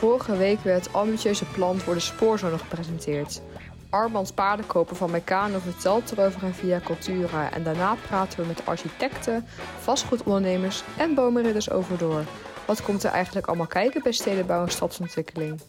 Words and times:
Vorige 0.00 0.36
week 0.36 0.60
werd 0.60 0.84
het 0.84 0.94
ambitieuze 0.94 1.44
plan 1.44 1.78
voor 1.78 1.94
de 1.94 2.00
spoorzone 2.00 2.58
gepresenteerd. 2.58 3.42
Armand 3.90 4.34
Paardenkoper 4.34 4.96
van 4.96 5.10
Meccano 5.10 5.58
vertelt 5.58 6.12
erover 6.12 6.42
in 6.42 6.52
Via 6.52 6.80
Cultura 6.80 7.52
en 7.52 7.62
daarna 7.62 7.94
praten 7.94 8.40
we 8.40 8.46
met 8.46 8.66
architecten, 8.66 9.46
vastgoedondernemers 9.78 10.82
en 10.98 11.14
bomenridders 11.14 11.70
over 11.70 11.98
door. 11.98 12.24
Wat 12.66 12.82
komt 12.82 13.02
er 13.02 13.10
eigenlijk 13.10 13.46
allemaal 13.46 13.66
kijken 13.66 14.02
bij 14.02 14.12
stedenbouw 14.12 14.62
en 14.62 14.70
stadsontwikkeling? 14.70 15.60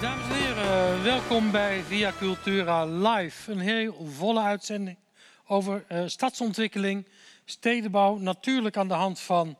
Dames 0.00 0.28
en 0.28 0.34
heren, 0.34 1.02
welkom 1.02 1.50
bij 1.50 1.82
Via 1.82 2.12
Cultura 2.18 2.84
Live. 2.84 3.52
Een 3.52 3.58
heel 3.58 4.06
volle 4.16 4.40
uitzending 4.40 4.98
over 5.46 5.84
uh, 5.88 6.02
stadsontwikkeling, 6.06 7.08
stedenbouw. 7.44 8.16
Natuurlijk 8.16 8.76
aan 8.76 8.88
de 8.88 8.94
hand 8.94 9.20
van 9.20 9.58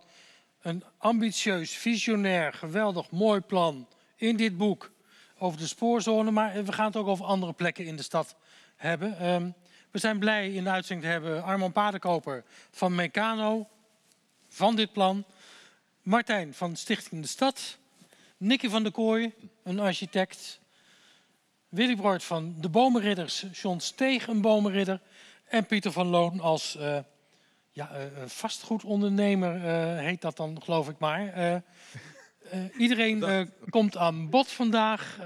een 0.63 0.85
ambitieus, 0.99 1.77
visionair, 1.77 2.53
geweldig 2.53 3.11
mooi 3.11 3.41
plan 3.41 3.87
in 4.17 4.37
dit 4.37 4.57
boek 4.57 4.91
over 5.41 5.59
de 5.59 5.67
spoorzone. 5.67 6.31
Maar 6.31 6.65
we 6.65 6.73
gaan 6.73 6.87
het 6.87 6.97
ook 6.97 7.07
over 7.07 7.25
andere 7.25 7.53
plekken 7.53 7.85
in 7.85 7.97
de 7.97 8.03
stad 8.03 8.37
hebben. 8.77 9.19
Ehm, 9.19 9.51
we 9.91 9.99
zijn 9.99 10.19
blij 10.19 10.53
in 10.53 10.65
de 10.65 10.71
uitzending 10.71 11.07
te 11.07 11.13
hebben 11.13 11.43
Armand 11.43 11.73
Paardenkoper 11.73 12.45
van 12.71 12.95
Meccano, 12.95 13.69
van 14.49 14.77
dit 14.77 14.93
plan. 14.93 15.25
Martijn 16.03 16.55
van 16.55 16.77
Stichting 16.77 17.23
de 17.23 17.29
Stad. 17.29 17.79
Nicky 18.37 18.69
van 18.69 18.83
der 18.83 18.93
Kooi, 18.93 19.35
een 19.63 19.81
architect. 19.81 20.61
Willy 21.69 21.97
Broert 21.97 22.25
van 22.25 22.55
de 22.59 22.69
Bomenridders, 22.69 23.45
John 23.53 23.79
Steeg, 23.79 24.27
een 24.27 24.41
bomenridder. 24.41 25.01
En 25.45 25.67
Pieter 25.67 25.93
van 25.93 26.07
Loon 26.07 26.41
als 26.41 26.77
uh, 26.77 26.99
ja, 27.73 27.91
uh, 27.93 28.03
vastgoedondernemer 28.27 29.61
heet 29.99 30.21
dat 30.21 30.37
dan, 30.37 30.63
geloof 30.63 30.89
ik 30.89 30.99
maar. 30.99 31.63
Iedereen 32.77 33.51
komt 33.69 33.97
aan 33.97 34.31
bod 34.31 34.49
vandaag. 34.49 35.17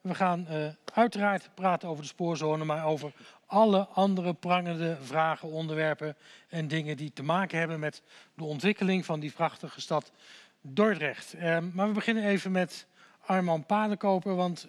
we 0.00 0.14
gaan 0.14 0.46
uiteraard 0.94 1.50
praten 1.54 1.88
over 1.88 2.02
de 2.02 2.08
spoorzone, 2.08 2.64
maar 2.64 2.84
over 2.84 3.12
alle 3.46 3.86
andere 3.86 4.34
prangende 4.34 4.96
vragen, 5.02 5.48
onderwerpen 5.48 6.16
en 6.48 6.68
dingen 6.68 6.96
die 6.96 7.12
te 7.12 7.22
maken 7.22 7.58
hebben 7.58 7.80
met 7.80 8.02
de 8.34 8.44
ontwikkeling 8.44 9.04
van 9.04 9.20
die 9.20 9.32
prachtige 9.32 9.80
stad 9.80 10.12
Dordrecht. 10.60 11.34
maar 11.72 11.88
we 11.88 11.94
beginnen 11.94 12.24
even 12.24 12.52
met 12.52 12.86
Arman 13.20 13.66
Padenkoper, 13.66 14.34
want 14.34 14.66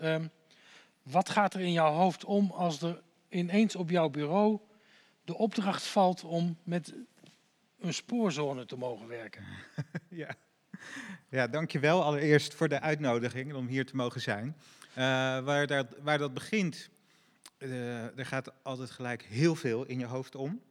wat 1.04 1.30
gaat 1.30 1.54
er 1.54 1.62
in 1.62 1.72
jouw 1.72 1.94
hoofd 1.94 2.26
om 2.26 2.52
als 2.52 2.82
er 2.82 3.02
ineens 3.30 3.76
op 3.76 3.90
jouw 3.90 4.10
bureau 4.10 4.60
de 5.26 5.38
opdracht 5.38 5.84
valt 5.84 6.24
om 6.24 6.58
met 6.64 6.94
een 7.80 7.94
spoorzone 7.94 8.66
te 8.66 8.78
mogen 8.78 9.08
werken. 9.08 9.44
ja. 10.10 10.36
Ja, 11.32 11.48
dankjewel 11.48 12.04
allereerst 12.04 12.54
voor 12.54 12.68
de 12.68 12.80
uitnodiging 12.80 13.54
om 13.54 13.68
hier 13.68 13.86
te 13.86 13.96
mogen 13.96 14.22
zijn. 14.22 14.56
Uh, 14.90 15.04
waar, 15.44 15.68
dat, 15.68 15.88
waar 16.02 16.18
dat 16.18 16.34
begint, 16.34 16.90
uh, 17.58 18.18
er 18.18 18.26
gaat 18.26 18.52
altijd 18.64 18.92
gelijk 18.92 19.24
heel 19.24 19.56
veel 19.56 19.86
in 19.86 20.00
je 20.00 20.06
hoofd 20.06 20.36
om. 20.36 20.62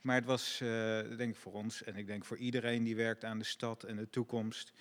Maar 0.00 0.16
het 0.16 0.24
was, 0.24 0.60
uh, 0.62 0.68
denk 1.16 1.34
ik 1.34 1.36
voor 1.36 1.52
ons 1.52 1.82
en 1.82 1.96
ik 1.96 2.06
denk 2.06 2.24
voor 2.24 2.36
iedereen 2.36 2.84
die 2.84 2.96
werkt 2.96 3.24
aan 3.24 3.38
de 3.38 3.44
stad 3.44 3.82
en 3.82 3.96
de 3.96 4.10
toekomst. 4.10 4.72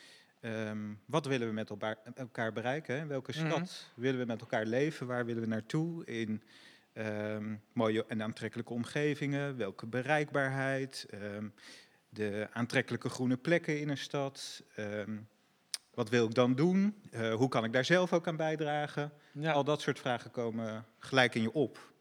Um, 0.42 1.00
wat 1.06 1.26
willen 1.26 1.48
we 1.48 1.54
met 1.54 1.70
elkaar, 2.16 2.54
bereiken? 2.54 3.08
Welke 3.08 3.32
stad 3.32 3.60
mm 3.60 3.64
-hmm. 3.64 4.04
willen 4.04 4.20
we 4.20 4.26
met 4.26 4.42
elkaar 4.42 4.66
leven? 4.66 5.08
Waar 5.08 5.26
willen 5.26 5.42
we 5.42 5.48
naartoe? 5.48 6.06
In 6.06 6.44
Um, 6.94 7.62
mooie 7.74 8.06
en 8.08 8.24
aantrekkelijke 8.24 8.74
omgevingen, 8.74 9.58
welke 9.58 9.86
bereikbaarheid, 9.86 11.06
um, 11.14 11.54
de 12.10 12.48
aantrekkelijke 12.54 13.10
groene 13.10 13.38
plekken 13.38 13.80
in 13.80 13.90
een 13.90 13.98
stad. 13.98 14.64
Wat 16.00 16.10
wil 16.10 16.26
ik 16.26 16.34
dan 16.34 16.56
doen? 16.56 16.96
Uh, 17.12 17.34
hoe 17.34 17.50
kan 17.50 17.64
ik 17.64 17.74
daar 17.74 17.86
zelf 17.86 18.14
ook 18.14 18.28
aan 18.28 18.36
bijdragen? 18.36 19.12
Ja. 19.32 19.52
Al 19.52 19.64
dat 19.64 19.82
soort 19.82 20.00
vragen 20.00 20.32
komen 20.32 20.86
gelijk 21.00 21.36
in 21.36 21.42
je 21.42 21.54
op. 21.54 21.92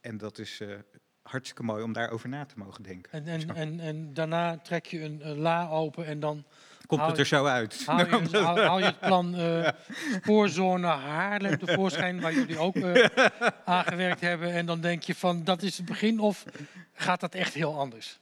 En 0.00 0.18
dat 0.18 0.38
is 0.38 0.60
uh, 0.60 0.74
hartstikke 1.22 1.62
mooi 1.62 1.82
om 1.82 1.92
daarover 1.92 2.28
na 2.28 2.44
te 2.44 2.54
mogen 2.56 2.82
denken. 2.82 3.12
En, 3.12 3.26
en, 3.26 3.54
en, 3.54 3.80
en 3.80 4.14
daarna 4.14 4.58
trek 4.58 4.86
je 4.86 5.02
een, 5.02 5.28
een 5.28 5.38
la 5.38 5.68
open 5.68 6.06
en 6.06 6.20
dan 6.20 6.44
komt 6.86 7.06
het 7.06 7.18
er 7.18 7.26
zo 7.26 7.44
uit. 7.46 7.86
Haal 7.86 7.98
je, 7.98 8.38
haal, 8.38 8.58
haal 8.58 8.78
je 8.78 8.84
het 8.84 9.00
plan 9.00 9.34
uh, 9.40 9.68
spoorzone 10.14 10.86
Haarlem 10.86 11.58
tevoorschijn, 11.58 12.20
waar 12.20 12.34
jullie 12.34 12.58
ook 12.58 12.76
uh, 12.76 13.06
aangewerkt 13.64 14.20
hebben. 14.20 14.52
En 14.52 14.66
dan 14.66 14.80
denk 14.80 15.02
je 15.02 15.14
van, 15.14 15.44
dat 15.44 15.62
is 15.62 15.76
het 15.76 15.86
begin 15.86 16.20
of 16.20 16.44
gaat 16.92 17.20
dat 17.20 17.34
echt 17.34 17.54
heel 17.54 17.78
anders? 17.78 18.20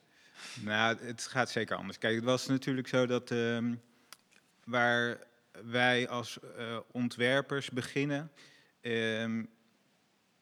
Nou, 0.61 0.97
het 1.01 1.27
gaat 1.27 1.51
zeker 1.51 1.77
anders. 1.77 1.99
Kijk, 1.99 2.15
het 2.15 2.25
was 2.25 2.47
natuurlijk 2.47 2.89
zo 2.89 3.07
dat 3.07 3.31
uh, 3.31 3.59
waar 4.65 5.27
wij 5.65 6.09
als 6.09 6.39
uh, 6.59 6.79
ontwerpers 6.93 7.71
beginnen, 7.71 8.33
ehm, 8.81 9.45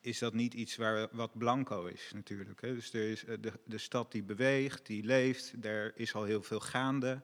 is 0.01 0.19
dat 0.19 0.35
niet 0.35 0.55
iets 0.55 0.77
waar 0.77 1.09
wat 1.13 1.39
blanco 1.39 1.87
is 1.87 2.11
natuurlijk. 2.15 2.61
Hè. 2.61 2.75
Dus 2.75 2.93
er 2.93 3.11
is 3.11 3.25
de, 3.41 3.53
de 3.65 3.79
stad 3.79 4.13
die 4.13 4.23
beweegt, 4.23 4.87
die 4.87 5.05
leeft, 5.05 5.55
er 5.65 5.93
is 5.97 6.15
al 6.15 6.25
heel 6.25 6.43
veel 6.43 6.61
gaande. 6.61 7.23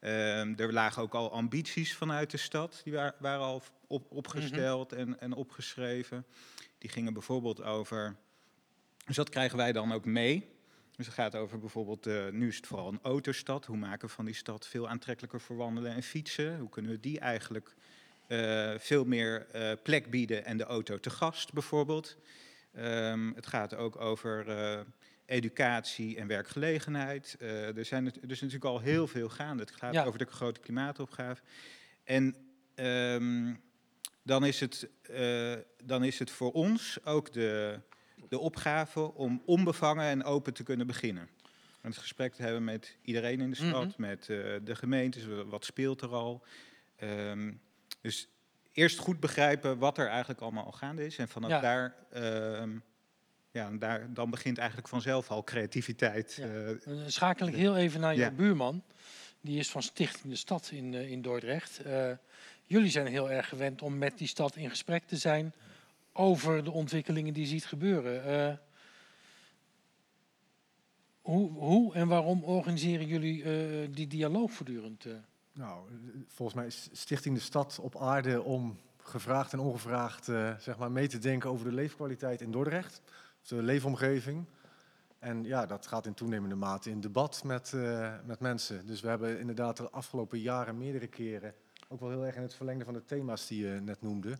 Um, 0.00 0.56
er 0.56 0.72
lagen 0.72 1.02
ook 1.02 1.14
al 1.14 1.32
ambities 1.32 1.94
vanuit 1.94 2.30
de 2.30 2.36
stad, 2.36 2.80
die 2.84 2.92
waren, 2.92 3.14
waren 3.18 3.44
al 3.44 3.62
op, 3.86 4.10
opgesteld 4.10 4.90
mm 4.90 4.98
-hmm. 4.98 5.12
en, 5.12 5.20
en 5.20 5.32
opgeschreven. 5.32 6.26
Die 6.78 6.90
gingen 6.90 7.12
bijvoorbeeld 7.12 7.62
over, 7.62 8.16
dus 9.04 9.16
dat 9.16 9.28
krijgen 9.28 9.56
wij 9.56 9.72
dan 9.72 9.92
ook 9.92 10.04
mee. 10.04 10.55
Dus 10.96 11.06
het 11.06 11.14
gaat 11.14 11.34
over 11.34 11.58
bijvoorbeeld, 11.58 12.06
uh, 12.06 12.28
nu 12.28 12.48
is 12.48 12.56
het 12.56 12.66
vooral 12.66 12.88
een 12.88 12.98
autostad. 13.02 13.66
Hoe 13.66 13.76
maken 13.76 14.08
we 14.08 14.14
van 14.14 14.24
die 14.24 14.34
stad 14.34 14.66
veel 14.66 14.88
aantrekkelijker 14.88 15.40
voor 15.40 15.56
wandelen 15.56 15.92
en 15.92 16.02
fietsen? 16.02 16.58
Hoe 16.58 16.68
kunnen 16.68 16.90
we 16.90 17.00
die 17.00 17.20
eigenlijk 17.20 17.74
uh, 18.28 18.74
veel 18.78 19.04
meer 19.04 19.46
uh, 19.54 19.72
plek 19.82 20.10
bieden 20.10 20.44
en 20.44 20.56
de 20.56 20.64
auto 20.64 20.98
te 20.98 21.10
gast 21.10 21.52
bijvoorbeeld? 21.52 22.16
Um, 22.78 23.32
het 23.34 23.46
gaat 23.46 23.74
ook 23.74 24.00
over 24.00 24.46
educatie 25.26 26.16
en 26.16 26.26
werkgelegenheid. 26.26 27.36
Er 27.40 27.84
zijn 27.84 28.06
er 28.06 28.28
dus 28.28 28.40
natuurlijk 28.40 28.70
al 28.70 28.80
heel 28.80 29.06
veel 29.06 29.28
gaande. 29.28 29.62
Het 29.62 29.72
gaat 29.72 29.94
ja. 29.94 30.04
over 30.04 30.18
de 30.18 30.24
grote 30.24 30.60
klimaatopgave. 30.60 31.42
En 32.04 32.36
um, 32.74 33.60
dan, 34.22 34.44
is 34.44 34.60
het, 34.60 34.88
dan 35.84 36.04
is 36.04 36.18
het 36.18 36.30
voor 36.30 36.52
ons 36.52 36.98
ook 37.04 37.32
de, 37.32 37.80
de 38.28 38.38
opgave 38.38 39.14
om 39.14 39.42
onbevangen 39.44 40.04
en 40.04 40.24
open 40.24 40.54
te 40.54 40.62
kunnen 40.62 40.86
beginnen. 40.86 41.28
En 41.80 41.92
het 41.92 42.00
gesprek 42.00 42.34
te 42.34 42.42
hebben 42.42 42.64
met 42.64 42.96
iedereen 43.02 43.40
in 43.40 43.50
de 43.50 43.56
stad, 43.56 43.84
mm 43.84 43.92
-hmm. 43.96 44.06
met 44.06 44.28
uh, 44.28 44.54
de 44.64 44.74
gemeentes, 44.74 45.26
wat 45.46 45.64
speelt 45.64 46.00
er 46.00 46.08
al. 46.08 46.44
Um, 47.02 47.60
dus 48.00 48.28
eerst 48.72 48.98
goed 48.98 49.20
begrijpen 49.20 49.78
wat 49.78 49.98
er 49.98 50.08
eigenlijk 50.08 50.40
allemaal 50.40 50.64
al 50.64 50.72
gaande 50.72 51.06
is. 51.06 51.18
En 51.18 51.28
vanaf 51.28 51.50
ja. 51.50 51.60
daar 51.60 51.94
um, 52.62 52.82
ja, 53.50 53.70
daar, 53.70 54.12
dan 54.12 54.30
begint 54.30 54.58
eigenlijk 54.58 54.88
vanzelf 54.88 55.30
al 55.30 55.44
creativiteit. 55.44 56.34
Ja. 56.34 56.46
Uh, 56.46 56.70
dan 56.84 57.10
schakel 57.10 57.46
ik 57.46 57.54
heel 57.54 57.76
even 57.76 58.00
naar 58.00 58.14
je 58.14 58.20
ja. 58.20 58.30
buurman. 58.30 58.82
Die 59.40 59.58
is 59.58 59.70
van 59.70 59.82
Stichting 59.82 60.32
de 60.32 60.38
Stad 60.38 60.70
in, 60.72 60.92
uh, 60.92 61.10
in 61.10 61.22
Dordrecht. 61.22 61.80
Jullie 62.64 62.90
zijn 62.90 63.06
heel 63.06 63.30
erg 63.30 63.48
gewend 63.48 63.82
om 63.82 63.98
met 63.98 64.18
die 64.18 64.28
stad 64.28 64.56
in 64.56 64.70
gesprek 64.70 65.06
te 65.06 65.16
zijn 65.16 65.54
over 66.16 66.64
de 66.64 66.70
ontwikkelingen 66.70 67.32
die 67.32 67.42
je 67.42 67.48
ziet 67.48 67.66
gebeuren. 67.66 68.60
hoe, 71.20 71.50
hoe 71.50 71.94
en 71.94 72.08
waarom 72.08 72.44
organiseren 72.44 73.06
jullie 73.06 73.90
die 73.90 74.06
dialoog 74.06 74.52
voortdurend? 74.52 75.06
Nou, 75.52 75.88
volgens 76.26 76.56
mij 76.58 76.66
is 76.66 76.88
Stichting 76.92 77.34
de 77.34 77.40
Stad 77.40 77.78
op 77.78 77.96
aarde 77.96 78.42
om 78.42 78.78
gevraagd 78.96 79.52
en 79.52 79.58
ongevraagd 79.58 80.24
zeg 80.58 80.78
maar 80.78 80.90
mee 80.90 81.08
te 81.08 81.18
denken 81.18 81.50
over 81.50 81.64
de 81.64 81.74
leefkwaliteit 81.74 82.40
in 82.40 82.50
Dordrecht 82.50 83.02
de 83.48 83.62
leefomgeving. 83.62 84.44
En 85.18 85.44
ja, 85.44 85.66
dat 85.66 85.86
gaat 85.86 86.06
in 86.06 86.14
toenemende 86.14 86.54
mate 86.54 86.90
in 86.90 87.00
debat 87.00 87.44
met, 87.44 87.72
met 88.24 88.40
mensen. 88.40 88.86
Dus 88.86 89.00
we 89.00 89.08
hebben 89.08 89.38
inderdaad 89.38 89.76
de 89.76 89.90
afgelopen 89.90 90.40
jaren 90.40 90.78
meerdere 90.78 91.06
keren, 91.06 91.54
ook 91.88 92.00
wel 92.00 92.10
heel 92.10 92.24
erg 92.24 92.36
in 92.36 92.42
het 92.42 92.54
verlengde 92.54 92.84
van 92.84 92.94
de 92.94 93.04
thema's 93.04 93.46
die 93.46 93.66
je 93.66 93.80
net 93.80 94.02
noemde, 94.02 94.38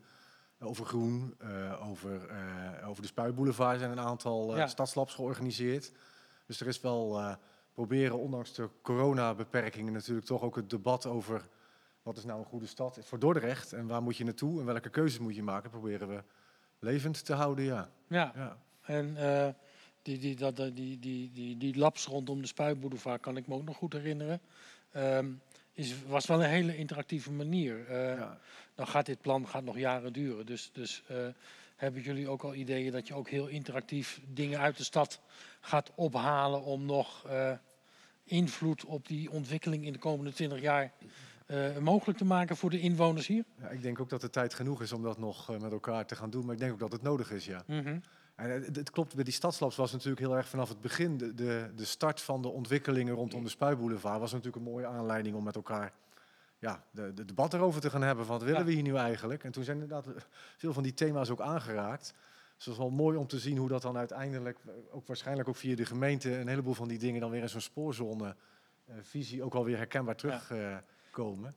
over 0.60 0.84
groen, 0.84 1.36
uh, 1.42 1.88
over, 1.88 2.30
uh, 2.30 2.88
over 2.88 3.02
de 3.02 3.08
Spuitboulevard 3.08 3.78
zijn 3.78 3.90
een 3.90 4.00
aantal 4.00 4.56
ja. 4.56 4.66
stadslabs 4.66 5.14
georganiseerd. 5.14 5.92
Dus 6.46 6.60
er 6.60 6.66
is 6.66 6.80
wel 6.80 7.36
proberen, 7.72 8.18
ondanks 8.18 8.52
de 8.52 8.68
coronabeperkingen 8.82 9.92
natuurlijk, 9.92 10.26
toch 10.26 10.42
ook 10.42 10.56
het 10.56 10.70
debat 10.70 11.06
over 11.06 11.48
wat 12.02 12.16
is 12.16 12.24
nou 12.24 12.38
een 12.38 12.44
goede 12.44 12.66
stad 12.66 12.98
voor 13.02 13.18
Dordrecht 13.18 13.72
en 13.72 13.86
waar 13.86 14.02
moet 14.02 14.16
je 14.16 14.24
naartoe 14.24 14.60
en 14.60 14.66
welke 14.66 14.90
keuzes 14.90 15.18
moet 15.18 15.34
je 15.34 15.42
maken, 15.42 15.70
proberen 15.70 16.08
we 16.08 16.22
levend 16.78 17.24
te 17.24 17.34
houden, 17.34 17.64
ja. 17.64 17.90
ja. 18.08 18.32
ja. 18.34 18.56
En 18.82 19.16
die, 20.06 20.18
die, 20.18 20.36
dat, 20.36 20.56
die, 20.56 20.98
die, 20.98 21.30
die, 21.30 21.56
die 21.56 21.76
labs 21.78 22.06
rondom 22.06 22.40
de 22.40 22.46
Spuiboulevard 22.46 23.20
kan 23.20 23.36
ik 23.36 23.46
me 23.46 23.54
ook 23.54 23.64
nog 23.64 23.76
goed 23.76 23.92
herinneren. 23.92 24.40
Ehm, 24.92 25.32
is, 25.76 25.94
was 26.06 26.26
wel 26.26 26.42
een 26.42 26.50
hele 26.50 26.76
interactieve 26.76 27.32
manier. 27.32 27.86
Eh, 27.88 28.16
Ja. 28.18 28.38
Dan 28.74 28.86
gaat 28.86 29.06
dit 29.06 29.20
plan 29.20 29.48
gaat 29.48 29.64
nog 29.64 29.78
jaren 29.78 30.12
duren. 30.12 30.46
Dus, 30.46 30.70
dus 30.72 31.02
eh, 31.06 31.16
hebben 31.76 32.02
jullie 32.02 32.28
ook 32.28 32.42
al 32.42 32.54
ideeën 32.54 32.92
dat 32.92 33.06
je 33.06 33.14
ook 33.14 33.28
heel 33.28 33.46
interactief 33.46 34.20
dingen 34.28 34.58
uit 34.58 34.76
de 34.76 34.84
stad 34.84 35.20
gaat 35.60 35.92
ophalen 35.94 36.62
om 36.62 36.84
nog 36.84 37.28
eh, 37.28 37.52
invloed 38.24 38.84
op 38.84 39.06
die 39.08 39.30
ontwikkeling 39.30 39.84
in 39.84 39.92
de 39.92 39.98
komende 39.98 40.32
20 40.32 40.60
jaar 40.60 40.92
eh, 41.46 41.76
mogelijk 41.78 42.18
te 42.18 42.24
maken 42.24 42.56
voor 42.56 42.70
de 42.70 42.80
inwoners 42.80 43.26
hier? 43.26 43.44
Ja, 43.60 43.68
ik 43.68 43.82
denk 43.82 44.00
ook 44.00 44.08
dat 44.08 44.20
de 44.20 44.30
tijd 44.30 44.54
genoeg 44.54 44.82
is 44.82 44.92
om 44.92 45.02
dat 45.02 45.18
nog 45.18 45.58
met 45.60 45.72
elkaar 45.72 46.06
te 46.06 46.16
gaan 46.16 46.30
doen. 46.30 46.44
Maar 46.44 46.54
ik 46.54 46.60
denk 46.60 46.72
ook 46.72 46.78
dat 46.78 46.92
het 46.92 47.02
nodig 47.02 47.30
is, 47.30 47.44
ja. 47.44 47.62
Mhm. 47.66 47.98
En 48.36 48.50
het, 48.50 48.76
het 48.76 48.90
klopt, 48.90 49.14
bij 49.14 49.24
die 49.24 49.32
stadslabs 49.32 49.76
was 49.76 49.92
natuurlijk 49.92 50.20
heel 50.20 50.36
erg 50.36 50.48
vanaf 50.48 50.68
het 50.68 50.80
begin. 50.80 51.16
De, 51.16 51.34
de, 51.34 51.70
de 51.76 51.84
start 51.84 52.20
van 52.20 52.42
de 52.42 52.48
ontwikkelingen 52.48 53.14
rondom 53.14 53.42
de 53.42 53.48
Spuiboulevard 53.50 54.20
was 54.20 54.32
natuurlijk 54.32 54.56
een 54.64 54.70
mooie 54.70 54.86
aanleiding 54.86 55.36
om 55.36 55.44
met 55.44 55.54
elkaar 55.56 55.92
ja, 56.58 56.84
de, 56.90 57.14
de 57.14 57.24
debat 57.24 57.54
erover 57.54 57.80
te 57.80 57.90
gaan 57.90 58.02
hebben. 58.02 58.26
Van 58.26 58.34
wat 58.38 58.44
willen 58.44 58.60
Ja. 58.60 58.66
we 58.66 58.72
hier 58.72 58.82
nu 58.82 58.96
eigenlijk? 58.96 59.44
En 59.44 59.52
toen 59.52 59.64
zijn 59.64 59.80
inderdaad 59.80 60.06
veel 60.56 60.72
van 60.72 60.82
die 60.82 60.94
thema's 60.94 61.30
ook 61.30 61.40
aangeraakt. 61.40 62.14
Dus 62.56 62.64
het 62.64 62.74
is 62.74 62.80
wel 62.80 62.90
mooi 62.90 63.16
om 63.16 63.26
te 63.26 63.38
zien 63.38 63.56
hoe 63.56 63.68
dat 63.68 63.82
dan 63.82 63.96
uiteindelijk, 63.96 64.58
eh, 64.66 64.72
ook 64.90 65.06
waarschijnlijk 65.06 65.48
ook 65.48 65.56
via 65.56 65.76
de 65.76 65.84
gemeente, 65.86 66.36
een 66.38 66.48
heleboel 66.48 66.74
van 66.74 66.88
die 66.88 66.98
dingen 66.98 67.20
dan 67.20 67.30
weer 67.30 67.42
in 67.42 67.48
zo'n 67.48 67.60
spoorzone-visie 67.60 69.42
ook 69.42 69.52
wel 69.52 69.64
weer 69.64 69.76
herkenbaar 69.76 70.16
terugkomen. 70.16 71.56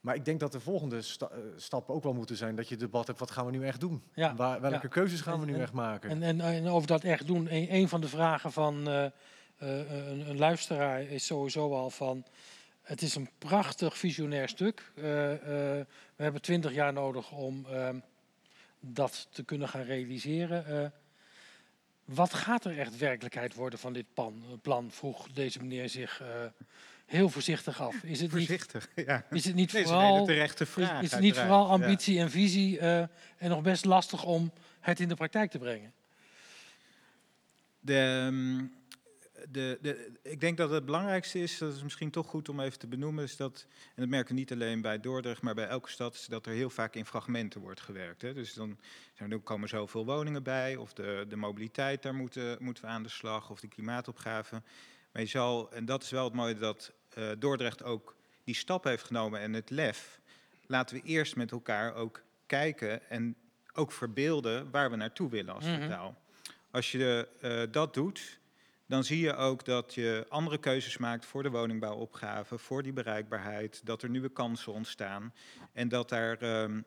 Maar 0.00 0.14
ik 0.14 0.24
denk 0.24 0.40
dat 0.40 0.52
de 0.52 0.60
volgende 0.60 1.02
sta- 1.02 1.28
eh, 1.30 1.38
stap 1.56 1.90
ook 1.90 2.02
wel 2.02 2.12
moeten 2.14 2.36
zijn 2.36 2.56
dat 2.56 2.68
je 2.68 2.76
debat 2.76 3.06
hebt, 3.06 3.18
wat 3.18 3.30
gaan 3.30 3.44
we 3.46 3.50
nu 3.50 3.66
echt 3.66 3.80
doen? 3.80 4.02
Ja, 4.14 4.34
Waar, 4.34 4.60
welke 4.60 4.78
ja. 4.82 4.88
keuzes 4.88 5.20
gaan 5.20 5.40
we 5.40 5.46
nu 5.46 5.54
en- 5.54 5.60
echt 5.60 5.72
maken? 5.72 6.10
En, 6.10 6.22
en, 6.22 6.40
en 6.40 6.66
over 6.68 6.86
dat 6.88 7.04
echt 7.04 7.26
doen, 7.26 7.54
een, 7.54 7.74
een 7.74 7.88
van 7.88 8.00
de 8.00 8.08
vragen 8.08 8.52
van 8.52 8.88
eh, 8.88 9.04
eh, 9.04 9.12
een, 10.10 10.28
een 10.30 10.38
luisteraar 10.38 11.02
is 11.02 11.26
sowieso 11.26 11.74
al 11.74 11.90
van... 11.90 12.24
Het 12.82 13.02
is 13.02 13.14
een 13.14 13.28
prachtig 13.38 13.98
visionair 13.98 14.48
stuk. 14.48 14.92
We 14.94 15.86
hebben 16.16 16.42
twintig 16.42 16.72
jaar 16.72 16.92
nodig 16.92 17.30
om 17.32 17.66
ehm, 17.70 17.98
dat 18.80 19.28
te 19.30 19.44
kunnen 19.44 19.68
gaan 19.68 19.82
realiseren. 19.82 20.92
Wat 22.04 22.34
gaat 22.34 22.64
er 22.64 22.78
echt 22.78 22.96
werkelijkheid 22.98 23.54
worden 23.54 23.78
van 23.78 23.92
dit 23.92 24.06
pan, 24.14 24.42
plan? 24.62 24.90
Vroeg 24.90 25.28
deze 25.32 25.58
meneer 25.58 25.88
zich 25.88 26.22
heel 27.10 27.28
voorzichtig 27.28 27.80
af. 27.80 27.94
Is 27.94 28.20
het 28.20 28.20
niet, 28.20 28.30
Voorzichtig, 28.30 28.88
ja. 29.06 29.26
is 29.30 29.44
het 29.44 29.54
niet 29.54 29.72
Nee, 29.72 29.84
vooral... 29.84 30.24
terechte 30.24 30.64
Is, 30.64 30.70
vraag. 30.70 31.02
is 31.02 31.10
het 31.10 31.20
niet 31.20 31.36
vooral 31.36 31.64
Ja. 31.66 31.70
ambitie 31.72 32.18
en 32.18 32.30
visie 32.30 32.78
eh, 32.78 32.98
en 33.36 33.48
nog 33.48 33.62
best 33.62 33.84
lastig 33.84 34.24
om 34.24 34.52
het 34.80 35.00
in 35.00 35.08
de 35.08 35.14
praktijk 35.14 35.50
te 35.50 35.58
brengen? 35.58 35.92
De, 37.80 37.96
ehm, 37.96 38.64
de, 39.48 39.78
de, 39.82 40.12
ik 40.22 40.40
denk 40.40 40.56
dat 40.56 40.70
het 40.70 40.84
belangrijkste 40.84 41.38
is, 41.38 41.58
dat 41.58 41.74
is 41.74 41.82
misschien 41.82 42.10
toch 42.10 42.26
goed 42.26 42.48
om 42.48 42.60
even 42.60 42.78
te 42.78 42.86
benoemen, 42.86 43.24
is 43.24 43.36
dat, 43.36 43.66
en 43.86 43.94
dat 44.02 44.08
merken 44.08 44.34
we 44.34 44.40
niet 44.40 44.52
alleen 44.52 44.80
bij 44.80 45.00
Dordrecht, 45.00 45.42
maar 45.42 45.54
bij 45.54 45.66
elke 45.66 45.90
stad, 45.90 46.14
is 46.14 46.26
dat 46.26 46.46
er 46.46 46.52
heel 46.52 46.70
vaak 46.70 46.94
in 46.94 47.06
fragmenten 47.06 47.60
wordt 47.60 47.80
gewerkt. 47.80 48.22
Hè. 48.22 48.34
Dus 48.34 48.54
dan 48.54 48.78
er 49.16 49.38
komen 49.40 49.68
zoveel 49.68 50.04
woningen 50.04 50.42
bij, 50.42 50.76
of 50.76 50.92
de, 50.92 51.24
de 51.28 51.36
mobiliteit, 51.36 52.02
daar 52.02 52.14
moeten, 52.14 52.56
moeten 52.60 52.84
we 52.84 52.90
aan 52.90 53.02
de 53.02 53.08
slag, 53.08 53.50
of 53.50 53.60
de 53.60 53.68
klimaatopgave. 53.68 54.62
Maar 55.12 55.22
je 55.22 55.28
zal, 55.28 55.72
en 55.72 55.84
dat 55.84 56.02
is 56.02 56.10
wel 56.10 56.24
het 56.24 56.34
mooie, 56.34 56.54
dat 56.54 56.92
eh, 57.14 57.28
Dordrecht 57.38 57.82
ook 57.82 58.16
die 58.44 58.54
stap 58.54 58.84
heeft 58.84 59.04
genomen 59.04 59.40
en 59.40 59.52
het 59.52 59.70
lef. 59.70 60.20
Laten 60.66 60.96
we 60.96 61.02
eerst 61.02 61.36
met 61.36 61.50
elkaar 61.52 61.94
ook 61.94 62.22
kijken 62.46 63.10
en 63.10 63.36
ook 63.72 63.92
verbeelden 63.92 64.70
waar 64.70 64.90
we 64.90 64.96
naartoe 64.96 65.30
willen 65.30 65.54
als 65.54 65.64
Mhm. 65.64 65.80
totaal. 65.80 66.18
Als 66.70 66.92
je 66.92 67.28
eh, 67.40 67.62
dat 67.70 67.94
doet, 67.94 68.38
dan 68.86 69.04
zie 69.04 69.20
je 69.20 69.34
ook 69.34 69.64
dat 69.64 69.94
je 69.94 70.26
andere 70.28 70.58
keuzes 70.58 70.96
maakt 70.96 71.26
voor 71.26 71.42
de 71.42 71.50
woningbouwopgave, 71.50 72.58
voor 72.58 72.82
die 72.82 72.92
bereikbaarheid, 72.92 73.80
dat 73.86 74.02
er 74.02 74.10
nieuwe 74.10 74.28
kansen 74.28 74.72
ontstaan 74.72 75.34
en 75.72 75.88
dat, 75.88 76.08
daar, 76.08 76.36
ehm, 76.38 76.80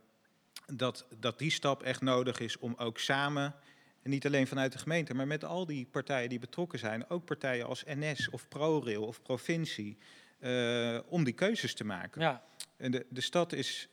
dat, 0.66 1.06
dat 1.20 1.40
die 1.40 1.52
stap 1.52 1.84
echt 1.84 2.02
nodig 2.02 2.40
is 2.40 2.58
om 2.58 2.76
ook 2.78 3.00
samen, 3.00 3.56
en 4.04 4.10
niet 4.10 4.26
alleen 4.26 4.48
vanuit 4.48 4.72
de 4.72 4.78
gemeente, 4.78 5.14
maar 5.14 5.28
met 5.28 5.44
al 5.44 5.66
die 5.66 5.86
partijen 5.92 6.30
die 6.30 6.40
betrokken 6.40 6.80
zijn, 6.80 7.10
ook 7.10 7.26
partijen 7.26 7.66
als 7.66 7.84
NS 7.88 8.30
of 8.30 8.48
ProRail 8.48 9.04
of 9.06 9.22
provincie, 9.22 9.98
eh, 10.40 11.00
om 11.08 11.24
die 11.24 11.34
keuzes 11.34 11.74
te 11.74 11.86
maken. 11.86 12.22
Ja, 12.22 12.44
En 12.78 12.92
de, 12.92 13.06
de 13.10 13.22
stad 13.22 13.54
is 13.54 13.88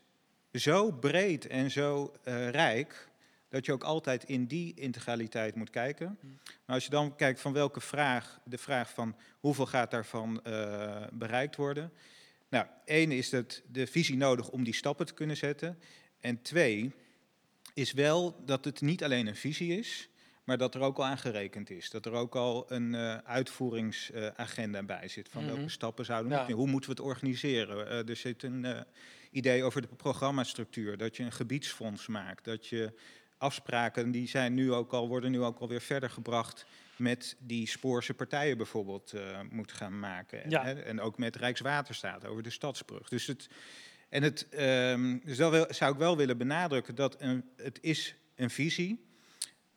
zo 0.52 0.92
breed 0.92 1.46
en 1.46 1.70
zo 1.70 2.14
eh, 2.22 2.48
rijk 2.48 3.08
dat 3.48 3.66
je 3.66 3.72
ook 3.72 3.82
altijd 3.82 4.24
in 4.24 4.46
die 4.46 4.74
integraliteit 4.74 5.54
moet 5.54 5.70
kijken. 5.70 6.18
Maar 6.66 6.74
als 6.74 6.84
je 6.84 6.90
dan 6.90 7.16
kijkt 7.16 7.40
van 7.40 7.52
welke 7.52 7.80
vraag, 7.80 8.40
de 8.44 8.58
vraag 8.58 8.90
van 8.90 9.16
hoeveel 9.40 9.66
gaat 9.66 9.90
daarvan 9.90 10.42
eh, 10.42 11.02
bereikt 11.12 11.56
worden. 11.56 11.92
Nou, 12.48 12.66
één 12.84 13.12
is 13.12 13.30
dat 13.30 13.62
de 13.66 13.86
visie 13.86 14.16
nodig 14.16 14.48
om 14.48 14.64
die 14.64 14.74
stappen 14.74 15.06
te 15.06 15.14
kunnen 15.14 15.36
zetten. 15.36 15.78
En 16.20 16.42
twee 16.42 16.94
is 17.80 17.92
wel 17.92 18.42
dat 18.44 18.64
het 18.64 18.80
niet 18.80 19.04
alleen 19.04 19.26
een 19.26 19.36
visie 19.36 19.78
is, 19.78 20.08
maar 20.44 20.58
dat 20.58 20.74
er 20.74 20.80
ook 20.80 20.98
al 20.98 21.04
aan 21.04 21.18
gerekend 21.18 21.70
is. 21.70 21.90
Dat 21.90 22.06
er 22.06 22.12
ook 22.12 22.34
al 22.36 22.72
een 22.72 22.94
eh, 22.94 23.16
uitvoeringsagenda 23.16 24.82
bij 24.82 25.08
zit. 25.08 25.28
Van 25.28 25.44
Mhm. 25.44 25.54
welke 25.54 25.68
stappen 25.70 26.04
zouden 26.04 26.28
we 26.28 26.34
Ja. 26.34 26.40
moeten 26.40 26.58
Hoe 26.58 26.68
moeten 26.70 26.90
we 26.90 26.96
het 26.96 27.04
organiseren? 27.06 27.88
Eh, 27.88 28.08
er 28.08 28.16
zit 28.16 28.42
een 28.42 28.64
eh, 28.64 28.80
idee 29.30 29.62
over 29.64 29.80
de 29.82 29.88
programmastructuur. 29.96 30.96
Dat 30.96 31.16
je 31.16 31.22
een 31.22 31.32
gebiedsfonds 31.32 32.06
maakt. 32.06 32.44
Dat 32.44 32.66
je 32.66 32.92
afspraken, 33.38 34.10
die 34.10 34.28
zijn 34.28 34.54
nu 34.54 34.72
ook 34.72 34.92
al, 34.92 35.08
worden 35.08 35.30
nu 35.30 35.42
ook 35.42 35.58
alweer 35.58 35.80
verder 35.80 36.10
gebracht 36.10 36.66
met 36.96 37.36
die 37.38 37.68
Spoorse 37.68 38.14
partijen 38.14 38.56
bijvoorbeeld 38.56 39.12
moet 39.50 39.72
gaan 39.72 39.98
maken. 39.98 40.42
En, 40.44 40.50
Ja. 40.50 40.64
hè, 40.64 40.72
en 40.72 41.00
ook 41.00 41.18
met 41.18 41.36
Rijkswaterstaat 41.36 42.26
over 42.26 42.42
de 42.42 42.50
stadsbrug. 42.50 43.08
Dus, 43.08 43.26
het, 43.26 43.48
en 44.10 44.22
het, 44.22 44.46
ehm, 44.48 45.18
dus 45.24 45.36
dat 45.36 45.50
wil, 45.50 45.66
zou 45.68 45.92
ik 45.92 45.98
wel 45.98 46.16
willen 46.16 46.38
benadrukken 46.38 46.94
dat 46.94 47.16
een, 47.20 47.44
het 47.56 47.78
is 47.82 48.14
een 48.36 48.50
visie. 48.50 49.08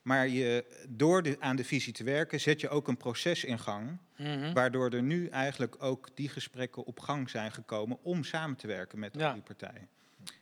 Maar 0.01 0.27
je, 0.27 0.65
door 0.89 1.23
de, 1.23 1.35
aan 1.39 1.55
de 1.55 1.63
visie 1.63 1.93
te 1.93 2.03
werken, 2.03 2.39
zet 2.39 2.61
je 2.61 2.69
ook 2.69 2.87
een 2.87 2.97
proces 2.97 3.43
in 3.43 3.59
gang. 3.59 3.97
mhm. 4.17 4.53
Waardoor 4.53 4.89
er 4.89 5.03
nu 5.03 5.27
eigenlijk 5.27 5.75
ook 5.83 6.09
die 6.13 6.29
gesprekken 6.29 6.83
op 6.85 6.99
gang 6.99 7.29
zijn 7.29 7.51
gekomen 7.51 7.97
om 8.01 8.23
samen 8.23 8.55
te 8.57 8.67
werken 8.67 8.99
met 8.99 9.15
Ja. 9.17 9.33
die 9.33 9.41
partijen. 9.41 9.87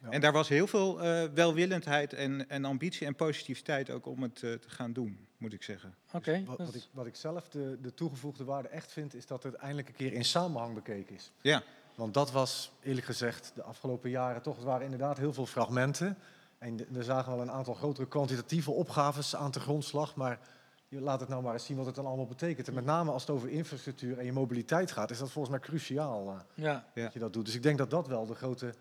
Ja. 0.01 0.09
En 0.09 0.21
daar 0.21 0.31
was 0.31 0.49
heel 0.49 0.67
veel 0.67 1.01
eh, 1.01 1.23
welwillendheid 1.33 2.13
en, 2.13 2.49
en 2.49 2.65
ambitie 2.65 3.07
en 3.07 3.15
positiviteit 3.15 3.89
ook 3.89 4.05
om 4.05 4.21
het 4.21 4.43
eh, 4.43 4.53
te 4.53 4.69
gaan 4.69 4.93
doen, 4.93 5.27
moet 5.37 5.53
ik 5.53 5.63
zeggen. 5.63 5.95
Oké, 6.11 6.43
Wat, 6.45 6.57
dat 6.57 6.65
wat, 6.67 6.75
ik, 6.75 6.83
wat 6.91 7.05
ik 7.05 7.15
zelf 7.15 7.47
de, 7.49 7.77
de 7.81 7.93
toegevoegde 7.93 8.43
waarde 8.43 8.67
echt 8.67 8.91
vind, 8.91 9.13
is 9.13 9.25
dat 9.25 9.43
het 9.43 9.53
eindelijk 9.53 9.87
een 9.87 9.95
keer 9.95 10.13
in 10.13 10.25
samenhang 10.25 10.73
bekeken 10.73 11.15
is. 11.15 11.31
Ja. 11.41 11.63
Want 11.95 12.13
dat 12.13 12.31
was 12.31 12.71
eerlijk 12.83 13.05
gezegd 13.05 13.51
de 13.55 13.63
afgelopen 13.63 14.09
jaren 14.09 14.41
toch, 14.41 14.55
het 14.55 14.65
waren 14.65 14.83
inderdaad 14.83 15.17
heel 15.17 15.33
veel 15.33 15.45
fragmenten. 15.45 16.17
En 16.57 16.95
er 16.95 17.03
zagen 17.03 17.31
wel 17.31 17.41
een 17.41 17.51
aantal 17.51 17.73
grotere 17.73 18.07
kwantitatieve 18.07 18.71
opgaves 18.71 19.35
aan 19.35 19.51
de 19.51 19.59
grondslag. 19.59 20.15
Maar 20.15 20.39
je 20.87 21.01
laat 21.01 21.19
het 21.19 21.29
nou 21.29 21.43
maar 21.43 21.53
eens 21.53 21.65
zien 21.65 21.77
wat 21.77 21.85
het 21.85 21.95
dan 21.95 22.05
allemaal 22.05 22.25
betekent. 22.27 22.67
En 22.67 22.73
met 22.73 22.85
name 22.85 23.11
als 23.11 23.21
het 23.21 23.31
over 23.31 23.49
infrastructuur 23.49 24.17
en 24.19 24.25
je 24.25 24.33
mobiliteit 24.33 24.91
gaat, 24.91 25.11
is 25.11 25.17
dat 25.17 25.31
volgens 25.31 25.55
mij 25.55 25.63
cruciaal 25.63 26.27
eh, 26.29 26.63
ja. 26.63 26.85
Ja. 26.93 27.03
dat 27.03 27.13
je 27.13 27.19
dat 27.19 27.33
doet. 27.33 27.45
Dus 27.45 27.55
ik 27.55 27.63
denk 27.63 27.77
dat 27.77 27.89
dat 27.89 28.07
wel 28.07 28.25
de 28.25 28.35
grote. 28.35 28.73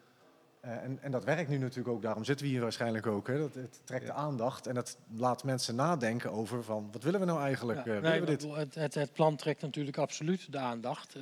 eh, 0.61 0.71
en, 0.83 0.99
en 1.03 1.11
dat 1.11 1.25
werkt 1.25 1.49
nu 1.51 1.59
natuurlijk 1.59 1.89
ook, 1.89 2.03
daarom 2.03 2.25
zitten 2.25 2.47
we 2.47 2.53
hier 2.53 2.61
waarschijnlijk 2.63 3.07
ook. 3.07 3.27
Hè. 3.27 3.39
Dat, 3.39 3.55
het 3.55 3.81
trekt 3.85 4.07
de 4.07 4.13
aandacht 4.13 4.67
en 4.67 4.75
dat 4.75 4.97
laat 5.17 5.45
mensen 5.45 5.75
nadenken 5.75 6.33
over 6.33 6.65
van 6.65 6.89
wat 6.93 7.03
willen 7.03 7.21
we 7.21 7.27
nou 7.27 7.41
eigenlijk? 7.41 7.79
Ja, 7.79 7.85
Eh, 7.85 8.01
willen 8.01 8.11
nee, 8.11 8.21
we 8.21 8.27
dit? 8.27 8.43
het, 8.57 8.75
het, 8.75 8.95
het 8.95 9.13
plan 9.13 9.37
trekt 9.37 9.63
natuurlijk 9.63 9.99
absoluut 9.99 10.53
de 10.53 10.59
aandacht. 10.59 11.17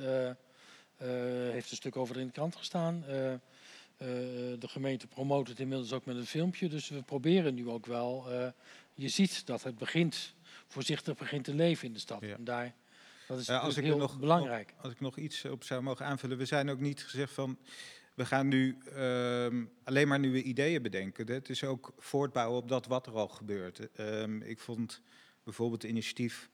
Heeft 1.51 1.69
een 1.71 1.77
stuk 1.77 1.95
over 1.95 2.17
in 2.17 2.25
de 2.25 2.31
krant 2.31 2.55
gestaan. 2.55 3.03
Eh, 3.07 3.33
eh, 3.33 3.39
de 4.59 4.67
gemeente 4.67 5.07
promoot 5.07 5.47
het 5.47 5.59
inmiddels 5.59 5.93
ook 5.93 6.05
met 6.05 6.15
een 6.15 6.25
filmpje. 6.25 6.69
Dus 6.69 6.89
we 6.89 7.01
proberen 7.03 7.53
nu 7.53 7.69
ook 7.69 7.85
wel. 7.85 8.31
eh, 8.31 8.47
je 8.93 9.07
ziet 9.09 9.45
dat 9.45 9.63
het 9.63 9.77
begint, 9.77 10.33
voorzichtig 10.67 11.17
begint 11.17 11.43
te 11.43 11.53
leven 11.53 11.87
in 11.87 11.93
de 11.93 11.99
stad. 11.99 12.21
Ja. 12.21 12.35
En 12.35 12.43
daar, 12.43 12.73
dat 13.27 13.39
is 13.39 13.45
Ja, 13.45 13.57
als 13.57 13.77
ik 13.77 13.83
heel 13.83 13.97
nog- 13.97 14.19
belangrijk. 14.19 14.73
Als 14.81 14.91
ik 14.93 14.99
nog 14.99 15.17
iets 15.17 15.45
op 15.45 15.63
zou 15.63 15.81
mogen 15.81 16.05
aanvullen. 16.05 16.37
We 16.37 16.45
zijn 16.45 16.69
ook 16.69 16.79
niet 16.79 17.03
gezegd 17.03 17.33
van, 17.33 17.57
we 18.13 18.25
gaan 18.25 18.47
nu 18.47 18.77
ehm, 18.95 19.65
alleen 19.83 20.07
maar 20.07 20.19
nieuwe 20.19 20.43
ideeën 20.43 20.81
bedenken. 20.81 21.31
Het 21.31 21.49
is 21.49 21.63
ook 21.63 21.93
voortbouwen 21.97 22.57
op 22.61 22.67
dat 22.67 22.85
wat 22.85 23.07
er 23.07 23.13
al 23.13 23.27
gebeurt. 23.27 23.91
Ehm, 23.95 24.41
ik 24.41 24.59
vond 24.59 25.01
bijvoorbeeld 25.43 25.81
het 25.81 25.91
initiatief 25.91 26.49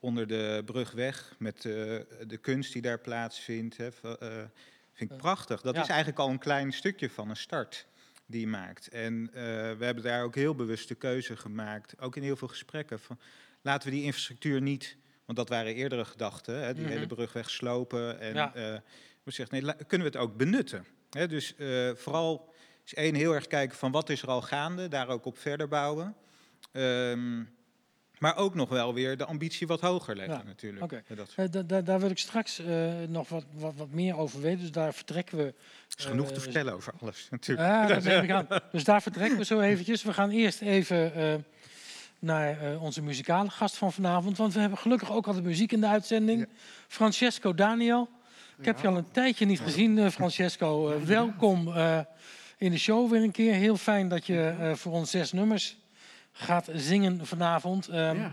onder 0.00 0.26
de 0.26 0.62
brugweg 0.64 1.34
met 1.38 1.56
eh, 1.56 1.72
de 2.26 2.38
kunst 2.40 2.72
die 2.72 2.82
daar 2.82 2.98
plaatsvindt. 2.98 3.76
Hè, 3.76 3.86
eh, 3.86 4.28
vind 4.92 5.10
ik 5.10 5.10
Ja. 5.10 5.16
prachtig. 5.16 5.60
Dat 5.60 5.74
Ja. 5.74 5.82
is 5.82 5.88
eigenlijk 5.88 6.18
al 6.18 6.28
een 6.28 6.38
klein 6.38 6.72
stukje 6.72 7.10
van 7.10 7.30
een 7.30 7.36
start 7.36 7.86
die 8.26 8.40
je 8.40 8.46
maakt. 8.46 8.88
En 8.88 9.30
eh, 9.32 9.42
we 9.78 9.84
hebben 9.84 10.02
daar 10.04 10.22
ook 10.24 10.34
heel 10.34 10.54
bewust 10.54 10.88
de 10.88 10.94
keuze 10.94 11.36
gemaakt, 11.36 12.00
ook 12.00 12.16
in 12.16 12.22
heel 12.22 12.36
veel 12.36 12.48
gesprekken, 12.48 13.00
van 13.00 13.18
laten 13.62 13.88
we 13.88 13.94
die 13.94 14.04
infrastructuur 14.04 14.60
niet, 14.60 14.96
want 15.24 15.38
dat 15.38 15.48
waren 15.48 15.74
eerdere 15.74 16.04
gedachten, 16.04 16.62
hè, 16.62 16.74
die 16.74 16.82
Mhm. 16.84 16.92
hele 16.92 17.06
brugweg 17.06 17.50
slopen. 17.50 18.20
En 18.20 18.34
Ja. 18.34 18.54
eh, 18.54 18.78
we 19.22 19.30
zeggen, 19.32 19.62
nee, 19.64 19.74
kunnen 19.86 20.10
we 20.10 20.12
het 20.18 20.22
ook 20.28 20.36
benutten? 20.36 20.86
Hè, 21.10 21.26
dus 21.28 21.56
eh, 21.56 21.90
vooral 21.94 22.54
is 22.84 22.94
één 22.94 23.14
heel 23.14 23.34
erg 23.34 23.46
kijken 23.46 23.76
van 23.76 23.92
wat 23.92 24.08
is 24.10 24.22
er 24.22 24.28
al 24.28 24.42
gaande, 24.42 24.88
daar 24.88 25.08
ook 25.08 25.24
op 25.24 25.38
verder 25.38 25.68
bouwen. 25.68 26.16
Ehm, 26.72 27.42
Maar 28.20 28.36
ook 28.36 28.54
nog 28.54 28.68
wel 28.68 28.94
weer 28.94 29.16
de 29.16 29.24
ambitie 29.24 29.66
wat 29.66 29.80
hoger 29.80 30.16
leggen 30.16 30.34
Ja, 30.36 30.42
natuurlijk. 30.42 30.90
Ja, 31.08 31.14
dat 31.14 31.32
Eh, 31.36 31.44
da- 31.50 31.62
da- 31.62 31.80
daar 31.80 32.00
wil 32.00 32.10
ik 32.10 32.18
straks 32.18 32.58
eh, 32.58 32.92
nog 33.08 33.28
wat, 33.28 33.44
wat, 33.52 33.74
wat 33.76 33.90
meer 33.90 34.16
over 34.16 34.40
weten. 34.40 34.60
Dus 34.60 34.70
daar 34.72 34.94
vertrekken 34.94 35.38
we. 35.38 35.54
is 35.98 36.04
genoeg 36.04 36.28
te 36.28 36.34
eh, 36.34 36.40
vertellen 36.40 36.74
over 36.74 36.92
alles 37.00 37.26
natuurlijk. 37.30 37.68
Ja, 37.68 37.86
dat 37.86 38.02
neem 38.02 38.22
ik 38.22 38.30
aan. 38.30 38.46
Dus 38.72 38.84
daar 38.84 39.02
vertrekken 39.02 39.38
we 39.38 39.44
zo 39.44 39.60
eventjes. 39.60 40.02
We 40.02 40.12
gaan 40.12 40.30
eerst 40.30 40.60
even 40.60 41.14
eh, 41.14 41.34
naar 42.18 42.60
eh, 42.72 42.82
onze 42.82 43.02
muzikale 43.02 43.50
gast 43.50 43.76
van 43.76 43.92
vanavond. 43.92 44.36
Want 44.36 44.54
we 44.54 44.60
hebben 44.60 44.78
gelukkig 44.78 45.12
ook 45.12 45.26
altijd 45.26 45.44
muziek 45.44 45.72
in 45.72 45.80
de 45.80 45.86
uitzending. 45.88 46.48
Francesco 46.88 47.54
Daniel. 47.54 48.08
Ik 48.58 48.64
heb 48.64 48.80
je 48.80 48.88
al 48.88 48.96
een 48.96 49.10
tijdje 49.10 49.46
niet 49.46 49.60
gezien, 49.60 49.98
eh, 49.98 50.08
Francesco. 50.08 51.00
Welkom 51.04 51.68
eh, 51.76 52.00
in 52.58 52.70
de 52.70 52.78
show 52.78 53.10
weer 53.10 53.22
een 53.22 53.30
keer. 53.30 53.52
Heel 53.54 53.76
fijn 53.76 54.08
dat 54.08 54.26
je 54.26 54.54
eh, 54.60 54.72
voor 54.74 54.92
ons 54.92 55.10
zes 55.10 55.32
nummers 55.32 55.76
gaat 56.32 56.68
zingen 56.74 57.26
vanavond. 57.26 57.88
Ehm, 57.88 57.96
Ja. 58.16 58.32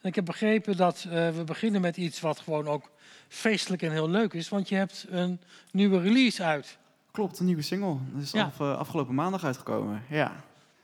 en 0.00 0.08
ik 0.08 0.14
heb 0.14 0.24
begrepen 0.24 0.76
dat 0.76 1.06
eh, 1.10 1.30
we 1.30 1.42
beginnen 1.44 1.80
met 1.80 1.96
iets 1.96 2.20
wat 2.20 2.38
gewoon 2.38 2.68
ook 2.68 2.90
feestelijk 3.28 3.82
en 3.82 3.90
heel 3.92 4.10
leuk 4.10 4.32
is. 4.32 4.48
Want 4.48 4.68
je 4.68 4.74
hebt 4.74 5.06
een 5.10 5.40
nieuwe 5.72 6.00
release 6.00 6.42
uit. 6.42 6.78
Klopt, 7.10 7.38
een 7.38 7.46
nieuwe 7.46 7.62
single. 7.62 7.96
Dat 8.12 8.22
is 8.22 8.30
Ja. 8.30 8.44
af, 8.44 8.60
eh, 8.60 8.78
afgelopen 8.78 9.14
maandag 9.14 9.44
uitgekomen. 9.44 10.02
Ja. 10.08 10.32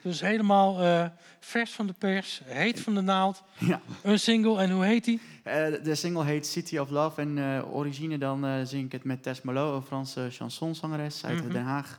Dus 0.02 0.20
helemaal 0.20 0.80
eh, 0.82 1.06
vers 1.40 1.70
van 1.72 1.86
de 1.86 1.92
pers, 1.98 2.40
heet 2.44 2.80
van 2.80 2.94
de 2.94 3.00
naald. 3.00 3.42
ja. 3.58 3.80
Een 4.02 4.18
single, 4.18 4.58
en 4.60 4.70
hoe 4.70 4.84
heet 4.84 5.04
die? 5.04 5.20
De 5.82 5.94
single 5.94 6.24
heet 6.24 6.46
City 6.46 6.78
of 6.78 6.90
Love. 6.90 7.20
En 7.20 7.64
origine 7.64 8.18
dan 8.18 8.66
zing 8.66 8.84
ik 8.84 8.92
het 8.92 9.04
met 9.04 9.22
Tess 9.22 9.42
Malo, 9.42 9.76
een 9.76 9.82
Franse 9.82 10.28
chansonzangeres 10.30 11.24
uit 11.24 11.42
Mhm. 11.44 11.52
Den 11.52 11.62
Haag. 11.64 11.98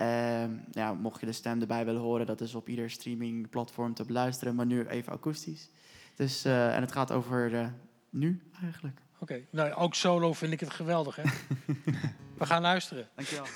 Ehm, 0.00 0.50
ja, 0.70 0.94
mocht 0.94 1.20
je 1.20 1.26
de 1.26 1.32
stem 1.32 1.60
erbij 1.60 1.84
willen 1.84 2.00
horen, 2.00 2.26
dat 2.26 2.40
is 2.40 2.54
op 2.54 2.68
ieder 2.68 2.90
streamingplatform 2.90 3.94
te 3.94 4.04
beluisteren. 4.04 4.54
Maar 4.54 4.66
nu 4.66 4.86
even 4.86 5.12
akoestisch. 5.12 5.68
Dus, 6.14 6.44
eh, 6.44 6.74
en 6.74 6.80
het 6.80 6.92
gaat 6.92 7.12
over 7.12 7.54
eh, 7.54 7.66
nu 8.10 8.42
eigenlijk. 8.62 9.00
Oké, 9.18 9.40
nou 9.50 9.72
ook 9.72 9.94
solo 9.94 10.32
vind 10.32 10.52
ik 10.52 10.60
het 10.60 10.70
geweldig, 10.70 11.16
hè? 11.16 11.22
We 12.38 12.46
gaan 12.46 12.62
luisteren. 12.62 13.08
Dankjewel. 13.14 13.46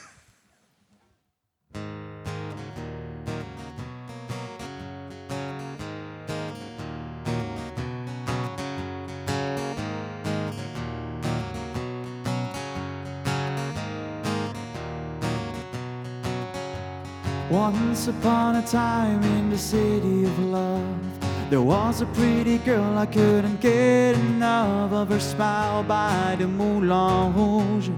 Once 17.55 18.09
upon 18.09 18.57
a 18.57 18.67
time 18.67 19.23
in 19.23 19.49
the 19.49 19.57
city 19.57 20.25
of 20.25 20.39
love, 20.41 21.51
there 21.51 21.63
was 21.63 22.01
a 22.01 22.07
pretty 22.07 22.59
girl 22.59 22.99
I 22.99 23.07
couldn't 23.07 23.61
get 23.61 24.17
enough 24.17 24.93
of 24.93 25.09
her 25.11 25.21
smile 25.21 25.85
by 25.85 26.35
the 26.37 26.49
Moulin 26.49 27.33
Rouge. 27.33 27.91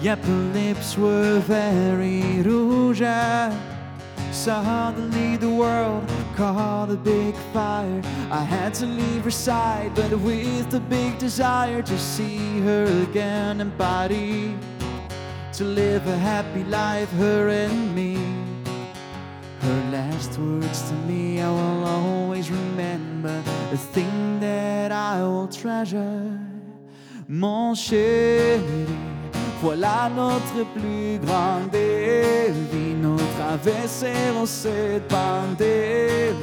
Yep, 0.00 0.24
her 0.24 0.42
lips 0.52 0.98
were 0.98 1.38
very 1.38 2.42
rouge. 2.42 3.04
Suddenly 4.32 5.36
the 5.36 5.50
world 5.50 6.10
caught 6.34 6.90
a 6.90 6.96
big 6.96 7.36
fire. 7.52 8.02
I 8.28 8.42
had 8.42 8.74
to 8.74 8.86
leave 8.86 9.22
her 9.22 9.30
side, 9.30 9.94
but 9.94 10.10
with 10.18 10.74
a 10.74 10.80
big 10.80 11.16
desire 11.18 11.80
to 11.80 11.96
see 11.96 12.58
her 12.62 12.86
again 13.04 13.60
in 13.60 13.70
body, 13.76 14.56
To 15.58 15.62
live 15.62 16.04
a 16.08 16.18
happy 16.18 16.64
life, 16.64 17.12
her 17.12 17.48
and 17.48 17.94
me. 17.94 18.13
Her 19.64 19.90
last 19.90 20.38
words 20.38 20.82
to 20.90 20.94
me 21.08 21.40
I 21.40 21.48
will 21.48 21.84
always 21.86 22.50
remember 22.50 23.42
The 23.70 23.78
thing 23.78 24.38
that 24.40 24.92
I 24.92 25.22
will 25.22 25.48
treasure. 25.48 26.38
Mon 27.28 27.74
chéri 27.74 28.86
Voilà 29.62 30.10
notre 30.14 30.66
plus 30.74 31.18
grande 31.24 31.70
défi. 31.70 32.94
Nous 33.00 33.16
traverserons 33.38 34.44
cette 34.44 35.08
pandémie 35.08 36.34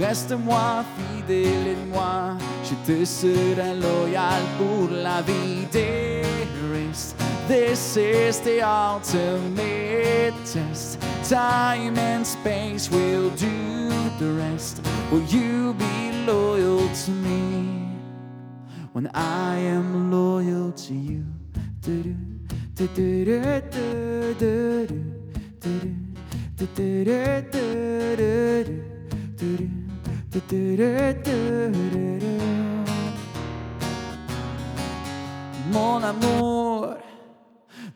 Reste-moi 0.00 0.84
fidèle 0.96 1.66
et 1.66 1.92
moi 1.92 2.36
Je 2.62 2.74
te 2.86 3.04
serai 3.04 3.74
loyal 3.74 4.42
pour 4.56 4.88
la 4.90 5.20
vie 5.22 5.66
Dearest 5.72 7.16
This 7.46 7.98
is 7.98 8.40
the 8.40 8.62
ultimate 8.62 10.34
test. 10.46 10.98
Time 11.28 11.98
and 11.98 12.26
space 12.26 12.90
will 12.90 13.28
do 13.30 13.88
the 14.18 14.32
rest. 14.32 14.80
Will 15.12 15.24
you 15.24 15.74
be 15.74 16.12
loyal 16.26 16.88
to 16.88 17.10
me? 17.10 17.90
When 18.92 19.08
I 19.12 19.56
am 19.56 20.10
loyal 20.10 20.72
to 20.72 20.94
you. 20.94 21.26
Do-do, 21.82 22.16
do-do-do, 22.74 23.54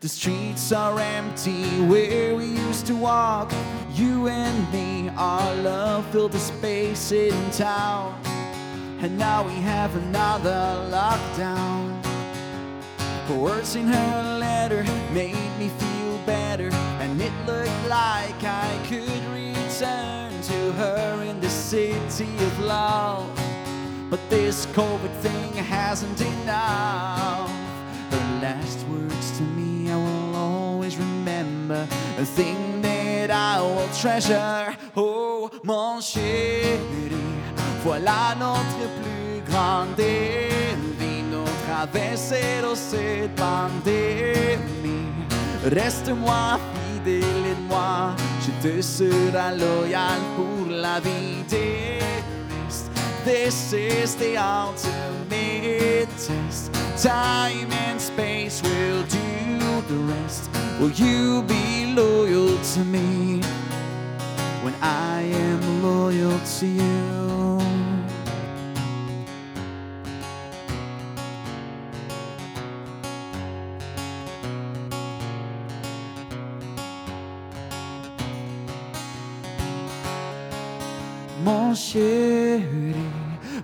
the 0.01 0.07
streets 0.07 0.71
are 0.71 0.97
empty 0.97 1.65
where 1.87 2.33
we 2.33 2.45
used 2.45 2.87
to 2.87 2.95
walk. 2.95 3.51
You 3.93 4.29
and 4.29 4.71
me, 4.71 5.09
our 5.17 5.55
love 5.55 6.09
filled 6.11 6.31
the 6.31 6.39
space 6.39 7.11
in 7.11 7.33
town. 7.51 8.17
And 9.01 9.17
now 9.17 9.45
we 9.45 9.55
have 9.55 9.93
another 9.97 10.87
lockdown. 10.89 12.01
Words 13.29 13.75
in 13.75 13.87
her 13.87 14.37
letter 14.39 14.83
made 15.11 15.57
me 15.59 15.67
feel 15.67 16.17
better. 16.25 16.69
And 17.01 17.21
it 17.21 17.33
looked 17.45 17.89
like 17.89 18.41
I 18.41 18.79
could 18.87 19.23
return 19.33 20.41
to 20.41 20.71
her 20.79 21.23
in 21.23 21.41
the 21.41 21.49
city 21.49 22.33
of 22.37 22.59
love. 22.61 23.29
But 24.09 24.21
this 24.29 24.65
COVID 24.67 25.13
thing 25.17 25.53
hasn't 25.53 26.21
enough. 26.21 27.58
Last 28.49 28.83
words 28.87 29.37
to 29.37 29.43
me 29.43 29.91
I 29.91 29.95
will 29.95 30.35
always 30.35 30.97
remember 30.97 31.87
A 32.17 32.25
thing 32.25 32.81
that 32.81 33.29
I 33.29 33.61
will 33.61 33.87
treasure. 33.93 34.75
Oh 34.95 35.51
mon 35.63 36.01
chéri 36.01 36.79
Voilà 37.83 38.33
notre 38.39 38.85
plus 38.99 39.41
grande 39.51 39.93
défi 39.95 41.23
Nous 41.29 41.45
traverserons 41.67 42.73
cette 42.73 43.35
pandémie. 43.35 45.13
Reste-moi 45.65 46.59
fidèle 46.95 47.45
et 47.53 47.61
moi 47.69 48.15
Je 48.41 48.51
te 48.67 48.81
serai 48.81 49.57
loyal 49.59 50.19
pour 50.35 50.71
la 50.71 50.99
vie 50.99 51.43
This 53.25 53.73
is 53.73 54.15
the 54.15 54.37
ultimate 54.37 56.09
test 56.17 56.78
Time 57.01 57.71
and 57.71 58.01
space 58.01 58.61
will 58.61 59.03
do 59.03 59.81
the 59.87 59.95
rest. 60.13 60.49
Will 60.81 60.91
you 60.91 61.43
be 61.43 61.93
loyal 61.93 62.57
to 62.73 62.83
me 62.83 63.39
when 64.63 64.75
I 64.81 65.21
am 65.21 65.81
loyal 65.81 66.37
to 66.59 66.65
you? 66.67 67.59
Mon 81.45 81.73
chéri, 81.73 82.93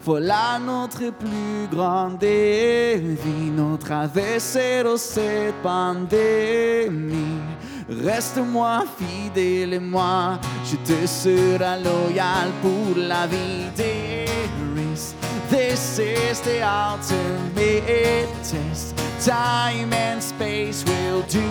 voilà 0.06 0.60
notre 0.64 1.10
plus 1.12 1.68
grand 1.72 2.12
défi. 2.12 3.52
Nous 3.52 3.76
traverserons 3.78 4.98
cette 4.98 5.56
pandémie. 5.64 7.42
Reste-moi 7.90 8.84
fidèle 8.98 9.74
et 9.74 9.80
moi, 9.80 10.40
je 10.64 10.76
te 10.78 11.08
serai 11.08 11.82
loyal 11.84 12.50
pour 12.62 12.96
la 12.96 13.26
vie. 13.26 13.66
Dearest, 13.76 15.16
this 15.50 16.00
is 16.00 16.40
the 16.42 16.62
ultimate 16.62 18.30
test. 18.44 18.96
Time 19.26 19.92
and 19.92 20.22
space 20.22 20.86
will 20.86 21.24
do 21.24 21.42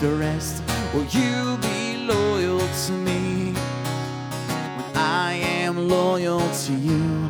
the 0.00 0.14
rest. 0.16 0.62
Will 0.94 1.06
you 1.12 1.56
be 1.58 2.06
loyal 2.06 2.60
to 2.86 2.92
me? 2.92 3.54
when 4.48 4.96
I 4.96 5.34
am 5.34 5.88
loyal 5.88 6.40
to 6.40 6.72
you. 6.72 7.27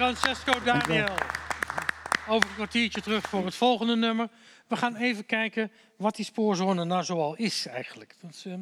Francisco 0.00 0.58
Daniel. 0.64 1.39
Over 2.30 2.48
een 2.48 2.54
kwartiertje 2.54 3.00
terug 3.00 3.28
voor 3.28 3.44
het 3.44 3.54
volgende 3.54 3.96
nummer. 3.96 4.28
We 4.66 4.76
gaan 4.76 4.96
even 4.96 5.26
kijken 5.26 5.70
wat 5.96 6.16
die 6.16 6.24
spoorzone 6.24 6.84
nou 6.84 7.04
zoal 7.04 7.36
is 7.36 7.66
eigenlijk. 7.66 8.16
Ehm, 8.44 8.60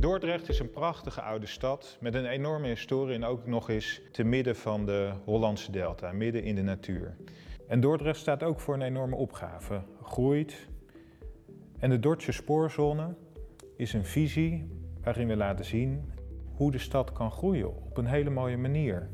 Dordrecht 0.00 0.48
is 0.48 0.58
een 0.58 0.70
prachtige 0.70 1.22
oude 1.22 1.46
stad 1.46 1.96
met 2.00 2.14
een 2.14 2.26
enorme 2.26 2.66
historie 2.66 3.14
en 3.14 3.24
ook 3.24 3.46
nog 3.46 3.70
eens 3.70 4.00
te 4.12 4.24
midden 4.24 4.56
van 4.56 4.86
de 4.86 5.12
Hollandse 5.24 5.70
delta, 5.70 6.12
midden 6.12 6.42
in 6.42 6.54
de 6.54 6.62
natuur. 6.62 7.16
En 7.66 7.80
Dordrecht 7.80 8.18
staat 8.18 8.42
ook 8.42 8.60
voor 8.60 8.74
een 8.74 8.82
enorme 8.82 9.16
opgave, 9.16 9.82
groeit. 10.02 10.68
En 11.78 11.90
de 11.90 11.98
Dordtse 11.98 12.32
spoorzone 12.32 13.14
is 13.76 13.92
een 13.92 14.04
visie 14.04 14.68
waarin 15.02 15.28
we 15.28 15.36
laten 15.36 15.64
zien 15.64 16.12
hoe 16.54 16.70
de 16.70 16.78
stad 16.78 17.12
kan 17.12 17.30
groeien 17.30 17.76
op 17.84 17.96
een 17.96 18.06
hele 18.06 18.30
mooie 18.30 18.56
manier. 18.56 19.10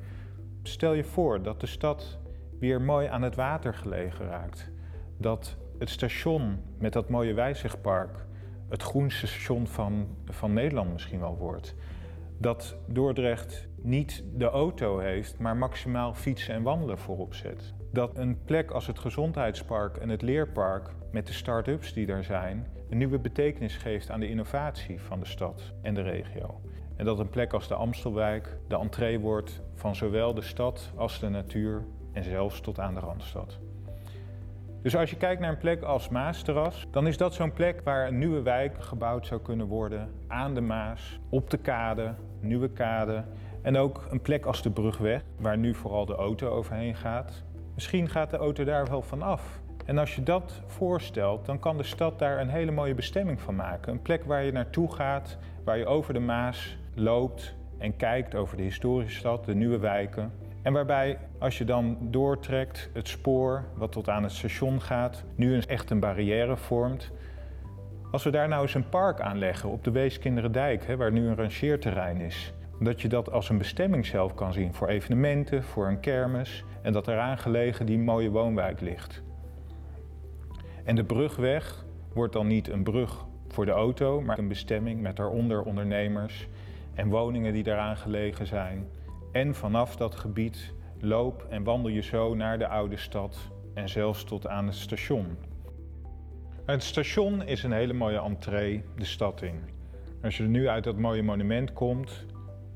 Stel 0.69 0.93
je 0.93 1.05
voor 1.05 1.43
dat 1.43 1.61
de 1.61 1.67
stad 1.67 2.19
weer 2.59 2.81
mooi 2.81 3.07
aan 3.07 3.23
het 3.23 3.35
water 3.35 3.75
gelegen 3.75 4.27
raakt. 4.27 4.71
Dat 5.19 5.57
het 5.79 5.91
station 5.91 6.59
met 6.79 6.93
dat 6.93 7.09
mooie 7.09 7.35
wijzigpark 7.35 8.27
het 8.69 8.83
groenste 8.83 9.27
station 9.27 9.67
van, 9.67 10.09
van 10.25 10.53
Nederland 10.53 10.93
misschien 10.93 11.21
wel 11.21 11.37
wordt. 11.37 11.75
Dat 12.39 12.77
Dordrecht 12.87 13.69
niet 13.83 14.25
de 14.35 14.45
auto 14.51 14.99
heeft, 14.99 15.39
maar 15.39 15.57
maximaal 15.57 16.15
fietsen 16.15 16.55
en 16.55 16.63
wandelen 16.63 16.99
voorop 16.99 17.35
zet. 17.35 17.75
Dat 17.93 18.19
een 18.19 18.45
plek 18.45 18.71
als 18.71 18.87
het 18.87 18.99
gezondheidspark 18.99 19.97
en 19.97 20.09
het 20.09 20.23
leerpark 20.23 20.91
met 21.13 21.27
de 21.27 21.33
start-ups 21.33 21.93
die 21.93 22.07
daar 22.07 22.25
zijn, 22.25 22.67
een 22.91 22.99
nieuwe 22.99 23.19
betekenis 23.19 23.77
geeft 23.77 24.11
aan 24.11 24.21
de 24.21 24.29
innovatie 24.29 25.01
van 25.01 25.21
de 25.21 25.27
stad 25.27 25.73
en 25.83 25.95
de 25.95 26.03
regio. 26.03 26.61
En 26.97 27.05
dat 27.05 27.19
een 27.19 27.29
plek 27.29 27.53
als 27.53 27.69
de 27.69 27.75
Amstelwijk 27.75 28.57
de 28.69 28.79
entree 28.79 29.21
wordt 29.21 29.61
van 29.75 29.97
zowel 29.97 30.35
de 30.35 30.43
stad 30.43 30.93
als 30.97 31.21
de 31.21 31.29
natuur 31.29 31.85
en 32.13 32.25
zelfs 32.25 32.61
tot 32.61 32.81
aan 32.81 32.95
de 32.95 33.01
Randstad. 33.01 33.59
Dus 34.83 34.97
als 34.97 35.11
je 35.11 35.17
kijkt 35.17 35.41
naar 35.41 35.51
een 35.51 35.59
plek 35.59 35.83
als 35.83 36.09
Maasterras, 36.09 36.87
dan 36.91 37.07
is 37.07 37.17
dat 37.17 37.35
zo'n 37.35 37.53
plek 37.53 37.81
waar 37.85 38.07
een 38.07 38.19
nieuwe 38.19 38.43
wijk 38.43 38.83
gebouwd 38.83 39.27
zou 39.27 39.41
kunnen 39.41 39.67
worden 39.67 40.11
aan 40.29 40.55
de 40.55 40.61
Maas, 40.61 41.21
op 41.29 41.51
de 41.51 41.57
kade, 41.57 42.15
nieuwe 42.41 42.71
kade. 42.71 43.25
En 43.63 43.77
ook 43.77 44.07
een 44.11 44.21
plek 44.21 44.45
als 44.45 44.63
de 44.63 44.71
Brugweg, 44.71 45.23
waar 45.39 45.59
nu 45.59 45.75
vooral 45.75 46.07
de 46.07 46.15
auto 46.15 46.49
overheen 46.49 46.95
gaat. 46.95 47.45
Misschien 47.75 48.09
gaat 48.09 48.31
de 48.31 48.37
auto 48.37 48.65
daar 48.65 48.87
wel 48.87 49.03
vanaf. 49.03 49.61
En 49.85 49.99
als 49.99 50.15
je 50.15 50.23
dat 50.23 50.63
voorstelt, 50.67 51.47
dan 51.47 51.59
kan 51.59 51.77
de 51.77 51.83
stad 51.83 52.19
daar 52.19 52.41
een 52.41 52.49
hele 52.49 52.71
mooie 52.71 52.95
bestemming 52.95 53.41
van 53.41 53.57
maken. 53.57 53.93
Een 53.93 54.03
plek 54.03 54.25
waar 54.25 54.43
je 54.43 54.53
naartoe 54.53 54.93
gaat, 54.93 55.39
waar 55.65 55.79
je 55.79 55.87
over 55.87 56.15
de 56.15 56.21
Maas 56.21 56.77
loopt 56.95 57.55
en 57.79 57.97
kijkt 57.97 58.35
over 58.35 58.57
de 58.57 58.63
historische 58.63 59.19
stad, 59.19 59.45
de 59.45 59.55
nieuwe 59.55 59.79
wijken. 59.79 60.33
En 60.63 60.73
waarbij, 60.73 61.19
als 61.39 61.59
je 61.59 61.65
dan 61.65 61.99
doortrekt, 62.01 62.91
het 62.93 63.09
spoor 63.09 63.65
wat 63.77 63.93
tot 63.93 64.09
aan 64.09 64.23
het 64.23 64.33
station 64.33 64.81
gaat, 64.81 65.25
nu 65.35 65.55
een, 65.55 65.67
echt 65.67 65.91
een 65.91 66.01
barrière 66.01 66.57
vormt. 66.57 67.11
Als 68.11 68.25
we 68.25 68.31
daar 68.31 68.49
nou 68.49 68.63
eens 68.63 68.75
een 68.75 68.89
park 68.89 69.21
aanleggen 69.21 69.69
op 69.69 69.85
de 69.85 69.91
Weeskinderendijk, 69.91 70.87
hè, 70.87 70.97
waar 70.97 71.13
nu 71.13 71.27
een 71.27 71.37
rangeerterrein 71.37 72.21
is, 72.21 72.55
dat 72.81 73.01
je 73.01 73.09
dat 73.09 73.31
als 73.31 73.49
een 73.49 73.59
bestemming 73.59 74.07
zelf 74.07 74.35
kan 74.35 74.53
zien 74.53 74.75
voor 74.75 74.89
evenementen, 74.89 75.63
voor 75.63 75.89
een 75.89 76.01
kermis 76.01 76.65
en 76.83 76.93
dat 76.93 77.09
eraan 77.09 77.39
gelegen 77.39 77.87
die 77.87 77.99
mooie 77.99 78.31
woonwijk 78.31 78.81
ligt. 78.81 79.23
En 80.85 80.95
de 80.95 81.05
brugweg 81.05 81.85
wordt 82.15 82.33
dan 82.33 82.47
niet 82.47 82.69
een 82.69 82.83
brug 82.83 83.27
voor 83.49 83.65
de 83.65 83.71
auto, 83.71 84.21
maar 84.21 84.39
een 84.39 84.49
bestemming 84.49 85.01
met 85.01 85.17
daaronder 85.17 85.63
ondernemers 85.63 86.49
en 86.95 87.09
woningen 87.09 87.53
die 87.53 87.63
daaraan 87.63 87.97
gelegen 87.97 88.47
zijn. 88.47 88.89
En 89.33 89.55
vanaf 89.55 89.97
dat 89.97 90.15
gebied 90.15 90.75
loop 91.01 91.47
en 91.51 91.65
wandel 91.65 91.91
je 91.91 92.03
zo 92.03 92.35
naar 92.35 92.59
de 92.59 92.69
oude 92.69 92.97
stad 92.97 93.51
en 93.75 93.89
zelfs 93.89 94.25
tot 94.25 94.47
aan 94.47 94.67
het 94.67 94.75
station. 94.75 95.37
Het 96.65 96.83
station 96.83 97.43
is 97.43 97.63
een 97.63 97.73
hele 97.73 97.93
mooie 97.93 98.21
entree 98.21 98.85
de 98.97 99.05
stad 99.05 99.43
in. 99.43 99.61
Als 100.23 100.37
je 100.37 100.43
er 100.43 100.49
nu 100.49 100.69
uit 100.69 100.85
dat 100.85 100.99
mooie 100.99 101.23
monument 101.23 101.73
komt, 101.73 102.27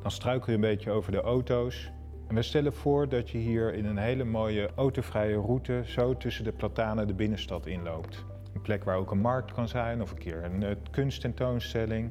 dan 0.02 0.10
struikel 0.10 0.46
je 0.46 0.54
een 0.54 0.60
beetje 0.60 0.90
over 0.90 1.12
de 1.12 1.20
auto's. 1.20 1.90
En 2.28 2.34
we 2.34 2.42
stellen 2.42 2.72
voor 2.72 3.08
dat 3.08 3.30
je 3.30 3.38
hier 3.38 3.74
in 3.74 3.84
een 3.84 3.98
hele 3.98 4.24
mooie 4.24 4.70
autovrije 4.74 5.36
route 5.36 5.82
zo 5.84 6.16
tussen 6.16 6.44
de 6.44 6.52
platanen 6.52 7.06
de 7.06 7.14
binnenstad 7.14 7.66
inloopt. 7.66 8.24
Een 8.54 8.60
plek 8.60 8.84
waar 8.84 8.96
ook 8.96 9.10
een 9.10 9.20
markt 9.20 9.52
kan 9.52 9.68
zijn 9.68 10.02
of 10.02 10.10
een 10.10 10.18
keer 10.18 10.44
een 10.44 10.62
eh, 10.62 10.76
kunsttentoonstelling. 10.90 12.10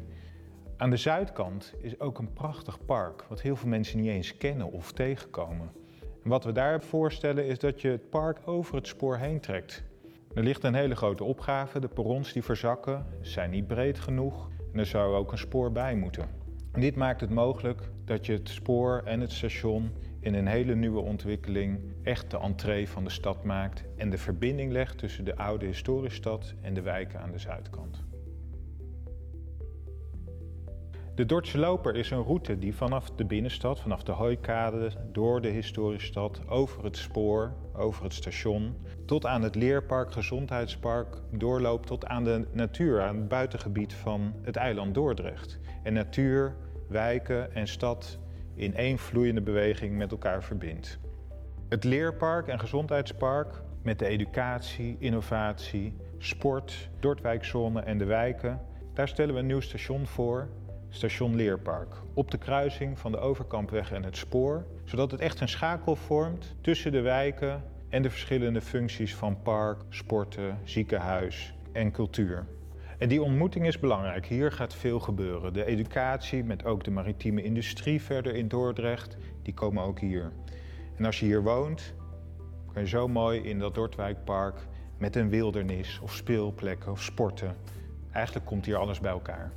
Aan 0.80 0.90
de 0.90 0.98
zuidkant 0.98 1.74
is 1.82 2.00
ook 2.00 2.20
een 2.20 2.34
prachtig 2.34 2.86
park, 2.86 3.26
wat 3.30 3.42
heel 3.42 3.56
veel 3.56 3.70
mensen 3.70 4.00
niet 4.00 4.10
eens 4.10 4.38
kennen 4.38 4.72
of 4.72 4.92
tegenkomen. 4.92 5.72
En 6.24 6.30
wat 6.30 6.44
we 6.44 6.52
daar 6.52 6.82
voorstellen 6.82 7.46
is 7.46 7.60
dat 7.60 7.82
je 7.82 7.88
het 7.88 8.10
park 8.10 8.40
over 8.46 8.76
het 8.76 8.88
spoor 8.88 9.18
heen 9.18 9.40
trekt. 9.40 9.84
Er 10.34 10.44
ligt 10.44 10.64
een 10.64 10.74
hele 10.74 10.96
grote 10.96 11.24
opgave, 11.24 11.80
de 11.80 11.88
perrons 11.88 12.34
die 12.34 12.44
verzakken, 12.44 13.06
zijn 13.22 13.50
niet 13.50 13.68
breed 13.68 14.00
genoeg 14.00 14.50
en 14.74 14.80
er 14.80 14.86
zou 14.86 15.16
ook 15.16 15.32
een 15.32 15.38
spoor 15.38 15.72
bij 15.72 15.96
moeten. 15.96 16.30
En 16.72 16.82
dit 16.82 16.96
maakt 16.96 17.22
het 17.22 17.30
mogelijk 17.30 17.90
dat 18.06 18.26
je 18.26 18.34
het 18.34 18.50
spoor 18.50 19.02
en 19.06 19.20
het 19.20 19.32
station 19.32 19.92
in 20.20 20.34
een 20.34 20.48
hele 20.48 20.76
nieuwe 20.76 21.00
ontwikkeling 21.00 21.80
echt 22.04 22.32
de 22.32 22.40
entree 22.40 22.90
van 22.90 23.04
de 23.04 23.10
stad 23.10 23.44
maakt 23.44 23.84
en 23.96 24.10
de 24.10 24.18
verbinding 24.18 24.72
legt 24.72 24.98
tussen 24.98 25.26
de 25.26 25.36
oude 25.36 25.66
historische 25.66 26.18
stad 26.18 26.54
en 26.62 26.74
de 26.74 26.82
wijken 26.82 27.22
aan 27.22 27.32
de 27.32 27.40
zuidkant. 27.40 28.07
De 31.18 31.26
Dordtse 31.26 31.58
Loper 31.58 31.96
is 31.96 32.12
een 32.12 32.24
route 32.24 32.58
die 32.60 32.76
vanaf 32.76 33.10
de 33.10 33.26
binnenstad, 33.26 33.80
vanaf 33.80 34.04
de 34.04 34.12
Hooikade, 34.12 34.92
door 35.12 35.42
de 35.42 35.48
historische 35.48 36.08
stad, 36.08 36.42
over 36.48 36.84
het 36.84 36.98
spoor, 36.98 37.54
over 37.76 38.04
het 38.04 38.14
station, 38.14 38.76
tot 39.06 39.26
aan 39.26 39.42
het 39.42 39.56
Leerpark, 39.56 40.12
Gezondheidspark, 40.12 41.22
doorloopt 41.32 41.88
tot 41.88 42.06
aan 42.06 42.24
de 42.24 42.48
natuur, 42.52 43.02
aan 43.02 43.16
het 43.16 43.28
buitengebied 43.28 43.94
van 43.94 44.34
het 44.42 44.56
eiland 44.56 44.94
Dordrecht. 44.94 45.60
En 45.84 45.94
natuur, 45.94 46.56
wijken 46.88 47.54
en 47.54 47.68
stad 47.68 48.20
in 48.56 48.76
één 48.76 48.98
vloeiende 48.98 49.42
beweging 49.42 49.98
met 49.98 50.12
elkaar 50.12 50.44
verbindt. 50.44 51.00
Het 51.70 51.84
Leerpark 51.84 52.48
en 52.48 52.60
Gezondheidspark 52.60 53.62
met 53.84 54.00
de 54.00 54.06
educatie, 54.06 54.96
innovatie, 55.00 55.96
sport, 56.18 56.90
Dordwijkzone 57.00 57.82
en 57.82 57.98
de 57.98 58.06
wijken, 58.06 58.62
daar 58.94 59.08
stellen 59.08 59.34
we 59.34 59.40
een 59.40 59.46
nieuw 59.46 59.60
station 59.60 60.08
voor 60.08 60.50
station 60.98 61.36
Leerpark. 61.36 61.96
Op 62.14 62.32
de 62.32 62.38
kruising 62.38 63.00
van 63.00 63.12
de 63.12 63.18
Overkampweg 63.18 63.92
en 63.92 64.04
het 64.04 64.18
spoor, 64.18 64.66
zodat 64.84 65.12
het 65.12 65.20
echt 65.20 65.40
een 65.40 65.50
schakel 65.50 65.96
vormt 65.96 66.56
tussen 66.62 66.92
de 66.92 67.02
wijken 67.02 67.64
en 67.90 68.02
de 68.02 68.10
verschillende 68.10 68.62
functies 68.62 69.16
van 69.16 69.42
park, 69.42 69.82
sporten, 69.90 70.60
ziekenhuis 70.64 71.54
en 71.72 71.92
cultuur. 71.92 72.46
En 72.98 73.10
die 73.10 73.22
ontmoeting 73.22 73.66
is 73.66 73.80
belangrijk. 73.80 74.26
Hier 74.26 74.52
gaat 74.52 74.76
veel 74.76 75.00
gebeuren. 75.00 75.54
De 75.54 75.66
educatie 75.66 76.44
met 76.44 76.66
ook 76.66 76.84
de 76.84 76.92
maritieme 76.92 77.44
industrie 77.44 78.02
verder 78.02 78.36
in 78.36 78.48
Dordrecht, 78.48 79.18
die 79.42 79.54
komen 79.54 79.84
ook 79.84 80.00
hier. 80.00 80.32
En 80.96 81.06
als 81.06 81.20
je 81.20 81.26
hier 81.26 81.44
woont, 81.44 81.94
kan 82.74 82.82
je 82.82 82.88
zo 82.88 83.08
mooi 83.08 83.42
in 83.42 83.60
dat 83.60 83.76
Dordwijkpark 83.76 84.68
met 84.98 85.16
een 85.16 85.30
wildernis 85.30 86.00
of 86.04 86.14
speelplekken 86.14 86.92
of 86.92 87.02
sporten. 87.02 87.56
Eigenlijk 88.12 88.46
komt 88.46 88.66
hier 88.66 88.78
alles 88.78 89.00
bij 89.00 89.12
elkaar. 89.12 89.52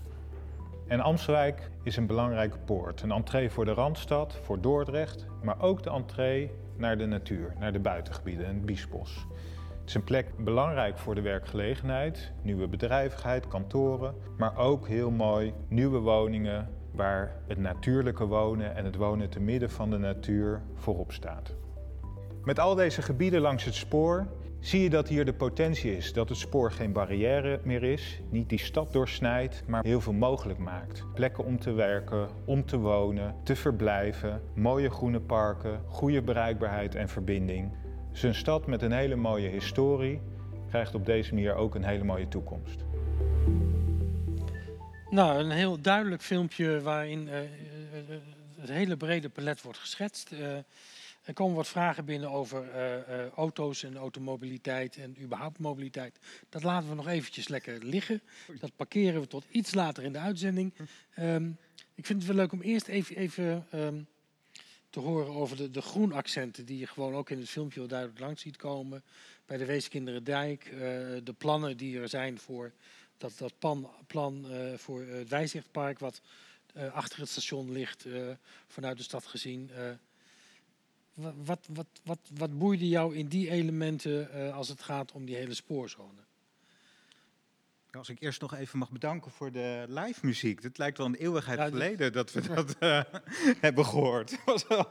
En 0.90 1.00
Amstelwijk 1.00 1.70
is 1.83 1.96
een 1.96 2.07
belangrijke 2.07 2.59
poort. 2.59 3.03
Een 3.03 3.11
entree 3.11 3.50
voor 3.50 3.64
de 3.64 3.72
Randstad, 3.72 4.38
voor 4.42 4.61
Dordrecht, 4.61 5.26
maar 5.42 5.61
ook 5.61 5.83
de 5.83 5.90
entree 5.90 6.50
naar 6.76 6.98
de 6.98 7.07
natuur, 7.07 7.55
naar 7.59 7.72
de 7.72 7.79
buitengebieden 7.79 8.46
en 8.46 8.55
het 8.55 8.66
Biesbos. 8.66 9.26
Het 9.81 9.88
is 9.88 9.94
een 9.94 10.05
plek 10.05 10.44
belangrijk 10.44 10.98
voor 10.98 11.14
de 11.14 11.20
werkgelegenheid, 11.20 12.33
nieuwe 12.42 12.68
bedrijvigheid, 12.68 13.48
kantoren, 13.48 14.14
maar 14.38 14.57
ook 14.57 14.88
heel 14.88 15.11
mooi 15.11 15.55
nieuwe 15.68 15.98
woningen 15.98 16.68
waar 16.92 17.37
het 17.46 17.59
natuurlijke 17.59 18.26
wonen 18.26 18.74
en 18.74 18.85
het 18.85 18.96
wonen 18.96 19.29
te 19.29 19.40
midden 19.40 19.70
van 19.70 19.90
de 19.90 19.98
natuur 19.98 20.62
voorop 20.74 21.12
staat. 21.12 21.55
Met 22.44 22.59
al 22.59 22.74
deze 22.74 23.03
gebieden 23.03 23.40
langs 23.40 23.64
het 23.64 23.74
spoor 23.74 24.26
zie 24.61 24.83
je 24.83 24.90
dat 24.90 25.09
hier 25.09 25.25
de 25.25 25.33
potentie 25.33 25.96
is. 25.96 26.12
Dat 26.12 26.29
het 26.29 26.38
spoor 26.38 26.73
geen 26.73 26.92
barrière 26.92 27.61
meer 27.64 27.83
is, 27.83 28.20
niet 28.31 28.49
die 28.49 28.59
stad 28.59 28.92
doorsnijdt, 28.92 29.62
maar 29.66 29.85
heel 29.85 30.01
veel 30.01 30.12
mogelijk 30.12 30.59
maakt. 30.59 31.05
Plekken 31.14 31.44
om 31.44 31.59
te 31.59 31.73
werken, 31.73 32.29
om 32.44 32.66
te 32.66 32.79
wonen, 32.79 33.35
te 33.44 33.57
verblijven, 33.57 34.42
mooie 34.55 34.90
groene 34.90 35.20
parken, 35.20 35.81
goede 35.87 36.23
bereikbaarheid 36.23 36.94
en 36.94 37.09
verbinding. 37.09 37.73
Dus 38.20 38.38
stad 38.38 38.66
met 38.66 38.83
een 38.83 38.92
hele 38.92 39.16
mooie 39.16 39.49
historie 39.49 40.20
krijgt 40.68 40.94
op 40.94 41.07
deze 41.07 41.35
manier 41.35 41.55
ook 41.55 41.75
een 41.75 41.85
hele 41.85 42.05
mooie 42.05 42.29
toekomst. 42.29 42.85
Nou, 45.11 45.38
een 45.38 45.51
heel 45.51 45.81
duidelijk 45.81 46.23
filmpje 46.23 46.81
waarin 46.81 47.29
uh, 47.29 47.35
het 48.61 48.70
hele 48.70 48.96
brede 48.96 49.29
palet 49.29 49.62
wordt 49.62 49.79
geschetst. 49.79 50.33
Er 51.31 51.37
komen 51.37 51.57
wat 51.57 51.69
vragen 51.69 52.05
binnen 52.05 52.31
over 52.31 52.71
eh, 52.71 53.25
eh, 53.25 53.31
auto's 53.33 53.83
en 53.83 53.97
automobiliteit 53.97 54.97
en 54.97 55.16
überhaupt 55.23 55.59
mobiliteit. 55.59 56.19
Dat 56.49 56.62
laten 56.62 56.88
we 56.88 56.95
nog 56.95 57.07
eventjes 57.07 57.49
lekker 57.49 57.85
liggen. 57.85 58.23
Dat 58.61 58.77
parkeren 58.77 59.21
we 59.21 59.27
tot 59.27 59.45
iets 59.51 59.75
later 59.75 60.05
in 60.05 60.12
de 60.12 60.19
uitzending. 60.19 60.75
Ehm, 61.14 61.51
ik 61.95 62.07
vind 62.07 62.19
het 62.19 62.27
wel 62.27 62.37
leuk 62.37 62.53
om 62.53 62.61
eerst 62.61 62.87
even, 62.87 63.16
even 63.16 63.66
ehm, 63.71 64.03
te 64.90 65.01
horen 65.01 65.35
over 65.35 65.57
de, 65.57 65.71
de 65.71 65.83
groenaccenten 65.83 66.64
die 66.64 66.79
je 66.79 66.87
gewoon 66.87 67.14
ook 67.14 67.31
in 67.31 67.38
het 67.38 67.49
filmpje 67.49 67.79
wel 67.79 67.88
duidelijk 67.88 68.21
langs 68.21 68.43
ziet 68.43 68.57
komen. 68.57 69.03
Bij 69.47 69.57
de 69.57 69.64
Weeskinderen 69.64 70.25
Dijk, 70.25 70.64
eh, 70.64 70.79
de 71.25 71.35
plannen 71.38 71.77
die 71.77 72.01
er 72.01 72.09
zijn 72.09 72.38
voor 72.38 72.73
dat, 73.19 73.38
dat 73.38 73.59
plan, 73.59 73.90
plan 74.07 74.47
voor 74.77 75.03
het 75.03 75.29
Wijzichtpark 75.29 75.99
wat 75.99 76.21
achter 76.93 77.19
het 77.19 77.29
station 77.29 77.73
ligt 77.73 78.07
vanuit 78.66 78.97
de 78.97 79.03
stad 79.03 79.27
gezien. 79.27 79.71
Wa- 81.14 81.35
wat, 81.44 81.66
wat, 81.73 81.87
wat, 82.05 82.18
wat 82.37 82.59
boeide 82.59 82.88
jou 82.88 83.14
in 83.16 83.27
die 83.27 83.51
elementen 83.51 84.33
eh, 84.33 84.55
als 84.57 84.68
het 84.68 84.83
gaat 84.83 85.12
om 85.12 85.25
die 85.25 85.37
hele 85.37 85.55
spoorzone? 85.55 86.20
Als 87.90 88.09
ik 88.09 88.20
eerst 88.20 88.40
nog 88.40 88.55
even 88.55 88.79
mag 88.79 88.90
bedanken 88.90 89.31
voor 89.31 89.53
de 89.53 89.85
live 89.88 90.27
muziek. 90.27 90.62
Het 90.62 90.79
lijkt 90.79 90.99
wel 90.99 91.07
een 91.07 91.14
eeuwigheid 91.14 91.59
Ja, 91.59 91.68
geleden 91.68 92.12
dat 92.12 92.33
we 92.33 92.40
dat 92.55 92.77
eh, 92.79 93.03
hebben 93.61 93.87
gehoord. 93.87 94.31
Het 94.37 94.44
was 94.44 94.66
wel 94.66 94.88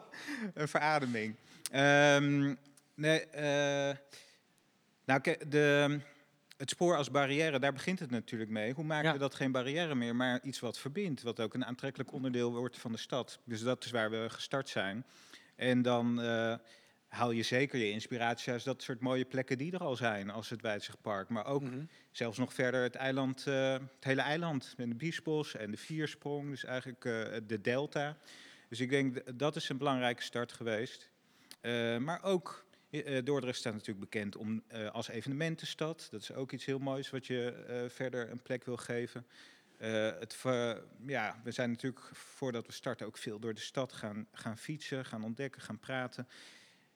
een 0.54 0.68
verademing. 0.68 1.36
Ehm, 1.72 2.56
nee, 2.96 3.20
eh, 3.26 3.96
nou, 5.06 5.22
de, 5.50 6.00
het 6.58 6.70
spoor 6.70 6.96
als 6.96 7.12
barrière, 7.12 7.60
daar 7.60 7.74
begint 7.74 8.00
het 8.00 8.10
natuurlijk 8.10 8.52
mee. 8.52 8.74
Hoe 8.74 8.84
maken 8.86 9.06
Ja. 9.08 9.14
we 9.14 9.20
dat 9.20 9.36
geen 9.36 9.52
barrière 9.52 9.96
meer, 9.96 10.16
maar 10.16 10.40
iets 10.44 10.60
wat 10.60 10.80
verbindt? 10.80 11.22
Wat 11.22 11.40
ook 11.40 11.54
een 11.54 11.66
aantrekkelijk 11.66 12.12
onderdeel 12.12 12.52
wordt 12.54 12.78
van 12.78 12.92
de 12.92 12.98
stad. 12.98 13.40
Dus 13.44 13.62
dat 13.62 13.86
is 13.86 13.92
waar 13.92 14.10
we 14.12 14.26
gestart 14.30 14.70
zijn. 14.70 15.06
En 15.60 15.82
dan 15.82 16.22
eh, 16.22 16.56
haal 17.08 17.32
je 17.32 17.44
zeker 17.44 17.80
je 17.80 17.92
inspiratie 17.92 18.52
uit 18.52 18.64
dat 18.64 18.82
soort 18.82 19.00
mooie 19.00 19.26
plekken 19.26 19.58
die 19.58 19.72
er 19.72 19.80
al 19.80 19.96
zijn, 19.96 20.30
als 20.30 20.50
het 20.50 20.62
Weidzigpark. 20.62 21.30
Maar 21.30 21.46
ook 21.46 21.62
Mhm. 21.62 21.84
zelfs 22.12 22.38
nog 22.38 22.54
verder 22.54 22.84
het 22.84 22.96
eiland, 22.96 23.48
eh, 23.48 23.72
het 23.74 24.04
hele 24.04 24.22
eiland. 24.22 24.74
Met 24.78 24.88
de 24.90 24.96
Biesbos 24.96 25.56
en 25.56 25.72
de 25.72 25.78
Viersprong, 25.78 26.50
dus 26.50 26.64
eigenlijk 26.66 27.06
eh, 27.06 27.38
de 27.48 27.62
delta. 27.62 28.18
Dus 28.70 28.80
ik 28.80 28.90
denk 28.90 29.38
dat 29.40 29.56
is 29.56 29.70
een 29.70 29.78
belangrijke 29.78 30.22
start 30.22 30.52
geweest. 30.52 31.10
Maar 32.00 32.24
ook 32.24 32.66
eh, 32.90 33.24
Dordrecht 33.24 33.58
staat 33.58 33.74
natuurlijk 33.74 34.00
bekend 34.00 34.36
om, 34.36 34.64
als 34.92 35.08
evenementenstad. 35.08 36.08
Dat 36.12 36.22
is 36.22 36.34
ook 36.34 36.52
iets 36.52 36.66
heel 36.66 36.80
moois 36.80 37.10
wat 37.10 37.26
je 37.28 37.86
verder 37.90 38.30
een 38.30 38.42
plek 38.42 38.66
wil 38.66 38.78
geven. 38.78 39.26
Eh, 39.80 40.12
het, 40.20 40.44
ja, 41.06 41.42
we 41.44 41.52
zijn 41.52 41.70
natuurlijk 41.70 42.06
voordat 42.14 42.66
we 42.66 42.72
starten 42.72 43.06
ook 43.08 43.18
veel 43.18 43.40
door 43.40 43.54
de 43.54 43.60
stad 43.60 43.94
gaan, 43.94 44.28
gaan 44.32 44.58
fietsen, 44.58 45.06
gaan 45.06 45.24
ontdekken, 45.24 45.62
gaan 45.62 45.80
praten. 45.80 46.28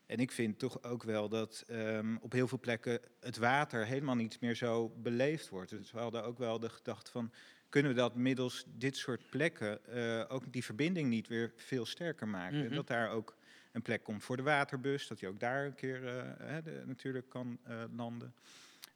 En 0.05 0.17
ik 0.19 0.31
vind 0.31 0.59
toch 0.59 0.83
ook 0.83 1.03
wel 1.03 1.29
dat 1.29 1.63
ehm, 1.67 2.15
op 2.15 2.31
heel 2.31 2.47
veel 2.47 2.59
plekken 2.59 2.99
het 3.19 3.37
water 3.37 3.85
helemaal 3.85 4.15
niet 4.15 4.39
meer 4.41 4.55
zo 4.55 4.89
beleefd 4.89 5.49
wordt. 5.49 5.69
Dus 5.69 5.91
we 5.91 5.99
hadden 5.99 6.23
ook 6.23 6.37
wel 6.37 6.59
de 6.59 6.69
gedachte 6.69 7.11
van, 7.11 7.31
kunnen 7.69 7.91
we 7.91 7.97
dat 7.97 8.15
middels 8.15 8.63
dit 8.67 8.97
soort 8.97 9.29
plekken 9.29 9.85
eh, 9.85 10.25
ook 10.27 10.53
die 10.53 10.63
verbinding 10.63 11.09
niet 11.09 11.27
weer 11.27 11.53
veel 11.55 11.85
sterker 11.85 12.27
maken? 12.27 12.57
En 12.69 12.75
dat 12.75 12.87
daar 12.87 13.09
ook 13.09 13.37
een 13.71 13.81
plek 13.81 14.03
komt 14.03 14.23
voor 14.23 14.37
de 14.37 14.43
waterbus, 14.43 15.07
dat 15.07 15.19
die 15.19 15.27
ook 15.29 15.39
daar 15.39 15.65
een 15.65 15.75
keer 15.75 16.07
eh, 16.07 16.23
hè, 16.37 16.61
de- 16.61 16.83
natuurlijk 16.85 17.29
kan 17.29 17.59
landen. 17.95 18.33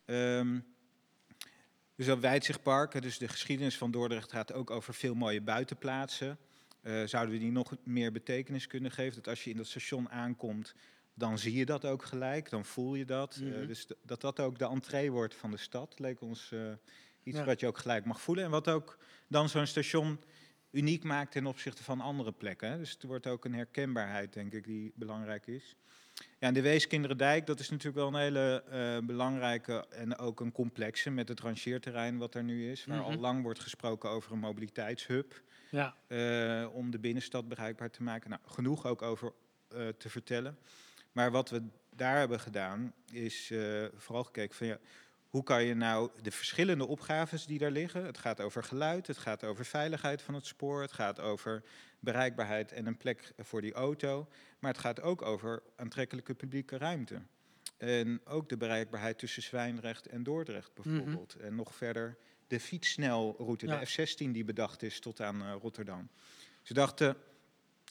Ehm, 0.06 0.60
dus 1.98 2.06
dat 2.06 2.20
Weidzigpark, 2.20 3.02
dus 3.02 3.18
de 3.18 3.28
geschiedenis 3.28 3.78
van 3.78 3.92
Dordrecht 3.92 4.32
gaat 4.32 4.54
ook 4.54 4.72
over 4.72 4.94
veel 4.94 5.14
mooie 5.16 5.42
buitenplaatsen. 5.42 6.38
Eh, 6.82 7.04
zouden 7.06 7.34
we 7.34 7.40
die 7.40 7.52
nog 7.52 7.76
meer 7.84 8.12
betekenis 8.12 8.68
kunnen 8.68 8.92
geven? 8.92 9.16
Dat 9.16 9.28
als 9.28 9.44
je 9.44 9.50
in 9.50 9.58
dat 9.58 9.68
station 9.68 10.10
aankomt, 10.10 10.74
dan 11.14 11.38
zie 11.40 11.54
je 11.54 11.66
dat 11.66 11.86
ook 11.86 12.04
gelijk, 12.06 12.50
dan 12.50 12.66
voel 12.66 12.96
je 12.96 13.06
dat. 13.06 13.36
Eh, 13.36 13.42
Mhm. 13.50 13.68
dus 13.68 13.88
dat 14.04 14.22
dat 14.22 14.40
ook 14.40 14.60
de 14.60 14.66
entree 14.68 15.12
wordt 15.12 15.36
van 15.36 15.52
de 15.52 15.58
stad, 15.58 16.00
leek 16.00 16.22
ons 16.22 16.52
eh, 16.52 16.60
iets 17.24 17.38
Ja. 17.38 17.46
wat 17.46 17.60
je 17.60 17.68
ook 17.68 17.78
gelijk 17.78 18.06
mag 18.06 18.22
voelen. 18.22 18.44
En 18.44 18.50
wat 18.52 18.68
ook 18.68 18.98
dan 19.28 19.50
zo'n 19.50 19.66
station 19.66 20.20
uniek 20.72 21.04
maakt 21.04 21.32
ten 21.32 21.46
opzichte 21.46 21.84
van 21.84 22.02
andere 22.02 22.32
plekken. 22.32 22.70
Hè. 22.72 22.78
Dus 22.78 22.92
het 22.92 23.04
wordt 23.04 23.28
ook 23.28 23.46
een 23.46 23.54
herkenbaarheid, 23.54 24.34
denk 24.34 24.54
ik, 24.54 24.64
die 24.66 24.92
belangrijk 24.96 25.48
is. 25.48 25.76
Ja, 26.40 26.48
en 26.48 26.54
de 26.54 26.62
Weeskinderdijk, 26.62 27.46
dat 27.46 27.60
is 27.60 27.70
natuurlijk 27.70 27.98
wel 27.98 28.08
een 28.08 28.16
hele 28.22 28.64
eh, 28.70 28.98
belangrijke 29.06 29.86
en 29.90 30.18
ook 30.18 30.40
een 30.40 30.52
complexe 30.52 31.10
met 31.10 31.28
het 31.28 31.40
rangeerterrein 31.40 32.18
wat 32.18 32.36
er 32.36 32.44
nu 32.44 32.72
is. 32.72 32.86
Waar 32.86 32.98
Mhm. 32.98 33.06
al 33.06 33.18
lang 33.18 33.42
wordt 33.44 33.60
gesproken 33.60 34.10
over 34.10 34.32
een 34.32 34.40
mobiliteitshub 34.40 35.42
Ja, 35.72 35.96
eh, 36.08 36.68
om 36.74 36.92
de 36.92 37.00
binnenstad 37.00 37.48
bereikbaar 37.48 37.90
te 37.92 38.04
maken. 38.04 38.30
Nou, 38.30 38.42
genoeg 38.46 38.86
ook 38.86 39.02
over 39.02 39.34
eh, 39.68 39.88
te 39.88 40.10
vertellen. 40.10 40.58
Maar 41.12 41.32
wat 41.32 41.50
we 41.50 41.64
daar 41.96 42.18
hebben 42.18 42.40
gedaan, 42.40 42.94
is 43.12 43.54
vooral 43.96 44.24
gekeken 44.24 44.56
van 44.56 44.68
ja, 44.68 44.78
hoe 45.30 45.44
kan 45.44 45.64
je 45.64 45.74
nou 45.74 46.10
de 46.22 46.32
verschillende 46.32 46.88
opgaves 46.88 47.46
die 47.46 47.60
daar 47.60 47.72
liggen. 47.72 48.06
Het 48.06 48.18
gaat 48.18 48.42
over 48.42 48.64
geluid, 48.64 49.08
het 49.08 49.18
gaat 49.18 49.44
over 49.44 49.66
veiligheid 49.66 50.22
van 50.22 50.34
het 50.34 50.46
spoor, 50.46 50.82
het 50.82 50.92
gaat 50.92 51.20
over 51.20 51.64
bereikbaarheid 52.00 52.72
en 52.72 52.86
een 52.86 52.98
plek 52.98 53.34
voor 53.38 53.62
die 53.62 53.74
auto. 53.74 54.28
Maar 54.60 54.72
het 54.72 54.82
gaat 54.82 55.02
ook 55.02 55.22
over 55.22 55.64
aantrekkelijke 55.76 56.34
publieke 56.34 56.78
ruimte. 56.78 57.22
En 57.78 58.22
ook 58.26 58.50
de 58.50 58.58
bereikbaarheid 58.58 59.18
tussen 59.18 59.42
Zwijndrecht 59.44 60.08
en 60.08 60.24
Dordrecht 60.24 60.74
bijvoorbeeld. 60.74 61.36
En 61.36 61.56
nog 61.56 61.76
verder 61.76 62.18
de 62.48 62.60
fietssnelroute, 62.60 63.66
Ja. 63.66 63.80
de 63.80 63.86
F16 63.88 64.32
die 64.32 64.44
bedacht 64.44 64.84
is 64.84 65.00
tot 65.00 65.22
aan 65.22 65.42
eh, 65.42 65.54
Rotterdam. 65.62 66.10
Ze 66.62 66.74
dachten, 66.74 67.18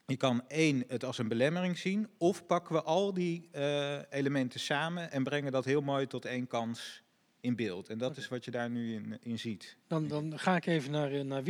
je 0.07 0.17
kan 0.17 0.49
één 0.49 0.85
het 0.89 1.05
als 1.05 1.19
een 1.19 1.29
belemmering 1.29 1.79
zien, 1.79 2.09
of 2.19 2.47
pakken 2.47 2.75
we 2.75 2.83
al 2.83 3.15
die 3.15 3.49
eh, 3.53 3.99
elementen 4.11 4.61
samen 4.61 5.11
en 5.11 5.25
brengen 5.25 5.53
dat 5.53 5.65
heel 5.65 5.81
mooi 5.81 6.07
tot 6.07 6.25
één 6.25 6.47
kans 6.47 7.03
in 7.47 7.57
beeld. 7.57 7.89
En 7.89 7.99
dat 7.99 8.17
is 8.17 8.29
wat 8.29 8.45
je 8.45 8.51
daar 8.51 8.71
nu 8.71 8.95
in, 8.95 9.19
in 9.23 9.39
ziet. 9.39 9.77
dan, 9.87 10.09
dan 10.09 10.39
ga 10.39 10.57
ik 10.57 10.67
even 10.67 10.91
naar, 10.91 11.13
eh, 11.13 11.21
naar 11.25 11.43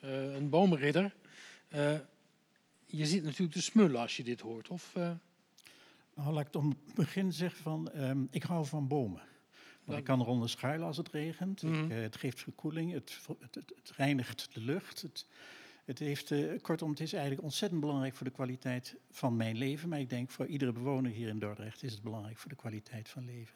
eh, 0.00 0.34
een 0.34 0.48
bomenridder. 0.48 1.14
Eh, 1.68 1.98
je 2.86 3.06
ziet 3.06 3.22
natuurlijk 3.22 3.52
de 3.52 3.60
smullen 3.60 4.00
als 4.00 4.16
je 4.16 4.24
dit 4.24 4.40
hoort. 4.40 4.68
Of, 4.68 4.90
eh, 4.94 5.10
Nou, 6.14 6.32
laat 6.32 6.40
ik 6.40 6.46
het 6.46 6.56
om 6.56 6.68
het 6.68 6.94
begin 6.94 7.32
zeggen 7.32 7.62
van, 7.62 7.90
ehm, 7.90 8.20
ik 8.30 8.42
hou 8.42 8.66
van 8.66 8.88
bomen. 8.88 9.20
Want 9.20 9.86
Dan- 9.86 9.96
ik 9.96 10.04
kan 10.04 10.20
eronder 10.20 10.48
schuilen 10.48 10.86
als 10.86 10.96
het 10.96 11.08
regent. 11.08 11.62
Ik, 11.62 11.68
Mhm. 11.68 11.90
het 11.90 12.16
geeft 12.16 12.40
verkoeling, 12.40 12.92
het, 12.92 13.18
het, 13.40 13.54
het, 13.54 13.72
het 13.76 13.90
reinigt 13.96 14.48
de 14.54 14.60
lucht. 14.60 15.02
Het, 15.02 15.26
het 15.84 15.98
heeft, 15.98 16.30
eh, 16.30 16.60
kortom, 16.62 16.90
het 16.90 17.00
is 17.00 17.12
eigenlijk 17.12 17.42
ontzettend 17.42 17.80
belangrijk 17.80 18.14
voor 18.14 18.26
de 18.26 18.32
kwaliteit 18.32 18.96
van 19.10 19.36
mijn 19.36 19.56
leven. 19.56 19.88
Maar 19.88 20.00
ik 20.00 20.10
denk 20.10 20.30
voor 20.30 20.46
iedere 20.46 20.72
bewoner 20.72 21.10
hier 21.10 21.28
in 21.28 21.38
Dordrecht 21.38 21.82
is 21.82 21.92
het 21.92 22.02
belangrijk 22.02 22.36
voor 22.38 22.50
de 22.50 22.56
kwaliteit 22.56 23.08
van 23.08 23.24
leven. 23.24 23.54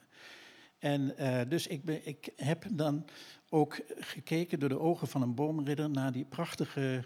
En 0.81 1.17
eh, 1.17 1.39
dus 1.49 1.67
ik, 1.67 1.83
ben, 1.83 2.07
ik 2.07 2.29
heb 2.35 2.65
dan 2.71 3.05
ook 3.49 3.79
gekeken 3.99 4.59
door 4.59 4.69
de 4.69 4.79
ogen 4.79 5.07
van 5.07 5.21
een 5.21 5.35
boomridder 5.35 5.89
naar 5.89 6.11
die 6.11 6.25
prachtige 6.25 7.03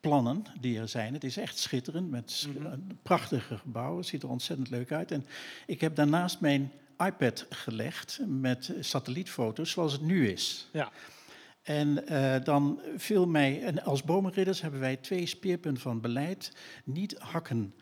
plannen 0.00 0.42
die 0.60 0.78
er 0.78 0.88
zijn. 0.88 1.12
Het 1.14 1.24
is 1.24 1.36
echt 1.36 1.58
schitterend 1.58 2.10
met 2.10 2.46
Mhm. 2.54 2.66
een 2.66 2.98
prachtige 3.02 3.56
gebouwen. 3.58 3.98
Het 3.98 4.06
ziet 4.06 4.22
er 4.22 4.28
ontzettend 4.28 4.70
leuk 4.70 4.92
uit. 4.92 5.10
En 5.10 5.26
ik 5.66 5.80
heb 5.80 5.94
daarnaast 5.96 6.40
mijn 6.40 6.72
iPad 6.98 7.46
gelegd 7.50 8.20
met 8.26 8.72
satellietfoto's 8.80 9.70
zoals 9.70 9.92
het 9.92 10.02
nu 10.02 10.28
is. 10.28 10.68
ja, 10.72 10.90
En 11.62 12.06
eh, 12.06 12.44
dan 12.44 12.80
viel 12.96 13.26
mij, 13.26 13.62
en 13.62 13.82
als 13.84 14.02
bomenridders 14.04 14.60
hebben 14.60 14.80
wij 14.80 14.96
twee 14.96 15.26
speerpunten 15.26 15.82
van 15.82 16.00
beleid. 16.00 16.52
Niet 16.84 17.18
hakken 17.18 17.74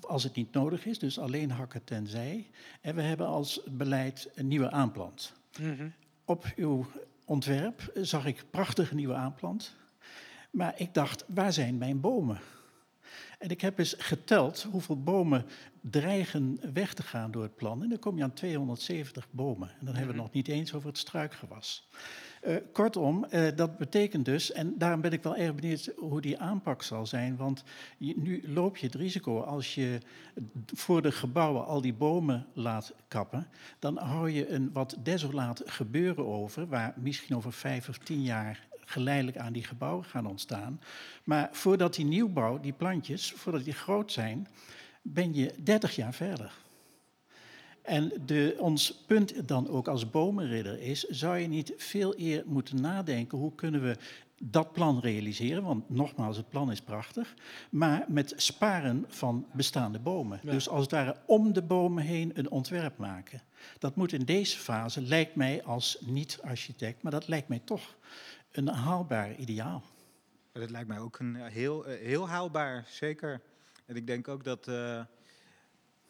als 0.00 0.22
het 0.22 0.34
niet 0.34 0.52
nodig 0.52 0.86
is, 0.86 0.98
dus 0.98 1.18
alleen 1.18 1.50
hakken 1.50 1.84
tenzij. 1.84 2.50
En 2.80 2.94
we 2.94 3.02
hebben 3.02 3.26
als 3.26 3.60
beleid 3.70 4.30
een 4.34 4.48
nieuwe 4.48 4.70
aanplant. 4.70 5.32
mhm. 5.58 5.88
Op 6.24 6.52
uw 6.56 6.86
ontwerp 7.24 7.90
zag 7.94 8.26
ik 8.26 8.44
prachtige 8.50 8.94
nieuwe 8.94 9.14
aanplant. 9.14 9.76
Maar 10.50 10.74
ik 10.76 10.94
dacht, 10.94 11.24
waar 11.26 11.52
zijn 11.52 11.78
mijn 11.78 12.00
bomen? 12.00 12.40
En 13.38 13.48
ik 13.48 13.60
heb 13.60 13.78
eens 13.78 13.94
geteld 13.98 14.62
hoeveel 14.62 15.02
bomen 15.02 15.46
dreigen 15.80 16.58
weg 16.72 16.94
te 16.94 17.02
gaan 17.02 17.30
door 17.30 17.42
het 17.42 17.56
plan. 17.56 17.82
En 17.82 17.88
dan 17.88 17.98
kom 17.98 18.16
je 18.16 18.22
aan 18.22 18.32
270 18.32 19.26
bomen. 19.30 19.68
En 19.68 19.86
dan 19.86 19.94
hebben 19.94 20.14
we 20.14 20.20
het 20.20 20.32
nog 20.32 20.32
niet 20.32 20.48
eens 20.48 20.74
over 20.74 20.88
het 20.88 20.98
struikgewas. 20.98 21.88
Eh, 22.40 22.56
kortom, 22.72 23.24
eh, 23.24 23.56
dat 23.56 23.78
betekent 23.78 24.24
dus, 24.24 24.52
en 24.52 24.78
daarom 24.78 25.00
ben 25.00 25.12
ik 25.12 25.22
wel 25.22 25.36
erg 25.36 25.54
benieuwd 25.54 25.92
hoe 25.96 26.20
die 26.20 26.38
aanpak 26.38 26.82
zal 26.82 27.06
zijn. 27.06 27.36
Want 27.36 27.64
nu 27.98 28.42
loop 28.46 28.76
je 28.76 28.86
het 28.86 28.94
risico 28.94 29.40
als 29.40 29.74
je 29.74 29.98
voor 30.74 31.02
de 31.02 31.12
gebouwen 31.12 31.66
al 31.66 31.80
die 31.80 31.94
bomen 31.94 32.46
laat 32.52 32.92
kappen. 33.08 33.46
Dan 33.78 33.96
hou 33.96 34.30
je 34.30 34.48
een 34.48 34.70
wat 34.72 34.96
desolaat 35.02 35.62
gebeuren 35.64 36.26
over, 36.26 36.66
waar 36.66 36.94
misschien 36.96 37.36
over 37.36 37.52
vijf 37.52 37.88
of 37.88 37.98
tien 37.98 38.22
jaar 38.22 38.66
geleidelijk 38.84 39.36
aan 39.36 39.52
die 39.52 39.64
gebouwen 39.64 40.04
gaan 40.04 40.26
ontstaan. 40.26 40.80
Maar 41.24 41.48
voordat 41.52 41.94
die 41.94 42.04
nieuwbouw, 42.04 42.60
die 42.60 42.72
plantjes, 42.72 43.32
voordat 43.32 43.64
die 43.64 43.72
groot 43.72 44.12
zijn, 44.12 44.48
ben 45.02 45.34
je 45.34 45.54
30 45.62 45.96
jaar 45.96 46.14
verder. 46.14 46.52
En 47.82 48.12
de, 48.26 48.56
ons 48.58 49.04
punt 49.06 49.48
dan 49.48 49.68
ook 49.68 49.88
als 49.88 50.10
bomenridder 50.10 50.80
is, 50.80 51.02
zou 51.02 51.38
je 51.38 51.46
niet 51.46 51.72
veel 51.76 52.14
eer 52.18 52.42
moeten 52.46 52.80
nadenken 52.80 53.38
hoe 53.38 53.54
kunnen 53.54 53.82
we 53.82 53.96
dat 54.42 54.72
plan 54.72 55.00
realiseren, 55.00 55.62
want 55.62 55.90
nogmaals, 55.90 56.36
het 56.36 56.48
plan 56.48 56.70
is 56.70 56.80
prachtig, 56.80 57.34
maar 57.70 58.04
met 58.08 58.32
sparen 58.36 59.04
van 59.08 59.46
bestaande 59.52 59.98
bomen. 59.98 60.40
Ja. 60.42 60.50
Dus 60.50 60.68
als 60.68 60.82
het 60.82 60.90
ware 60.90 61.16
om 61.26 61.52
de 61.52 61.62
bomen 61.62 62.04
heen 62.04 62.30
een 62.34 62.50
ontwerp 62.50 62.96
maken. 62.96 63.42
Dat 63.78 63.96
moet 63.96 64.12
in 64.12 64.24
deze 64.24 64.58
fase, 64.58 65.02
lijkt 65.02 65.34
mij 65.34 65.62
als 65.64 65.98
niet-architect, 66.00 67.02
maar 67.02 67.12
dat 67.12 67.28
lijkt 67.28 67.48
mij 67.48 67.60
toch 67.64 67.96
een 68.52 68.68
haalbaar 68.68 69.36
ideaal. 69.36 69.82
Dat 70.52 70.70
lijkt 70.70 70.88
mij 70.88 70.98
ook 70.98 71.18
een, 71.18 71.36
heel, 71.36 71.86
eh, 71.86 72.06
heel 72.06 72.28
haalbaar, 72.28 72.86
zeker. 72.88 73.40
En 73.86 73.96
ik 73.96 74.06
denk 74.06 74.28
ook 74.28 74.44
dat, 74.44 74.68
eh, 74.68 75.00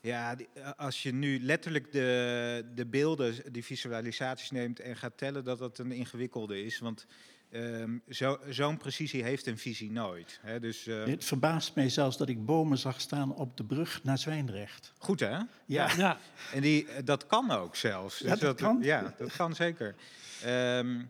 ja, 0.01 0.35
die- 0.35 0.49
eh, 0.55 0.71
als 0.77 1.03
je 1.03 1.13
nu 1.13 1.41
letterlijk 1.41 1.93
de, 1.93 2.65
de 2.75 2.87
beelden, 2.87 3.53
die 3.53 3.65
visualisaties 3.65 4.51
neemt 4.51 4.81
en 4.81 4.97
gaat 4.97 5.17
tellen, 5.19 5.45
dat 5.45 5.59
dat 5.59 5.79
een 5.79 5.93
ingewikkelde 5.93 6.65
is. 6.65 6.79
Want 6.79 7.07
ehm, 7.51 7.99
zo- 8.09 8.39
zo'n 8.49 8.77
precisie 8.77 9.23
heeft 9.23 9.47
een 9.47 9.59
visie 9.59 9.91
nooit. 9.93 10.39
Hè? 10.43 10.61
Dus 10.61 10.87
eh, 10.87 11.05
Het 11.05 11.25
verbaast 11.25 11.75
mij 11.75 11.89
zelfs 11.89 12.17
dat 12.17 12.29
ik 12.29 12.45
bomen 12.45 12.79
zag 12.79 13.01
staan 13.01 13.35
op 13.35 13.57
de 13.57 13.65
brug 13.65 14.05
naar 14.05 14.19
Zwijndrecht. 14.19 14.93
goed 14.99 15.21
hè? 15.21 15.39
Ja, 15.67 15.91
Ja, 15.97 16.19
En 16.53 16.61
die, 16.61 16.87
eh, 16.89 17.05
dat 17.05 17.27
kan 17.27 17.51
ook 17.51 17.77
zelfs. 17.77 18.19
Ja, 18.19 18.37
dat 18.37 18.57
kan. 18.61 18.79
Ja, 18.83 19.15
dat 19.19 19.37
kan 19.37 19.55
zeker. 19.55 19.95
Ehm, 20.43 21.03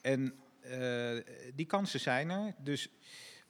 en 0.00 0.34
eh, 0.60 1.16
die 1.54 1.66
kansen 1.66 2.00
zijn 2.00 2.30
er. 2.30 2.54
Dus, 2.58 2.88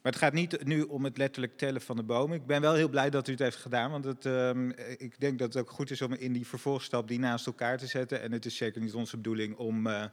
maar 0.01 0.11
het 0.11 0.21
gaat 0.21 0.33
niet 0.33 0.65
nu 0.65 0.81
om 0.81 1.03
het 1.03 1.17
letterlijk 1.17 1.57
tellen 1.57 1.81
van 1.81 1.95
de 1.95 2.03
bomen. 2.03 2.37
Ik 2.37 2.45
ben 2.45 2.61
wel 2.61 2.73
heel 2.73 2.89
blij 2.89 3.09
dat 3.09 3.27
u 3.27 3.31
het 3.31 3.39
heeft 3.41 3.57
gedaan. 3.57 3.91
Want 3.91 4.05
het, 4.05 4.25
ehm, 4.25 4.69
ik 4.97 5.19
denk 5.19 5.39
dat 5.39 5.53
het 5.53 5.63
ook 5.63 5.69
goed 5.71 5.91
is 5.91 6.01
om 6.01 6.13
in 6.13 6.33
die 6.33 6.47
vervolgstap 6.47 7.07
die 7.07 7.19
naast 7.19 7.45
elkaar 7.45 7.77
te 7.77 7.87
zetten. 7.87 8.21
En 8.21 8.31
het 8.31 8.45
is 8.45 8.55
zeker 8.55 8.81
niet 8.81 8.93
onze 8.93 9.15
bedoeling 9.17 9.55
om, 9.55 9.87
eh, 9.87 10.03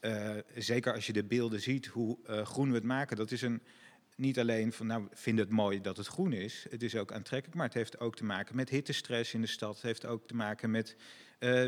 eh, 0.00 0.36
zeker 0.56 0.94
als 0.94 1.06
je 1.06 1.12
de 1.12 1.24
beelden 1.24 1.60
ziet, 1.60 1.86
hoe 1.86 2.18
eh, 2.26 2.42
groen 2.46 2.68
we 2.68 2.74
het 2.74 2.84
maken. 2.84 3.16
Dat 3.16 3.30
is 3.30 3.42
een, 3.42 3.62
niet 4.16 4.38
alleen 4.38 4.72
van, 4.72 4.86
nou, 4.86 5.02
we 5.10 5.16
vinden 5.16 5.44
het 5.44 5.54
mooi 5.54 5.80
dat 5.80 5.96
het 5.96 6.06
groen 6.06 6.32
is. 6.32 6.66
Het 6.70 6.82
is 6.82 6.96
ook 6.96 7.12
aantrekkelijk, 7.12 7.56
maar 7.56 7.66
het 7.66 7.74
heeft 7.74 8.00
ook 8.00 8.16
te 8.16 8.24
maken 8.24 8.56
met 8.56 8.68
hittestress 8.68 9.34
in 9.34 9.40
de 9.40 9.46
stad. 9.46 9.74
Het 9.74 9.82
heeft 9.82 10.06
ook 10.06 10.26
te 10.26 10.34
maken 10.34 10.70
met 10.70 10.96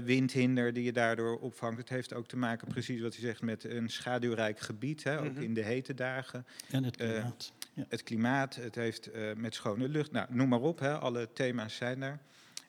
windhinder 0.04 0.72
die 0.72 0.84
je 0.84 0.92
daardoor 0.92 1.38
opvangt. 1.38 1.78
Het 1.78 1.88
heeft 1.88 2.14
ook 2.14 2.26
te 2.26 2.36
maken, 2.36 2.68
precies 2.68 3.00
wat 3.00 3.16
u 3.16 3.20
zegt, 3.20 3.42
met 3.42 3.64
een 3.64 3.88
schaduwrijk 3.88 4.60
gebied. 4.60 5.04
Hè, 5.04 5.18
ook 5.20 5.32
Mhm. 5.32 5.42
in 5.42 5.54
de 5.54 5.62
hete 5.64 5.94
dagen. 5.94 6.46
en 6.70 6.84
het 6.84 6.96
klimaat. 6.96 7.52
Het 7.88 8.02
klimaat, 8.02 8.54
het 8.54 8.74
heeft 8.74 9.06
eh, 9.06 9.32
met 9.36 9.54
schone 9.54 9.88
lucht. 9.88 10.12
Nou, 10.12 10.26
noem 10.30 10.48
maar 10.48 10.60
op, 10.60 10.78
hè, 10.78 10.98
alle 10.98 11.32
thema's 11.32 11.76
zijn 11.76 12.00
daar. 12.00 12.20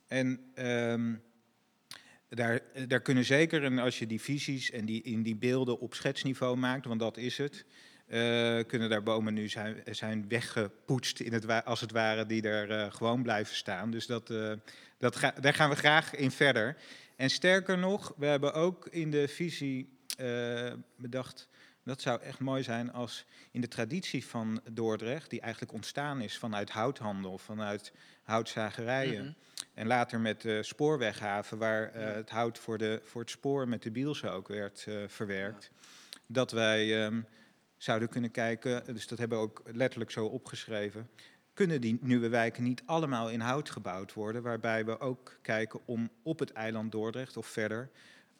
En 0.07 0.39
ehm, 0.53 1.15
daar, 2.29 2.61
daar 2.87 3.01
kunnen 3.01 3.25
zeker, 3.25 3.63
en 3.63 3.79
als 3.79 3.99
je 3.99 4.07
die 4.07 4.21
visies 4.21 4.71
en 4.71 4.85
die, 4.85 5.01
in 5.01 5.23
die 5.23 5.35
beelden 5.35 5.79
op 5.79 5.93
schetsniveau 5.93 6.57
maakt, 6.57 6.85
want 6.85 6.99
dat 6.99 7.17
is 7.17 7.37
het, 7.37 7.65
eh, 8.07 8.59
kunnen 8.67 8.89
daar 8.89 9.03
bomen 9.03 9.33
nu 9.33 9.47
zijn, 9.47 9.83
zijn 9.85 10.27
weggepoetst, 10.27 11.19
in 11.19 11.33
het, 11.33 11.65
als 11.65 11.81
het 11.81 11.91
ware, 11.91 12.25
die 12.25 12.41
er 12.41 12.71
eh, 12.71 12.91
gewoon 12.93 13.23
blijven 13.23 13.55
staan. 13.55 13.91
Dus 13.91 14.05
dat, 14.05 14.29
eh, 14.29 14.51
dat 14.97 15.19
daar 15.41 15.53
gaan 15.53 15.69
we 15.69 15.75
graag 15.75 16.15
in 16.15 16.31
verder. 16.31 16.77
En 17.15 17.29
sterker 17.29 17.77
nog, 17.77 18.13
we 18.17 18.25
hebben 18.25 18.53
ook 18.53 18.87
in 18.87 19.11
de 19.11 19.27
visie 19.27 19.97
eh, 20.17 20.73
bedacht, 20.97 21.48
dat 21.83 22.01
zou 22.01 22.21
echt 22.21 22.39
mooi 22.39 22.63
zijn 22.63 22.91
als 22.91 23.25
in 23.51 23.61
de 23.61 23.67
traditie 23.67 24.25
van 24.25 24.61
Dordrecht, 24.71 25.29
die 25.29 25.41
eigenlijk 25.41 25.73
ontstaan 25.73 26.21
is 26.21 26.37
vanuit 26.37 26.69
houthandel, 26.69 27.37
vanuit 27.37 27.93
houtzagerijen. 28.23 29.23
Mhm. 29.23 29.33
En 29.73 29.87
later 29.87 30.19
met 30.19 30.41
de 30.41 30.63
spoorweghaven, 30.63 31.57
waar 31.57 31.91
eh, 31.91 32.13
het 32.13 32.29
hout 32.29 32.57
voor, 32.57 32.77
de, 32.77 33.01
voor 33.03 33.21
het 33.21 33.29
spoor 33.29 33.67
met 33.67 33.83
de 33.83 33.91
bielsen 33.91 34.31
ook 34.31 34.47
werd 34.47 34.85
eh, 34.87 34.95
verwerkt. 35.07 35.71
Dat 36.25 36.51
wij 36.51 37.05
ehm, 37.05 37.21
zouden 37.77 38.09
kunnen 38.09 38.31
kijken, 38.31 38.93
dus 38.93 39.07
dat 39.07 39.17
hebben 39.17 39.37
we 39.37 39.43
ook 39.43 39.61
letterlijk 39.73 40.11
zo 40.11 40.25
opgeschreven. 40.25 41.09
Kunnen 41.53 41.81
die 41.81 41.97
nieuwe 42.01 42.29
wijken 42.29 42.63
niet 42.63 42.83
allemaal 42.85 43.29
in 43.29 43.39
hout 43.39 43.69
gebouwd 43.69 44.13
worden? 44.13 44.41
Waarbij 44.41 44.85
we 44.85 44.99
ook 44.99 45.37
kijken 45.41 45.79
om 45.85 46.09
op 46.23 46.39
het 46.39 46.51
eiland 46.51 46.91
Dordrecht 46.91 47.37
of 47.37 47.47
verder 47.47 47.89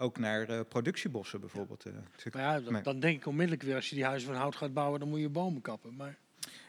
ook 0.01 0.17
naar 0.17 0.49
eh, 0.49 0.59
productiebossen 0.69 1.39
bijvoorbeeld 1.39 1.85
eh, 1.85 1.93
ja, 2.31 2.59
dan, 2.81 2.99
denk 2.99 3.17
ik 3.17 3.25
onmiddellijk 3.25 3.63
weer, 3.63 3.75
als 3.75 3.89
je 3.89 3.95
die 3.95 4.05
huizen 4.05 4.29
van 4.29 4.37
hout 4.37 4.55
gaat 4.55 4.73
bouwen, 4.73 4.99
dan 4.99 5.09
moet 5.09 5.19
je 5.19 5.29
bomen 5.29 5.61
kappen. 5.61 5.95
Maar 5.95 6.17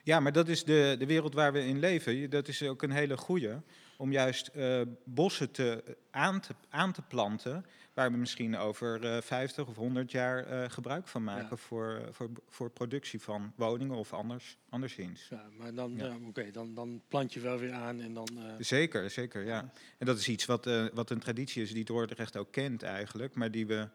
Ja, 0.03 0.21
maar 0.21 0.33
dat 0.33 0.49
is 0.49 0.65
de, 0.65 0.97
de 0.99 1.07
wereld 1.07 1.35
waar 1.35 1.53
we 1.53 1.65
in 1.65 1.79
leven. 1.79 2.31
Dat 2.31 2.49
is 2.49 2.63
ook 2.63 2.83
een 2.83 2.91
hele 2.91 3.17
goeie. 3.17 3.53
Om 4.01 4.13
juist 4.13 4.47
eh, 4.47 4.81
bossen 5.05 5.51
te, 5.51 5.97
aan, 6.11 6.41
te, 6.41 6.55
aan 6.69 6.93
te 6.93 7.03
planten. 7.03 7.67
Waar 7.95 8.11
we 8.11 8.17
misschien 8.17 8.57
over 8.57 9.05
eh 9.05 9.23
50 9.23 9.67
of 9.67 9.77
100 9.77 10.11
jaar 10.11 10.47
eh, 10.47 10.71
gebruik 10.71 11.09
van 11.09 11.25
maken. 11.25 11.49
Ja. 11.51 11.57
Voor, 11.57 12.09
voor, 12.11 12.31
voor 12.49 12.71
productie 12.71 13.21
van 13.21 13.53
woningen 13.57 13.97
of 13.97 14.13
anders, 14.13 14.57
anderszins. 14.69 15.27
ja, 15.29 15.45
maar 15.59 15.75
dan, 15.75 15.97
Ja. 15.97 16.17
oké, 16.29 16.51
dan, 16.51 16.75
dan 16.75 17.03
plant 17.09 17.33
je 17.33 17.41
wel 17.41 17.59
weer 17.59 17.73
aan 17.73 18.01
en 18.01 18.15
dan... 18.15 18.29
Zeker, 18.59 19.11
zeker, 19.11 19.45
ja. 19.45 19.71
En 19.99 20.07
dat 20.07 20.19
is 20.19 20.29
iets 20.29 20.47
wat, 20.47 20.65
wat 20.93 21.11
een 21.11 21.21
traditie 21.21 21.63
is 21.63 21.73
die 21.73 21.85
Dordrecht 21.85 22.37
ook 22.37 22.53
kent 22.53 22.83
eigenlijk. 22.83 23.35
Maar 23.35 23.51
die 23.51 23.67
we 23.67 23.89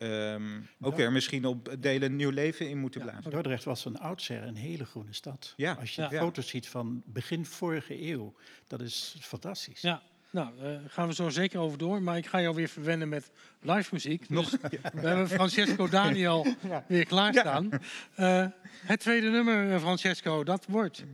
ehm, 0.00 0.60
ook 0.80 0.96
weer 0.96 1.12
misschien 1.12 1.44
op 1.44 1.76
delen 1.78 2.16
nieuw 2.16 2.30
leven 2.30 2.68
in 2.68 2.78
moeten 2.78 3.00
Ja. 3.04 3.10
blazen. 3.10 3.30
Dordrecht 3.30 3.64
was 3.64 3.82
van 3.82 3.98
oudsher 3.98 4.42
een 4.42 4.56
hele 4.56 4.84
groene 4.84 5.12
stad. 5.12 5.52
Ja, 5.56 5.72
Als 5.80 5.94
je 5.94 6.02
ja. 6.02 6.10
foto's 6.10 6.48
ziet 6.48 6.68
van 6.68 7.02
begin 7.06 7.46
vorige 7.46 8.02
eeuw, 8.02 8.34
dat 8.66 8.80
is 8.80 9.16
fantastisch. 9.20 9.80
Ja, 9.80 10.02
nou, 10.30 10.56
daar 10.60 10.80
gaan 10.86 11.08
we 11.08 11.14
zo 11.14 11.28
zeker 11.28 11.60
over 11.60 11.78
door. 11.78 12.02
Maar 12.02 12.16
ik 12.16 12.26
ga 12.26 12.40
jou 12.40 12.54
weer 12.54 12.68
verwennen 12.68 13.08
met 13.08 13.30
live 13.60 13.88
muziek. 13.92 14.28
Nog, 14.28 14.50
We 14.50 14.78
hebben 15.08 15.28
Francesco 15.28 15.88
Daniel 15.88 16.46
weer 16.88 17.06
klaarstaan. 17.06 17.68
Eh, 18.14 18.46
het 18.66 19.00
tweede 19.00 19.30
nummer, 19.30 19.72
eh, 19.72 19.80
Francesco, 19.80 20.44
dat 20.44 20.66
wordt... 20.66 21.04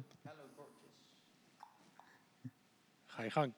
Ga 3.06 3.22
je 3.22 3.30
gang. 3.30 3.52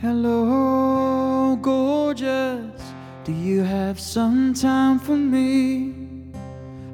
Hello, 0.00 1.58
gorgeous. 1.60 2.80
Do 3.24 3.32
you 3.32 3.64
have 3.64 3.98
some 3.98 4.54
time 4.54 5.00
for 5.00 5.16
me? 5.16 5.92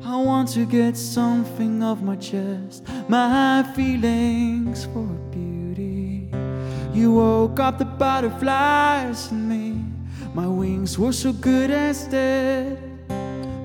I 0.03 0.17
want 0.17 0.49
to 0.55 0.65
get 0.65 0.97
something 0.97 1.83
off 1.83 2.01
my 2.01 2.17
chest, 2.17 2.89
my 3.07 3.63
feelings 3.77 4.87
for 4.87 5.05
beauty. 5.31 6.31
You 6.95 7.13
woke 7.13 7.61
up 7.61 7.77
the 7.77 7.85
butterflies 7.85 9.31
in 9.31 9.51
me. 9.51 9.85
My 10.33 10.47
wings 10.47 10.99
were 10.99 11.13
so 11.13 11.35
good 11.35 11.71
as 11.71 12.05
dead, 12.05 12.79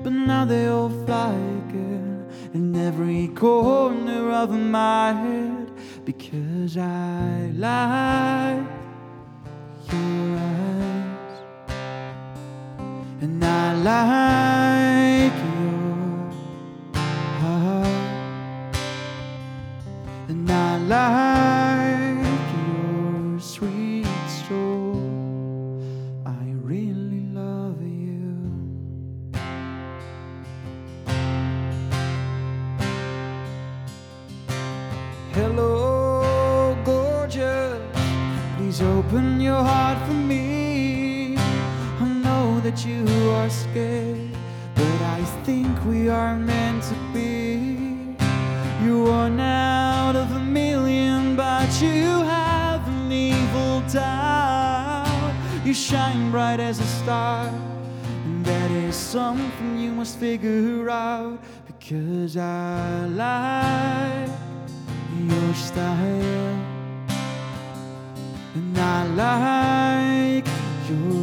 but 0.04 0.12
now 0.12 0.44
they 0.44 0.66
all 0.66 0.90
fly 1.06 1.32
again 1.64 2.28
in 2.52 2.76
every 2.76 3.28
corner 3.28 4.32
of 4.32 4.50
my 4.50 5.14
head 5.14 5.70
because 6.04 6.76
I 6.76 7.52
like 7.56 8.89
and 13.22 13.44
I 13.44 13.74
like 13.90 15.34
your 15.44 16.30
heart, 17.40 17.88
and 20.28 20.50
I 20.50 20.78
like 20.78 21.29
that 42.70 42.86
you 42.86 43.04
are 43.30 43.50
scared, 43.50 44.30
but 44.76 45.00
I 45.02 45.24
think 45.44 45.84
we 45.86 46.08
are 46.08 46.36
meant 46.36 46.84
to 46.84 46.94
be. 47.12 48.14
You're 48.84 49.08
one 49.08 49.40
out 49.40 50.14
of 50.14 50.30
a 50.30 50.38
million, 50.38 51.34
but 51.34 51.68
you 51.82 52.06
have 52.22 52.86
an 52.86 53.10
evil 53.10 53.80
doubt. 53.92 55.34
You 55.64 55.74
shine 55.74 56.30
bright 56.30 56.60
as 56.60 56.78
a 56.78 56.86
star, 56.86 57.48
and 58.24 58.44
that 58.44 58.70
is 58.70 58.94
something 58.94 59.76
you 59.76 59.90
must 59.90 60.18
figure 60.18 60.88
out. 60.90 61.40
Because 61.66 62.36
I 62.36 63.06
like 63.06 64.30
your 65.18 65.54
style. 65.54 66.56
And 68.54 68.78
I 68.78 69.06
like 69.24 70.46
your 70.88 71.19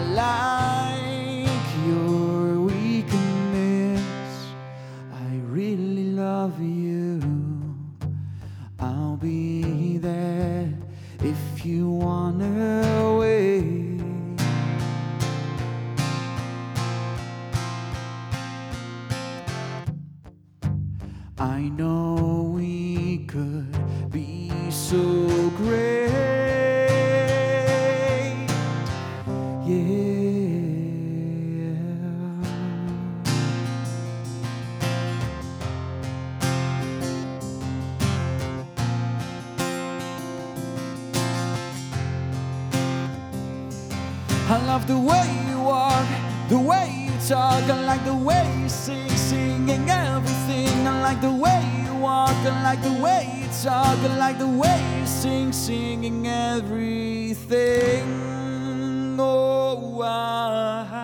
I 0.00 0.02
like 0.02 1.86
your 1.86 2.62
weakness. 2.62 4.02
I 5.12 5.36
really 5.44 6.12
love 6.12 6.58
you. 6.58 7.20
I'll 8.78 9.16
be 9.16 9.98
there 9.98 10.72
if 11.22 11.66
you 11.66 11.90
wanna 11.90 13.18
wait. 13.18 14.00
I 21.38 21.60
know 21.76 22.52
we 22.54 23.26
could 23.26 24.10
be 24.10 24.50
so 24.70 25.50
great. 25.58 26.19
I 44.50 44.58
love 44.66 44.88
the 44.88 44.98
way 44.98 45.46
you 45.48 45.60
walk, 45.60 46.08
the 46.48 46.58
way 46.58 47.06
you 47.06 47.12
talk. 47.28 47.62
I 47.62 47.84
like 47.84 48.04
the 48.04 48.16
way 48.16 48.44
you 48.60 48.68
sing, 48.68 49.08
singing 49.10 49.88
everything. 49.88 50.88
I 50.88 51.00
like 51.00 51.20
the 51.20 51.30
way 51.30 51.62
you 51.84 51.94
walk, 51.94 52.34
I 52.34 52.60
like 52.64 52.82
the 52.82 53.00
way 53.00 53.30
you 53.42 53.46
talk. 53.62 53.96
I 53.96 54.16
like 54.18 54.38
the 54.40 54.48
way 54.48 54.82
you 54.98 55.06
sing, 55.06 55.52
singing 55.52 56.26
everything. 56.26 57.46
Oh, 59.20 60.02
I 60.02 60.99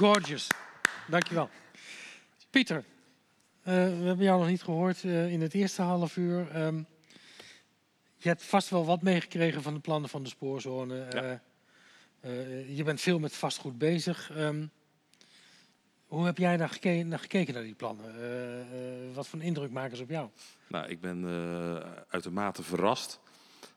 Gorgeous. 0.00 0.46
Dankjewel. 1.08 1.48
Pieter, 2.50 2.84
eh, 3.62 3.74
we 3.74 4.04
hebben 4.04 4.24
jou 4.24 4.38
nog 4.40 4.48
niet 4.48 4.62
gehoord 4.62 5.04
eh, 5.04 5.32
in 5.32 5.40
het 5.40 5.54
eerste 5.54 5.82
half 5.82 6.16
uur. 6.16 6.50
Ehm, 6.50 6.76
je 8.16 8.28
hebt 8.28 8.42
vast 8.42 8.68
wel 8.70 8.84
wat 8.84 9.02
meegekregen 9.02 9.62
van 9.62 9.74
de 9.74 9.80
plannen 9.80 10.10
van 10.10 10.22
de 10.22 10.28
spoorzone. 10.28 11.02
Eh, 12.20 12.76
je 12.76 12.82
bent 12.84 13.00
veel 13.00 13.18
met 13.18 13.34
vastgoed 13.34 13.78
bezig. 13.78 14.30
Ehm, 14.30 14.66
hoe 16.06 16.24
heb 16.24 16.38
jij 16.38 16.56
naar, 16.56 16.68
geke- 16.70 17.02
naar 17.02 17.18
gekeken 17.18 17.54
naar 17.54 17.62
die 17.62 17.74
plannen? 17.74 19.14
Wat 19.14 19.28
voor 19.28 19.42
indruk 19.42 19.70
maken 19.70 19.96
ze 19.96 20.02
op 20.02 20.10
jou? 20.10 20.28
Nou, 20.68 20.88
ik 20.88 21.00
ben 21.00 21.24
uitermate 22.08 22.62
verrast. 22.62 23.20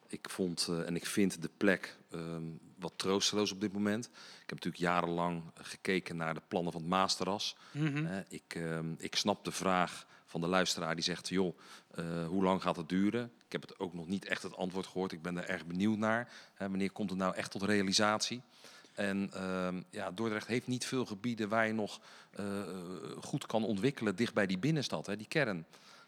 Ik 0.08 0.30
vond 0.30 0.70
en 0.86 0.96
ik 0.96 1.06
vind 1.06 1.42
de 1.42 1.50
plek 1.58 1.98
ehm, 2.12 2.44
wat 2.84 2.94
troosteloos 2.96 3.52
op 3.52 3.62
dit 3.62 3.74
moment. 3.74 4.06
Ik 4.06 4.50
heb 4.50 4.64
natuurlijk 4.64 4.84
jarenlang 4.84 5.44
gekeken 5.54 6.16
naar 6.16 6.34
de 6.34 6.42
plannen 6.48 6.72
van 6.72 6.82
het 6.82 6.90
Maasterras. 6.90 7.56
Mhm. 7.72 8.22
Ik, 8.30 8.56
ehm, 8.56 8.94
ik 8.98 9.16
snap 9.16 9.44
de 9.44 9.52
vraag 9.52 10.06
van 10.26 10.42
de 10.42 10.48
luisteraar 10.48 10.96
die 10.96 11.04
zegt, 11.04 11.30
joh, 11.30 11.58
eh, 11.92 12.28
hoe 12.28 12.44
lang 12.44 12.62
gaat 12.62 12.76
het 12.76 12.90
duren? 12.90 13.32
Ik 13.46 13.52
heb 13.52 13.62
het 13.62 13.80
ook 13.80 13.94
nog 13.94 14.08
niet 14.08 14.26
echt 14.26 14.44
het 14.44 14.56
antwoord 14.56 14.88
gehoord. 14.88 15.12
Ik 15.12 15.22
ben 15.22 15.38
er 15.38 15.50
erg 15.50 15.66
benieuwd 15.66 15.98
naar. 15.98 16.32
Wanneer 16.58 16.92
komt 16.92 17.10
het 17.10 17.20
nou 17.20 17.36
echt 17.36 17.52
tot 17.52 17.64
realisatie? 17.64 18.42
En 18.94 19.30
ehm, 19.34 19.82
ja, 19.90 20.12
Dordrecht 20.12 20.48
heeft 20.48 20.68
niet 20.68 20.86
veel 20.86 21.06
gebieden 21.06 21.50
waar 21.50 21.68
je 21.68 21.74
nog 21.74 22.00
eh, 22.32 22.46
goed 23.22 23.46
kan 23.46 23.64
ontwikkelen 23.64 24.16
dicht 24.16 24.34
bij 24.34 24.46
die 24.48 24.58
binnenstad, 24.58 25.06
hè, 25.06 25.18
die 25.18 25.28
kern. 25.28 25.66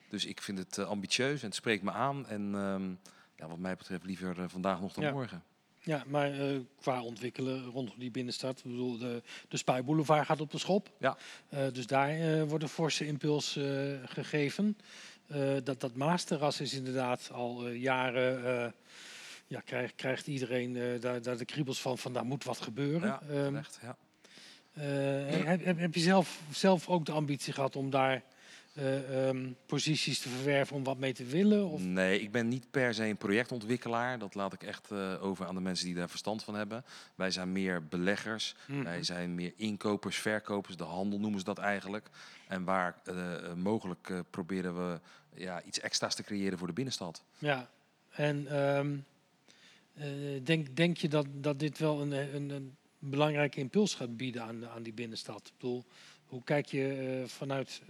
Dus 0.09 0.25
ik 0.25 0.41
vind 0.41 0.57
het 0.57 0.77
eh, 0.77 0.87
ambitieus 0.87 1.39
en 1.41 1.45
het 1.47 1.55
spreekt 1.55 1.83
me 1.83 1.91
aan. 1.91 2.27
En 2.27 2.55
ehm, 2.55 2.89
ja, 3.35 3.47
wat 3.47 3.57
mij 3.57 3.75
betreft 3.75 4.03
liever 4.03 4.49
vandaag 4.49 4.81
nog 4.81 4.93
dan 4.93 5.03
Ja. 5.03 5.11
morgen. 5.11 5.43
Ja, 5.85 6.03
maar 6.07 6.31
eh, 6.31 6.59
qua 6.81 7.01
ontwikkelen 7.01 7.65
rondom 7.65 7.99
die 7.99 8.11
binnenstad. 8.11 8.57
Ik 8.57 8.63
bedoel, 8.63 8.97
de, 8.97 9.21
de 9.47 9.57
Spui 9.57 9.83
Boulevard 9.83 10.25
gaat 10.25 10.41
op 10.41 10.51
de 10.51 10.57
schop. 10.57 10.89
Ja. 10.99 11.17
Eh, 11.49 11.59
dus 11.73 11.87
daar 11.87 12.09
eh, 12.09 12.43
wordt 12.43 12.63
een 12.63 12.69
forse 12.69 13.07
impuls 13.07 13.59
gegeven. 14.05 14.77
Dat, 15.63 15.79
dat 15.79 15.95
Maasterras 15.95 16.61
is 16.61 16.73
inderdaad 16.73 17.29
al 17.31 17.69
jaren... 17.69 18.73
ja, 19.47 19.59
krijgt, 19.59 19.95
krijgt 19.95 20.27
iedereen 20.27 20.99
daar, 20.99 21.21
daar 21.21 21.37
de 21.37 21.45
kriebels 21.45 21.81
van, 21.81 21.97
van 21.97 22.13
daar 22.13 22.25
moet 22.25 22.43
wat 22.43 22.61
gebeuren. 22.61 23.07
Ja, 23.07 23.21
Ehm, 23.21 23.47
terecht, 23.47 23.79
ja. 23.81 23.97
heb, 25.45 25.65
heb, 25.65 25.79
heb 25.79 25.93
je 25.93 25.99
zelf, 25.99 26.41
zelf 26.51 26.87
ook 26.87 27.05
de 27.05 27.11
ambitie 27.11 27.53
gehad 27.53 27.75
om 27.75 27.89
daar 27.89 28.23
eh, 28.75 29.27
ehm, 29.27 29.51
posities 29.65 30.19
te 30.19 30.29
verwerven 30.29 30.75
om 30.75 30.83
wat 30.83 30.97
mee 30.97 31.13
te 31.13 31.25
willen? 31.25 31.65
Of? 31.65 31.81
Nee, 31.81 32.21
ik 32.21 32.31
ben 32.31 32.47
niet 32.47 32.71
per 32.71 32.93
se 32.93 33.05
een 33.05 33.17
projectontwikkelaar. 33.17 34.19
Dat 34.19 34.35
laat 34.35 34.53
ik 34.53 34.63
echt 34.63 34.91
eh, 34.91 35.23
over 35.23 35.45
aan 35.45 35.55
de 35.55 35.61
mensen 35.61 35.85
die 35.85 35.95
daar 35.95 36.09
verstand 36.09 36.43
van 36.43 36.55
hebben. 36.55 36.85
Wij 37.15 37.31
zijn 37.31 37.51
meer 37.51 37.87
beleggers. 37.87 38.55
Mhm. 38.67 38.83
Wij 38.83 39.03
zijn 39.03 39.35
meer 39.35 39.53
inkopers, 39.55 40.17
verkopers. 40.17 40.77
De 40.77 40.83
handel 40.83 41.19
noemen 41.19 41.39
ze 41.39 41.45
dat 41.45 41.57
eigenlijk. 41.57 42.09
En 42.47 42.63
waar 42.63 42.95
eh, 43.03 43.53
mogelijk 43.53 44.23
proberen 44.29 44.75
we 44.75 44.99
ja, 45.35 45.63
iets 45.63 45.79
extra's 45.79 46.15
te 46.15 46.23
creëren 46.23 46.57
voor 46.57 46.67
de 46.67 46.73
binnenstad. 46.73 47.23
Ja, 47.37 47.69
en 48.09 48.47
ehm, 48.47 48.97
eh, 49.93 50.43
denk, 50.43 50.75
denk 50.75 50.97
je 50.97 51.09
dat, 51.09 51.25
dat 51.31 51.59
dit 51.59 51.77
wel 51.77 52.01
een, 52.01 52.11
een, 52.35 52.49
een 52.49 52.75
belangrijke 52.99 53.59
impuls 53.59 53.93
gaat 53.95 54.17
bieden 54.17 54.43
aan, 54.43 54.67
aan 54.67 54.83
die 54.83 54.93
binnenstad? 54.93 55.47
Ik 55.47 55.53
bedoel, 55.57 55.85
hoe 56.25 56.43
kijk 56.43 56.65
je 56.65 57.23
vanuit, 57.27 57.81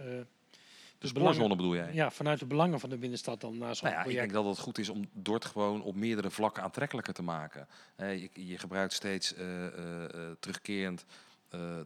De 0.98 1.12
belangen- 1.12 1.34
spoorzone 1.34 1.56
bedoel 1.56 1.74
jij? 1.74 1.92
ja, 1.94 2.10
vanuit 2.10 2.38
de 2.38 2.46
belangen 2.46 2.80
van 2.80 2.90
de 2.90 2.96
binnenstad 2.98 3.40
dan 3.40 3.58
naar 3.58 3.74
zo'n 3.76 3.84
Nou 3.84 3.94
ja, 3.94 4.04
ik 4.04 4.08
project? 4.08 4.32
denk 4.32 4.44
dat 4.44 4.54
het 4.56 4.64
goed 4.64 4.78
is 4.78 4.88
om 4.88 5.08
Dort 5.12 5.44
gewoon 5.44 5.82
op 5.82 5.94
meerdere 5.94 6.30
vlakken 6.30 6.62
aantrekkelijker 6.62 7.14
te 7.14 7.22
maken. 7.22 7.68
Je, 7.96 8.30
je 8.32 8.58
gebruikt 8.58 8.92
steeds 8.92 9.34
eh, 9.34 9.44
terugkerend 10.40 11.04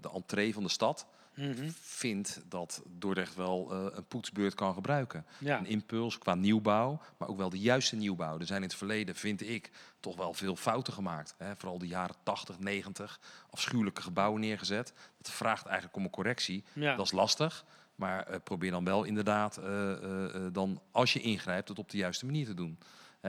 de 0.00 0.10
entree 0.14 0.54
van 0.54 0.62
de 0.62 0.68
stad. 0.68 1.06
Mhm. 1.34 1.62
Ik 1.62 1.72
vind 1.80 2.42
dat 2.48 2.82
Dordrecht 2.98 3.34
wel 3.34 3.72
een 3.72 4.04
poetsbeurt 4.06 4.54
kan 4.54 4.74
gebruiken. 4.74 5.26
Ja, 5.38 5.58
Een 5.58 5.66
impuls 5.66 6.18
qua 6.18 6.34
nieuwbouw, 6.34 7.00
maar 7.16 7.28
ook 7.28 7.36
wel 7.36 7.50
de 7.50 7.58
juiste 7.58 7.96
nieuwbouw. 7.96 8.38
Er 8.38 8.46
zijn 8.46 8.62
in 8.62 8.68
het 8.68 8.76
verleden, 8.76 9.14
vind 9.14 9.48
ik, 9.48 9.70
toch 10.00 10.16
wel 10.16 10.34
veel 10.34 10.56
fouten 10.56 10.92
gemaakt. 10.92 11.34
Hè. 11.38 11.56
Vooral 11.56 11.78
de 11.78 11.86
jaren 11.86 12.14
80, 12.22 12.58
90, 12.58 13.20
afschuwelijke 13.50 14.02
gebouwen 14.02 14.40
neergezet. 14.40 14.92
Dat 15.18 15.30
vraagt 15.30 15.66
eigenlijk 15.66 15.96
om 15.96 16.04
een 16.04 16.10
correctie. 16.10 16.64
ja. 16.72 16.96
Dat 16.96 17.06
is 17.06 17.12
lastig, 17.12 17.64
maar 18.00 18.26
eh, 18.26 18.36
probeer 18.44 18.70
dan 18.70 18.84
wel 18.84 19.04
inderdaad, 19.04 19.56
eh, 19.56 19.92
eh, 19.92 20.42
dan, 20.52 20.80
als 20.90 21.12
je 21.12 21.20
ingrijpt, 21.20 21.68
het 21.68 21.78
op 21.78 21.90
de 21.90 21.96
juiste 21.96 22.24
manier 22.26 22.46
te 22.46 22.54
doen. 22.54 22.78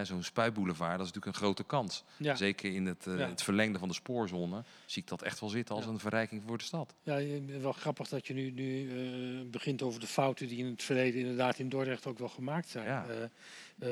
Zo'n 0.04 0.24
spuitboulevard, 0.24 0.98
dat 0.98 1.00
is 1.08 1.14
natuurlijk 1.14 1.36
een 1.38 1.42
grote 1.44 1.64
kans. 1.64 2.04
ja. 2.18 2.36
Zeker 2.36 2.74
in 2.74 2.86
het, 2.86 3.04
Ja. 3.06 3.12
het 3.12 3.44
verlengde 3.44 3.80
van 3.80 3.88
de 3.88 3.94
spoorzone 3.94 4.64
zie 4.86 5.02
ik 5.02 5.08
dat 5.08 5.22
echt 5.22 5.40
wel 5.40 5.50
zitten 5.50 5.76
als 5.76 5.84
Ja. 5.86 5.90
een 5.92 6.00
verrijking 6.00 6.42
voor 6.48 6.58
de 6.58 6.64
stad. 6.64 6.94
Ja, 7.04 7.20
wel 7.62 7.72
grappig 7.72 8.08
dat 8.08 8.28
je 8.28 8.34
nu, 8.34 8.52
nu 8.52 9.44
begint 9.46 9.82
over 9.82 10.00
de 10.00 10.08
fouten 10.08 10.48
die 10.48 10.58
in 10.58 10.66
het 10.66 10.84
verleden 10.84 11.20
inderdaad 11.20 11.60
in 11.60 11.70
Dordrecht 11.70 12.06
ook 12.06 12.20
wel 12.20 12.30
gemaakt 12.30 12.70
zijn. 12.70 13.30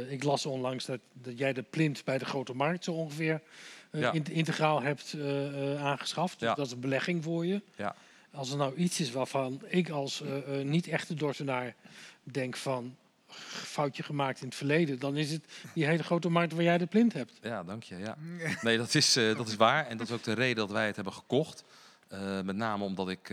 Ik 0.10 0.24
las 0.24 0.46
onlangs 0.46 0.86
dat, 0.86 1.00
dat 1.14 1.38
jij 1.38 1.54
de 1.54 1.64
plint 1.64 2.04
bij 2.04 2.18
de 2.18 2.26
Grote 2.26 2.54
Markt 2.54 2.84
zo 2.84 2.92
ongeveer 2.92 3.42
in- 3.92 4.24
integraal 4.32 4.82
hebt 4.82 5.16
aangeschaft. 5.80 6.40
Dus 6.40 6.48
Ja. 6.50 6.56
dat 6.56 6.66
is 6.66 6.72
een 6.72 6.80
belegging 6.80 7.24
voor 7.24 7.46
je. 7.46 7.62
Ja. 7.76 7.96
Als 8.32 8.52
er 8.52 8.58
nou 8.58 8.76
iets 8.76 9.00
is 9.00 9.12
waarvan 9.12 9.62
ik 9.68 9.90
als 9.90 10.22
eh, 10.22 10.60
eh, 10.60 10.66
niet-echte 10.66 11.14
Dordtenaar 11.14 11.76
denk 12.24 12.56
van 12.56 12.96
foutje 13.28 14.04
gemaakt 14.04 14.42
in 14.42 14.48
het 14.48 14.56
verleden, 14.56 15.00
dan 15.00 15.18
is 15.18 15.32
het 15.32 15.46
die 15.74 15.86
hele 15.86 16.04
Grote 16.04 16.30
Markt 16.30 16.54
waar 16.54 16.64
jij 16.64 16.78
de 16.78 16.86
plint 16.86 17.14
hebt. 17.14 17.40
Ja, 17.42 17.64
dank 17.64 17.84
je. 17.84 17.98
Ja. 17.98 18.18
Nee, 18.62 18.78
dat 18.78 18.96
is, 18.96 19.16
eh, 19.16 19.36
dat 19.38 19.48
is 19.48 19.56
waar. 19.56 19.88
En 19.88 19.98
dat 19.98 20.08
is 20.08 20.14
ook 20.14 20.24
de 20.24 20.34
reden 20.34 20.56
dat 20.56 20.72
wij 20.72 20.86
het 20.86 20.96
hebben 20.96 21.14
gekocht. 21.14 21.64
Met 22.44 22.56
name 22.56 22.84
omdat 22.84 23.10
ik, 23.10 23.30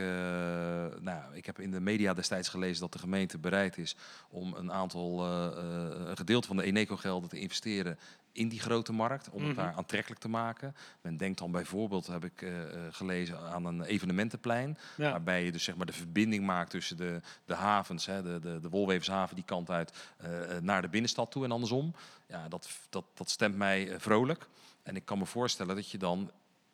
nou, 1.01 1.35
ik 1.35 1.47
heb 1.47 1.61
in 1.61 1.71
de 1.71 1.81
media 1.81 2.15
destijds 2.15 2.49
gelezen 2.49 2.81
dat 2.81 2.93
de 2.93 2.99
gemeente 2.99 3.39
bereid 3.39 3.79
is 3.79 3.97
om 4.31 4.55
een 4.55 4.73
aantal, 4.73 5.25
een 5.27 6.17
gedeelte 6.17 6.47
van 6.47 6.57
de 6.57 6.63
Eneco-gelden 6.63 7.29
te 7.29 7.39
investeren 7.39 7.99
in 8.37 8.49
die 8.49 8.61
grote 8.61 8.93
markt, 8.93 9.31
om 9.31 9.43
het 9.43 9.53
Mhm. 9.57 9.61
daar 9.61 9.75
aantrekkelijk 9.77 10.21
te 10.21 10.29
maken. 10.29 10.75
Men 11.01 11.17
denkt 11.17 11.39
dan 11.39 11.51
bijvoorbeeld, 11.51 12.07
heb 12.07 12.25
ik 12.25 12.43
eh, 12.43 12.63
eh, 12.63 12.81
gelezen, 12.91 13.39
aan 13.41 13.65
een 13.65 13.83
evenementenplein, 13.83 14.79
Ja. 14.97 15.11
waarbij 15.11 15.45
je 15.45 15.53
dus 15.53 15.65
zeg 15.65 15.77
maar 15.77 15.87
de 15.87 15.93
verbinding 15.93 16.45
maakt 16.47 16.71
tussen 16.71 16.97
de, 16.97 17.21
de 17.45 17.55
havens, 17.55 18.07
hè, 18.07 18.23
de, 18.23 18.39
de, 18.41 18.61
de 18.61 18.69
Wolwevershaven 18.69 19.35
die 19.35 19.45
kant 19.45 19.71
uit, 19.71 19.93
eh, 20.17 20.31
naar 20.61 20.83
de 20.83 20.89
binnenstad 20.89 21.31
toe 21.31 21.45
en 21.45 21.53
andersom. 21.53 21.95
Ja, 22.29 22.49
dat, 22.49 22.69
dat, 22.89 23.05
dat 23.15 23.31
stemt 23.31 23.57
mij 23.57 23.95
vrolijk. 24.01 24.47
En 24.83 24.97
ik 24.97 25.05
kan 25.05 25.19
me 25.19 25.27
voorstellen 25.27 25.75
dat 25.77 25.91
je 25.91 25.99
dan 25.99 26.31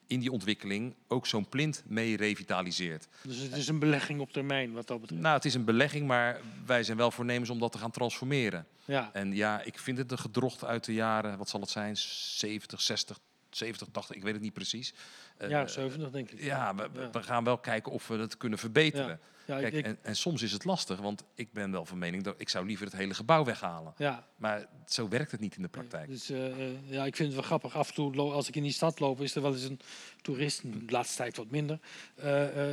in 0.06 0.20
die 0.20 0.32
ontwikkeling 0.32 0.94
ook 1.08 1.26
zo'n 1.26 1.48
plint 1.48 1.82
mee 1.86 2.16
revitaliseert. 2.16 3.08
Dus 3.22 3.36
het 3.38 3.56
is 3.56 3.68
een 3.68 3.78
belegging 3.78 4.20
op 4.20 4.32
termijn 4.32 4.72
wat 4.72 4.86
dat 4.86 5.00
betreft. 5.00 5.22
Nou, 5.22 5.34
het 5.34 5.44
is 5.44 5.54
een 5.54 5.64
belegging, 5.64 6.06
maar 6.06 6.40
wij 6.66 6.82
zijn 6.82 6.96
wel 6.96 7.10
voornemens 7.10 7.50
om 7.50 7.58
dat 7.58 7.72
te 7.72 7.78
gaan 7.78 7.90
transformeren. 7.90 8.66
Ja, 8.84 9.10
En 9.12 9.32
ja, 9.32 9.62
ik 9.62 9.78
vind 9.78 9.98
het 9.98 10.12
een 10.12 10.18
gedrocht 10.18 10.64
uit 10.64 10.84
de 10.84 10.92
jaren, 10.92 11.38
wat 11.38 11.48
zal 11.48 11.60
het 11.60 11.70
zijn, 11.70 11.96
70, 11.96 12.80
60, 12.80 13.18
70, 13.56 13.88
80, 13.92 14.16
ik 14.16 14.22
weet 14.22 14.32
het 14.32 14.42
niet 14.42 14.52
precies. 14.52 14.94
Eh, 15.36 15.48
jaren 15.48 15.70
70 15.70 16.10
denk 16.10 16.30
ik. 16.30 16.42
Ja, 16.42 16.74
we, 16.74 16.88
we- 16.92 17.00
Ja. 17.00 17.10
we 17.10 17.22
gaan 17.22 17.44
wel 17.44 17.58
kijken 17.58 17.92
of 17.92 18.08
we 18.08 18.16
het 18.18 18.36
kunnen 18.36 18.58
verbeteren. 18.58 19.20
Ja, 19.46 19.58
Kijk, 19.58 19.72
ik- 19.74 19.84
en, 19.84 19.98
en 20.02 20.16
soms 20.16 20.42
is 20.42 20.52
het 20.52 20.64
lastig, 20.64 20.98
want 21.00 21.24
ik 21.34 21.52
ben 21.52 21.70
wel 21.70 21.84
van 21.84 21.98
mening 21.98 22.22
dat 22.22 22.34
ik 22.38 22.48
zou 22.48 22.66
liever 22.66 22.86
het 22.86 22.94
hele 22.96 23.14
gebouw 23.14 23.44
weghalen. 23.44 23.94
ja, 23.96 24.26
Maar 24.36 24.66
zo 24.86 25.08
werkt 25.08 25.30
het 25.30 25.40
niet 25.40 25.56
in 25.56 25.62
de 25.62 25.68
praktijk. 25.68 26.08
Dus 26.08 26.30
eh, 26.30 26.46
eh, 26.46 26.72
ja, 26.84 27.04
ik 27.04 27.16
vind 27.16 27.28
het 27.28 27.36
wel 27.38 27.46
grappig. 27.46 27.76
Af 27.76 27.88
en 27.88 27.94
toe, 27.94 28.20
als 28.20 28.48
ik 28.48 28.56
in 28.56 28.62
die 28.62 28.72
stad 28.72 29.00
loop, 29.00 29.20
is 29.20 29.34
er 29.34 29.42
wel 29.42 29.52
eens 29.52 29.62
een 29.62 29.80
toerist, 30.20 30.62
de 30.62 30.82
laatste 30.92 31.16
tijd 31.16 31.36
wat 31.36 31.50
minder, 31.50 31.78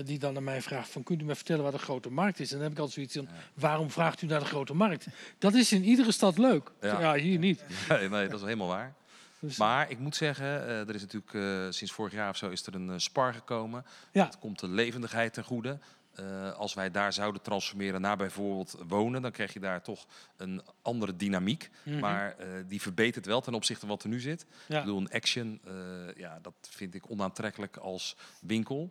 die 0.06 0.20
dan 0.20 0.36
aan 0.36 0.44
mij 0.44 0.62
vraagt 0.62 0.90
van, 0.90 1.04
kunt 1.04 1.22
u 1.22 1.26
me 1.26 1.36
vertellen 1.36 1.64
waar 1.64 1.72
de 1.72 1.78
grote 1.78 2.10
markt 2.12 2.40
is? 2.40 2.48
En 2.50 2.54
dan 2.56 2.64
heb 2.64 2.72
ik 2.72 2.78
altijd 2.80 2.96
zoiets 3.10 3.16
van, 3.16 3.28
waarom 3.54 3.92
vraagt 3.92 4.22
u 4.22 4.28
naar 4.28 4.40
de 4.40 4.46
grote 4.46 4.74
markt? 4.74 5.08
Dat 5.38 5.54
is 5.54 5.72
in 5.72 5.84
iedere 5.84 6.12
stad 6.12 6.38
leuk. 6.38 6.72
Ja, 6.82 7.00
Ja. 7.00 7.14
hier 7.16 7.40
niet. 7.40 7.64
Nee, 7.90 8.10
nee, 8.10 8.28
dat 8.28 8.40
is 8.40 8.46
helemaal 8.46 8.68
waar. 8.68 8.94
Dus, 9.40 9.58
Maar 9.58 9.90
ik 9.90 10.00
moet 10.00 10.16
zeggen, 10.16 10.46
eh, 10.46 10.88
er 10.88 10.96
is 10.96 11.02
natuurlijk 11.02 11.34
eh, 11.34 11.66
sinds 11.70 11.94
vorig 11.94 12.14
jaar 12.14 12.30
of 12.30 12.38
zo 12.38 12.50
is 12.50 12.66
er 12.66 12.76
een 12.76 12.90
eh, 12.90 12.98
spar 12.98 13.34
gekomen. 13.34 13.86
Ja. 14.12 14.26
Het 14.26 14.40
komt 14.40 14.60
de 14.60 14.68
levendigheid 14.68 15.34
ten 15.34 15.44
goede. 15.44 15.80
Eh, 16.16 16.52
als 16.54 16.74
wij 16.74 16.92
daar 16.92 17.14
zouden 17.14 17.42
transformeren 17.42 18.02
naar 18.02 18.18
bijvoorbeeld 18.18 18.76
wonen, 18.88 19.22
dan 19.22 19.32
krijg 19.32 19.54
je 19.54 19.60
daar 19.60 19.82
toch 19.82 20.06
een 20.38 20.62
andere 20.82 21.16
dynamiek. 21.16 21.70
mhm. 21.84 22.00
Maar 22.00 22.36
eh, 22.38 22.48
die 22.68 22.82
verbetert 22.82 23.26
wel 23.26 23.42
ten 23.42 23.54
opzichte 23.54 23.80
van 23.86 23.90
wat 23.90 24.04
er 24.04 24.10
nu 24.10 24.20
zit. 24.20 24.46
ja. 24.68 24.78
Ik 24.78 24.84
bedoel, 24.84 25.00
een 25.00 25.12
action, 25.12 25.60
eh, 25.66 25.74
ja, 26.16 26.40
dat 26.42 26.54
vind 26.62 26.96
ik 26.96 27.10
onaantrekkelijk 27.12 27.78
als 27.78 28.16
winkel, 28.42 28.90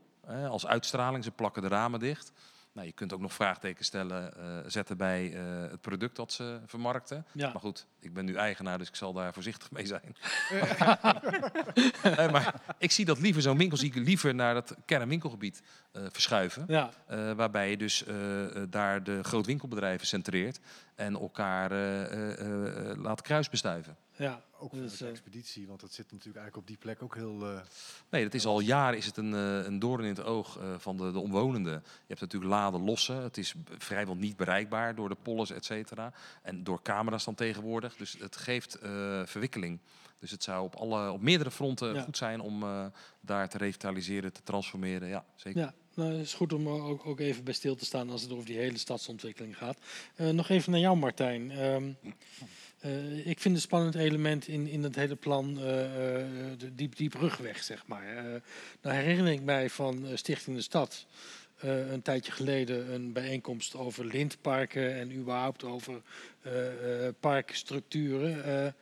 als 0.49 0.67
uitstraling. 0.67 1.25
Ze 1.25 1.31
plakken 1.31 1.63
de 1.63 1.69
ramen 1.69 2.01
dicht. 2.01 2.33
Nou, 2.79 2.91
je 2.91 2.97
kunt 2.97 3.13
ook 3.13 3.21
nog 3.21 3.33
vraagtekens 3.33 3.87
stellen, 3.87 4.37
eh, 4.37 4.59
zetten 4.67 4.97
bij 4.97 5.33
eh, 5.35 5.71
het 5.71 5.81
product 5.81 6.17
dat 6.17 6.33
ze 6.33 6.61
vermarkten. 6.67 7.27
Ja. 7.33 7.51
Maar 7.53 7.61
goed, 7.61 7.87
ik 8.01 8.13
ben 8.15 8.25
nu 8.25 8.35
eigenaar, 8.35 8.79
dus 8.79 8.89
ik 8.89 8.95
zal 8.95 9.13
daar 9.13 9.33
voorzichtig 9.33 9.71
mee 9.71 9.87
zijn. 9.87 10.17
Nee, 12.17 12.29
maar 12.29 12.55
ik 12.79 12.91
zie 12.91 13.05
dat 13.05 13.19
liever, 13.19 13.43
zo'n 13.43 13.59
winkel 13.59 13.77
zie 13.79 13.89
ik 13.89 13.95
liever 14.07 14.35
naar 14.35 14.55
dat 14.55 14.77
kernwinkelgebied 14.85 15.63
eh, 15.93 16.03
verschuiven. 16.11 16.65
ja, 16.69 16.91
Eh, 17.07 17.33
waarbij 17.33 17.71
je 17.71 17.77
dus 17.77 18.05
eh, 18.05 18.17
daar 18.71 19.03
de 19.03 19.23
grootwinkelbedrijven 19.25 20.07
centreert 20.07 20.61
en 20.95 21.15
elkaar 21.15 21.73
eh, 21.73 22.03
eh, 22.13 22.91
eh, 22.91 22.97
laat 23.03 23.23
kruisbestuiven. 23.23 23.97
ja. 24.17 24.47
Ook 24.61 24.71
voor 24.71 24.79
Dus, 24.81 24.97
de 24.97 25.07
expeditie, 25.09 25.67
want 25.67 25.81
dat 25.81 25.93
zit 25.93 26.11
natuurlijk 26.13 26.37
eigenlijk 26.37 26.57
op 26.57 26.67
die 26.67 26.77
plek 26.77 27.03
ook 27.03 27.15
heel... 27.15 27.51
eh, 27.51 27.61
Nee, 28.11 28.23
dat 28.23 28.35
is 28.35 28.47
al 28.47 28.61
jaren 28.61 28.99
is 28.99 29.07
het 29.07 29.17
een, 29.17 29.35
eh, 29.35 29.65
een 29.65 29.79
doorn 29.79 30.03
in 30.03 30.09
het 30.09 30.25
oog 30.25 30.59
eh, 30.59 30.65
van 30.79 30.97
de, 30.97 31.13
de 31.13 31.19
omwonenden. 31.19 31.73
Je 31.73 32.05
hebt 32.07 32.21
natuurlijk 32.21 32.51
laden 32.53 32.81
lossen. 32.85 33.23
Het 33.23 33.37
is 33.39 33.55
vrijwel 33.79 34.15
niet 34.17 34.37
bereikbaar 34.37 34.95
door 34.95 35.09
de 35.09 35.17
pollers, 35.23 35.51
et 35.51 35.65
cetera. 35.65 36.13
En 36.43 36.65
door 36.65 36.83
camera's 36.83 37.25
dan 37.25 37.35
tegenwoordig. 37.35 37.88
Dus 37.97 38.17
het 38.19 38.37
geeft 38.37 38.75
eh, 38.75 39.23
verwikkeling. 39.25 39.81
Dus 40.21 40.31
het 40.31 40.43
zou 40.43 40.65
op, 40.65 40.75
alle, 40.75 41.11
op 41.11 41.21
meerdere 41.23 41.51
fronten 41.51 41.95
Ja. 41.95 42.03
goed 42.03 42.17
zijn 42.17 42.41
om 42.41 42.63
eh, 42.63 42.87
daar 43.21 43.49
te 43.49 43.59
revitaliseren, 43.59 44.33
te 44.33 44.43
transformeren. 44.43 45.09
Ja, 45.09 45.25
zeker. 45.37 45.61
Ja, 45.61 45.75
nou, 45.95 46.13
het 46.13 46.21
is 46.21 46.35
goed 46.35 46.53
om 46.53 46.69
ook, 46.69 47.07
ook 47.07 47.21
even 47.21 47.45
bij 47.45 47.55
stil 47.55 47.75
te 47.77 47.85
staan 47.85 48.11
als 48.11 48.23
het 48.23 48.33
over 48.33 48.45
die 48.47 48.57
hele 48.57 48.79
stadsontwikkeling 48.79 49.57
gaat. 49.57 49.79
Eh, 50.15 50.29
nog 50.29 50.49
even 50.49 50.71
naar 50.73 50.81
jou, 50.81 50.97
Martijn. 50.97 51.51
Ehm, 51.51 51.93
eh, 52.79 53.27
ik 53.27 53.41
vind 53.41 53.55
een 53.55 53.61
spannend 53.61 53.95
element 53.95 54.49
in, 54.49 54.67
in 54.67 54.83
het 54.83 54.95
hele 54.95 55.17
plan 55.17 55.55
de, 55.55 56.71
die, 56.75 56.89
die 56.89 57.09
brugweg, 57.09 57.63
zeg 57.63 57.87
maar. 57.87 58.15
Nou 58.83 58.97
herinner 58.97 59.33
ik 59.33 59.43
mij 59.43 59.71
van 59.71 60.07
Stichting 60.15 60.57
de 60.57 60.63
Stad 60.63 61.07
eh, 61.59 61.91
een 61.91 62.03
tijdje 62.03 62.33
geleden 62.33 62.93
een 62.93 63.13
bijeenkomst 63.13 63.77
over 63.77 64.05
lintparken 64.05 64.95
en 64.95 65.13
überhaupt 65.17 65.65
over 65.65 66.03
eh, 66.43 67.07
eh, 67.07 67.15
parkstructuren. 67.21 68.75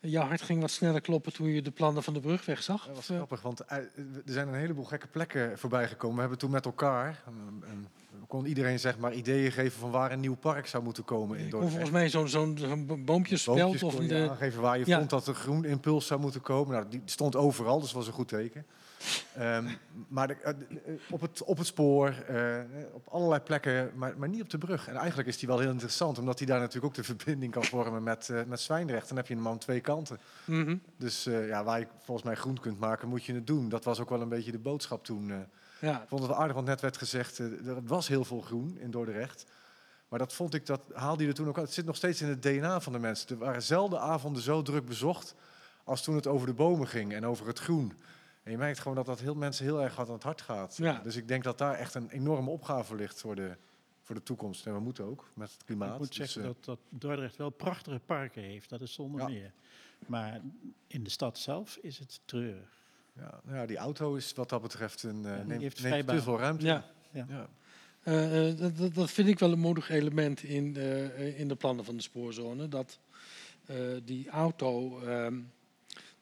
Jouw 0.00 0.26
hart 0.26 0.42
ging 0.42 0.60
wat 0.60 0.70
sneller 0.70 1.00
kloppen 1.00 1.32
toen 1.32 1.48
je 1.48 1.62
de 1.62 1.70
plannen 1.70 2.02
van 2.02 2.14
de 2.14 2.20
brugweg 2.20 2.62
zag? 2.62 2.86
Dat 2.86 2.94
was 2.94 3.06
grappig, 3.06 3.42
want 3.42 3.60
er 3.70 3.90
zijn 4.24 4.48
een 4.48 4.54
heleboel 4.54 4.84
gekke 4.84 5.06
plekken 5.06 5.58
voorbij 5.58 5.88
gekomen. 5.88 6.14
We 6.14 6.20
hebben 6.20 6.38
toen 6.38 6.50
met 6.50 6.64
elkaar, 6.64 7.22
um, 7.28 7.88
kon 8.28 8.46
iedereen 8.46 8.78
zeg 8.80 8.98
maar 8.98 9.12
ideeën 9.12 9.52
geven 9.52 9.78
van 9.80 9.90
waar 9.90 10.12
een 10.12 10.20
nieuw 10.20 10.34
park 10.36 10.66
zou 10.66 10.82
moeten 10.82 11.04
komen 11.04 11.38
in 11.38 11.42
Dordrecht. 11.50 11.70
volgens 11.72 11.92
mij 11.92 12.08
zo'n 12.08 12.28
zo'n 12.28 12.58
zo'n 12.58 12.86
bo- 12.86 12.96
boompjesveld 12.96 13.58
Boompjes 13.58 13.82
of 13.82 13.94
de... 13.94 14.28
aangeven 14.30 14.60
waar 14.62 14.78
je 14.78 14.86
Ja. 14.86 14.98
vond 14.98 15.10
dat 15.10 15.26
er 15.26 15.34
groen 15.34 15.64
impuls 15.64 16.06
zou 16.06 16.20
moeten 16.20 16.40
komen. 16.40 16.72
Nou, 16.74 16.88
die 16.88 17.02
stond 17.04 17.36
overal, 17.36 17.80
dus 17.80 17.92
was 17.92 18.06
een 18.06 18.12
goed 18.12 18.28
teken. 18.28 18.66
Ehm, 19.36 19.64
maar 20.08 20.28
de- 20.28 20.34
eh, 20.34 20.52
de- 20.58 20.80
eh, 20.86 20.92
op, 21.10 21.20
het, 21.20 21.42
op 21.42 21.58
het 21.58 21.66
spoor, 21.66 22.08
eh, 22.08 22.58
op 22.92 23.06
allerlei 23.08 23.40
plekken, 23.40 23.90
maar, 23.94 24.14
maar 24.18 24.28
niet 24.28 24.42
op 24.42 24.50
de 24.50 24.58
brug. 24.58 24.88
En 24.88 24.96
eigenlijk 24.96 25.28
is 25.28 25.38
die 25.38 25.48
wel 25.48 25.58
heel 25.58 25.70
interessant, 25.70 26.18
omdat 26.18 26.38
die 26.38 26.46
daar 26.46 26.58
natuurlijk 26.58 26.86
ook 26.86 26.94
de 26.94 27.04
verbinding 27.04 27.52
kan 27.52 27.64
vormen 27.64 28.02
met, 28.02 28.28
eh, 28.28 28.40
met 28.46 28.60
Zwijndrecht. 28.60 29.08
Dan 29.08 29.16
heb 29.16 29.26
je 29.26 29.34
hem 29.34 29.48
aan 29.48 29.58
twee 29.58 29.80
kanten. 29.80 30.18
Mhm. 30.44 30.76
Dus 30.96 31.24
ja, 31.24 31.64
waar 31.64 31.78
je 31.78 31.86
volgens 32.04 32.26
mij 32.26 32.36
groen 32.36 32.60
kunt 32.60 32.78
maken, 32.80 33.08
moet 33.08 33.24
je 33.24 33.34
het 33.34 33.46
doen. 33.46 33.68
Dat 33.68 33.84
was 33.84 34.00
ook 34.00 34.10
wel 34.10 34.20
een 34.20 34.28
beetje 34.28 34.52
de 34.52 34.58
boodschap 34.58 35.04
toen. 35.04 35.32
Ja, 35.88 36.02
Ik 36.02 36.08
vond 36.08 36.20
het 36.20 36.30
wel 36.30 36.40
aardig, 36.40 36.54
want 36.54 36.66
net 36.66 36.80
werd 36.80 36.96
gezegd, 36.96 37.38
eh, 37.38 37.66
er 37.66 37.82
was 37.84 38.08
heel 38.08 38.24
veel 38.24 38.40
groen 38.40 38.78
in 38.78 38.90
Dordrecht. 38.90 39.44
Maar 40.08 40.18
dat 40.18 40.32
vond 40.32 40.54
ik, 40.54 40.66
dat 40.66 40.80
haalde 40.94 41.22
je 41.22 41.28
er 41.28 41.34
toen 41.34 41.48
ook 41.48 41.56
uit. 41.56 41.66
Het 41.66 41.74
zit 41.74 41.84
nog 41.84 41.96
steeds 41.96 42.20
in 42.22 42.28
het 42.28 42.42
DNA 42.42 42.80
van 42.80 42.92
de 42.92 42.98
mensen. 42.98 43.28
Er 43.28 43.36
waren 43.38 43.62
zelden 43.62 44.00
avonden 44.00 44.42
zo 44.42 44.62
druk 44.62 44.86
bezocht 44.86 45.34
als 45.84 46.02
toen 46.02 46.14
het 46.14 46.26
over 46.26 46.46
de 46.46 46.54
bomen 46.54 46.88
ging 46.88 47.12
en 47.12 47.26
over 47.26 47.46
het 47.46 47.58
groen. 47.58 47.92
En 48.42 48.50
je 48.50 48.58
merkt 48.58 48.78
gewoon 48.78 48.96
dat 48.96 49.06
dat 49.06 49.20
heel 49.20 49.34
mensen 49.34 49.64
heel 49.64 49.82
erg 49.82 49.94
hard 49.94 50.08
aan 50.08 50.14
het 50.14 50.22
hart 50.22 50.40
gaat. 50.40 50.76
Ja. 50.76 51.00
Dus 51.02 51.16
ik 51.16 51.28
denk 51.28 51.44
dat 51.44 51.58
daar 51.58 51.74
echt 51.74 51.94
een 51.94 52.10
enorme 52.10 52.50
opgave 52.50 52.94
ligt 52.94 53.20
voor 53.20 53.34
de, 53.34 53.56
voor 54.02 54.14
de 54.14 54.22
toekomst. 54.22 54.66
En 54.66 54.74
we 54.74 54.80
moeten 54.80 55.04
ook 55.04 55.30
met 55.34 55.52
het 55.52 55.64
klimaat. 55.64 55.92
Ik 55.92 55.98
moet 55.98 56.16
Dus, 56.16 56.16
zeggen 56.16 56.40
eh, 56.42 56.46
dat, 56.48 56.64
dat 56.64 56.78
Dordrecht 56.88 57.36
wel 57.36 57.50
prachtige 57.50 58.00
parken 58.06 58.42
heeft, 58.42 58.68
dat 58.68 58.80
is 58.80 58.92
zonder 58.92 59.20
Ja. 59.20 59.28
meer. 59.28 59.52
Maar 60.06 60.40
in 60.86 61.04
de 61.04 61.10
stad 61.10 61.38
zelf 61.38 61.76
is 61.76 61.98
het 61.98 62.20
treurig. 62.24 62.80
Ja, 63.16 63.40
nou 63.44 63.56
ja, 63.56 63.66
die 63.66 63.76
auto 63.76 64.14
is 64.14 64.32
wat 64.34 64.48
dat 64.48 64.62
betreft 64.62 65.02
een, 65.02 65.26
eh 65.26 65.44
neemt, 65.44 65.76
te 65.76 66.22
veel 66.22 66.38
ruimte. 66.38 66.66
ja. 66.66 66.90
Ja. 67.12 67.26
Ja. 67.28 67.48
Eh, 68.02 68.48
eh, 68.48 68.58
dat, 68.58 68.94
dat, 68.94 69.10
vind 69.10 69.28
ik 69.28 69.38
wel 69.38 69.52
een 69.52 69.58
moedig 69.58 69.88
element 69.90 70.42
in, 70.42 70.76
in 71.36 71.48
de 71.48 71.54
plannen 71.54 71.84
van 71.84 71.96
de 71.96 72.02
spoorzone. 72.02 72.68
Dat 72.68 72.98
die 74.04 74.28
auto 74.28 75.00
ehm, 75.00 75.40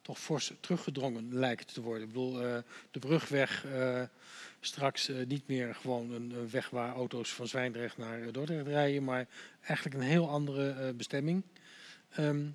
toch 0.01 0.19
fors 0.19 0.53
teruggedrongen 0.59 1.33
lijkt 1.33 1.73
te 1.73 1.81
worden. 1.81 2.01
Ik 2.01 2.07
bedoel, 2.07 2.33
de 2.91 2.99
brugweg 2.99 3.65
straks 4.59 5.11
niet 5.27 5.47
meer 5.47 5.75
gewoon 5.75 6.11
een, 6.11 6.49
weg 6.49 6.69
waar 6.69 6.93
auto's 6.93 7.33
van 7.33 7.47
Zwijndrecht 7.47 7.97
naar 7.97 8.31
Dordrecht 8.31 8.67
rijden, 8.67 9.03
maar 9.03 9.27
eigenlijk 9.61 9.95
een 9.95 10.09
heel 10.09 10.29
andere 10.29 10.93
bestemming. 10.93 11.43
Ehm, 12.09 12.45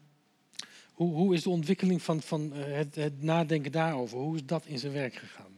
hoe, 0.97 1.15
hoe 1.15 1.35
is 1.35 1.43
de 1.43 1.51
ontwikkeling 1.51 2.03
van, 2.03 2.23
van 2.23 2.53
eh, 2.53 2.77
het, 2.77 2.95
het 2.95 3.23
nadenken 3.23 3.73
daarover? 3.73 4.19
Hoe 4.19 4.35
is 4.35 4.45
dat 4.45 4.67
in 4.67 4.79
zijn 4.79 4.93
werk 4.93 5.15
gegaan? 5.15 5.55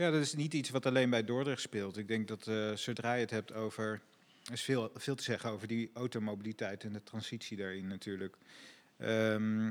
Ja, 0.00 0.10
dat 0.10 0.20
is 0.20 0.34
niet 0.34 0.54
iets 0.54 0.70
wat 0.70 0.86
alleen 0.86 1.10
bij 1.10 1.24
Dordrecht 1.24 1.60
speelt. 1.60 1.96
Ik 1.96 2.08
denk 2.08 2.28
dat 2.28 2.46
eh, 2.46 2.72
zodra 2.72 3.14
je 3.14 3.20
het 3.20 3.30
hebt 3.30 3.52
over. 3.52 4.00
Er 4.44 4.52
is 4.52 4.62
veel, 4.62 4.90
veel 4.94 5.14
te 5.14 5.22
zeggen 5.22 5.50
over 5.50 5.68
die 5.68 5.90
automobiliteit 5.94 6.84
en 6.84 6.92
de 6.92 7.02
transitie 7.02 7.56
daarin 7.56 7.86
natuurlijk. 7.86 8.36
Ehm, 8.96 9.70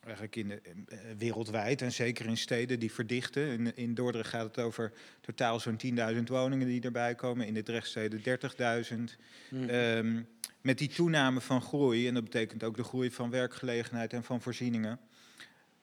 eigenlijk 0.00 0.36
in 0.36 0.48
de, 0.48 0.60
eh, 0.86 0.98
wereldwijd 1.18 1.82
en 1.82 1.92
zeker 1.92 2.26
in 2.26 2.36
steden 2.36 2.78
die 2.78 2.92
verdichten. 2.92 3.46
In, 3.46 3.76
in 3.76 3.94
Dordrecht 3.94 4.28
gaat 4.28 4.56
het 4.56 4.58
over 4.64 4.92
totaal 5.20 5.60
zo'n 5.60 5.76
10.000 5.76 6.28
woningen 6.28 6.66
die 6.66 6.82
erbij 6.82 7.14
komen. 7.14 7.46
In 7.46 7.54
de 7.54 7.62
Drechtsteden 7.62 8.22
30.000. 8.22 9.16
Mhm. 9.50 9.68
Ehm, 9.68 10.22
met 10.60 10.78
die 10.78 10.88
toename 10.88 11.40
van 11.40 11.62
groei, 11.62 12.08
en 12.08 12.14
dat 12.14 12.24
betekent 12.24 12.64
ook 12.64 12.76
de 12.76 12.84
groei 12.84 13.10
van 13.10 13.30
werkgelegenheid 13.30 14.12
en 14.12 14.24
van 14.24 14.40
voorzieningen, 14.40 15.00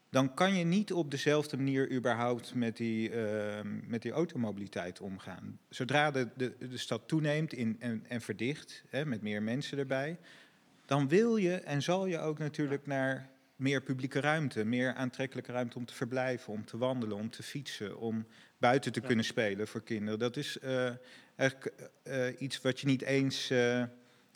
dan 0.09 0.33
kan 0.33 0.55
je 0.55 0.63
niet 0.63 0.93
op 0.93 1.11
dezelfde 1.11 1.57
manier 1.57 1.91
überhaupt 1.91 2.53
met 2.53 2.77
die, 2.77 3.09
ehm, 3.09 3.79
met 3.87 4.01
die 4.01 4.11
automobiliteit 4.11 5.01
omgaan. 5.01 5.59
Zodra 5.69 6.11
de, 6.11 6.29
de, 6.35 6.55
de 6.69 6.77
stad 6.77 7.07
toeneemt 7.07 7.53
in, 7.53 7.75
en, 7.79 8.05
en 8.07 8.21
verdicht, 8.21 8.83
hè, 8.89 9.05
met 9.05 9.21
meer 9.21 9.43
mensen 9.43 9.77
erbij, 9.77 10.17
dan 10.85 11.07
wil 11.07 11.35
je 11.35 11.53
en 11.55 11.81
zal 11.81 12.05
je 12.05 12.19
ook 12.19 12.37
natuurlijk 12.37 12.85
naar 12.85 13.29
meer 13.55 13.81
publieke 13.81 14.19
ruimte, 14.19 14.63
meer 14.65 14.93
aantrekkelijke 14.93 15.51
ruimte 15.51 15.77
om 15.77 15.85
te 15.85 15.93
verblijven, 15.93 16.53
om 16.53 16.65
te 16.65 16.77
wandelen, 16.77 17.17
om 17.17 17.29
te 17.29 17.43
fietsen, 17.43 17.97
om 17.99 18.25
buiten 18.57 18.91
te 18.91 18.99
Ja. 19.01 19.07
kunnen 19.07 19.25
spelen 19.25 19.67
voor 19.67 19.83
kinderen. 19.83 20.19
Dat 20.19 20.37
is 20.37 20.59
eh, 20.59 20.91
eigenlijk 21.35 21.73
eh, 22.03 22.41
iets 22.41 22.61
wat 22.61 22.79
je 22.79 22.87
niet 22.87 23.01
eens 23.01 23.49
eh, 23.49 23.83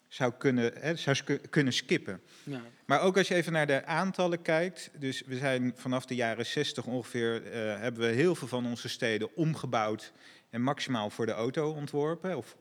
zou, 0.08 0.34
kunnen, 0.38 0.74
hè, 0.74 0.96
zou 0.96 1.38
kunnen 1.50 1.74
skippen. 1.74 2.22
Ja. 2.44 2.62
Maar 2.86 3.02
ook 3.02 3.18
als 3.18 3.28
je 3.28 3.36
even 3.36 3.54
naar 3.54 3.68
de 3.68 3.86
aantallen 3.86 4.42
kijkt. 4.42 4.92
Dus 4.98 5.24
we 5.26 5.38
zijn 5.38 5.74
vanaf 5.76 6.06
de 6.06 6.16
jaren 6.16 6.46
60 6.46 6.86
ongeveer. 6.86 7.42
hebben 7.80 8.02
we 8.10 8.16
heel 8.16 8.36
veel 8.36 8.48
van 8.48 8.66
onze 8.66 8.90
steden 8.90 9.36
omgebouwd. 9.36 10.14
En 10.50 10.62
maximaal 10.62 11.10
voor 11.10 11.26
de 11.26 11.32
auto 11.32 11.72
ontworpen. 11.72 12.38
Of 12.38 12.58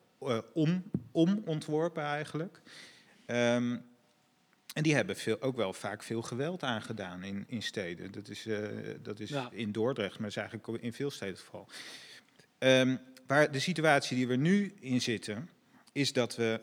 om, 0.52 0.90
om 1.12 1.42
ontworpen 1.44 2.02
eigenlijk. 2.02 2.60
Ehm, 3.26 3.76
En 4.78 4.84
die 4.84 4.94
hebben 4.94 5.16
veel, 5.16 5.40
ook 5.42 5.56
wel 5.56 5.72
vaak 5.72 6.02
veel 6.02 6.22
geweld 6.22 6.62
aangedaan 6.62 7.22
in, 7.22 7.44
in 7.48 7.62
steden. 7.62 8.12
Dat 8.12 8.28
is, 8.28 8.46
eh, 8.46 8.68
dat 9.02 9.20
is 9.20 9.28
Ja. 9.30 9.48
in 9.52 9.72
Dordrecht, 9.72 10.18
maar 10.18 10.28
is 10.28 10.36
eigenlijk 10.36 10.82
in 10.82 10.92
veel 10.92 11.10
steden 11.10 11.34
het 11.34 11.42
geval. 11.44 11.68
Ehm, 12.58 12.96
waar 13.26 13.52
de 13.52 13.58
situatie 13.58 14.16
die 14.16 14.28
we 14.28 14.36
nu 14.36 14.74
in 14.80 15.00
zitten, 15.00 15.48
is 15.92 16.12
dat 16.12 16.36
we 16.36 16.60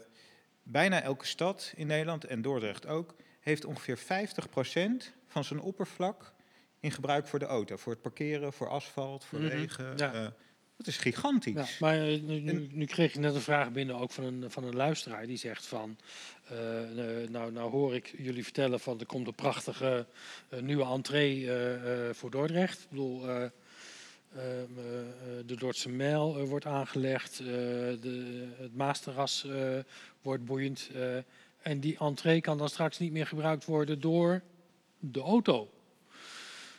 bijna 0.63 1.01
elke 1.01 1.26
stad 1.26 1.74
in 1.76 1.88
Nederland, 1.88 2.24
en 2.24 2.41
Dordrecht 2.41 2.86
ook, 2.88 3.16
heeft 3.39 3.66
ongeveer 3.66 3.97
50% 3.97 5.11
van 5.28 5.43
zijn 5.43 5.59
oppervlak 5.59 6.34
in 6.80 6.91
gebruik 6.91 7.28
voor 7.28 7.39
de 7.39 7.45
auto. 7.45 7.76
Voor 7.78 7.91
het 7.93 8.01
parkeren, 8.01 8.53
voor 8.53 8.70
asfalt, 8.70 9.26
voor 9.26 9.39
Mhm, 9.39 9.49
wegen. 9.49 9.97
ja. 9.97 10.13
eh, 10.13 10.28
dat 10.78 10.88
is 10.88 10.97
gigantisch. 10.97 11.53
Ja, 11.53 11.65
maar 11.80 12.07
eh, 12.07 12.21
nu, 12.21 12.39
nu, 12.39 12.69
nu 12.71 12.86
kreeg 12.86 13.13
je 13.13 13.19
net 13.19 13.36
een 13.36 13.41
vraag 13.41 13.71
binnen 13.71 13.95
ook 13.95 14.11
van 14.11 14.23
een, 14.23 14.51
van 14.51 14.63
een 14.63 14.76
luisteraar 14.76 15.28
die 15.28 15.38
zegt 15.38 15.65
van, 15.65 15.97
eh, 16.47 17.21
eh, 17.21 17.30
nou, 17.30 17.51
nou 17.51 17.71
hoor 17.71 17.95
ik 17.95 18.13
jullie 18.17 18.43
vertellen 18.43 18.80
van 18.80 18.99
er 18.99 19.05
komt 19.05 19.28
een 19.28 19.36
prachtige 19.36 20.05
nieuwe 20.59 20.86
entree 20.86 21.49
voor 22.13 22.32
Dordrecht. 22.32 22.82
Ik 22.82 22.89
bedoel, 22.89 23.30
eh, 23.30 23.45
eh, 24.36 24.61
eh, 24.61 24.99
eh, 24.99 25.45
de 25.45 25.55
Dordtse 25.55 25.89
Mijl 25.89 26.45
wordt 26.45 26.65
aangelegd, 26.65 27.38
de, 27.38 28.47
het 28.57 28.76
Maasterras 28.76 29.47
wordt 30.21 30.45
boeiend. 30.45 30.89
en 31.61 31.80
die 31.80 31.97
entree 31.99 32.41
kan 32.41 32.57
dan 32.57 32.69
straks 32.69 32.99
niet 32.99 33.11
meer 33.11 33.28
gebruikt 33.28 33.65
worden 33.65 33.99
door 33.99 34.41
de 34.99 35.19
auto. 35.19 35.69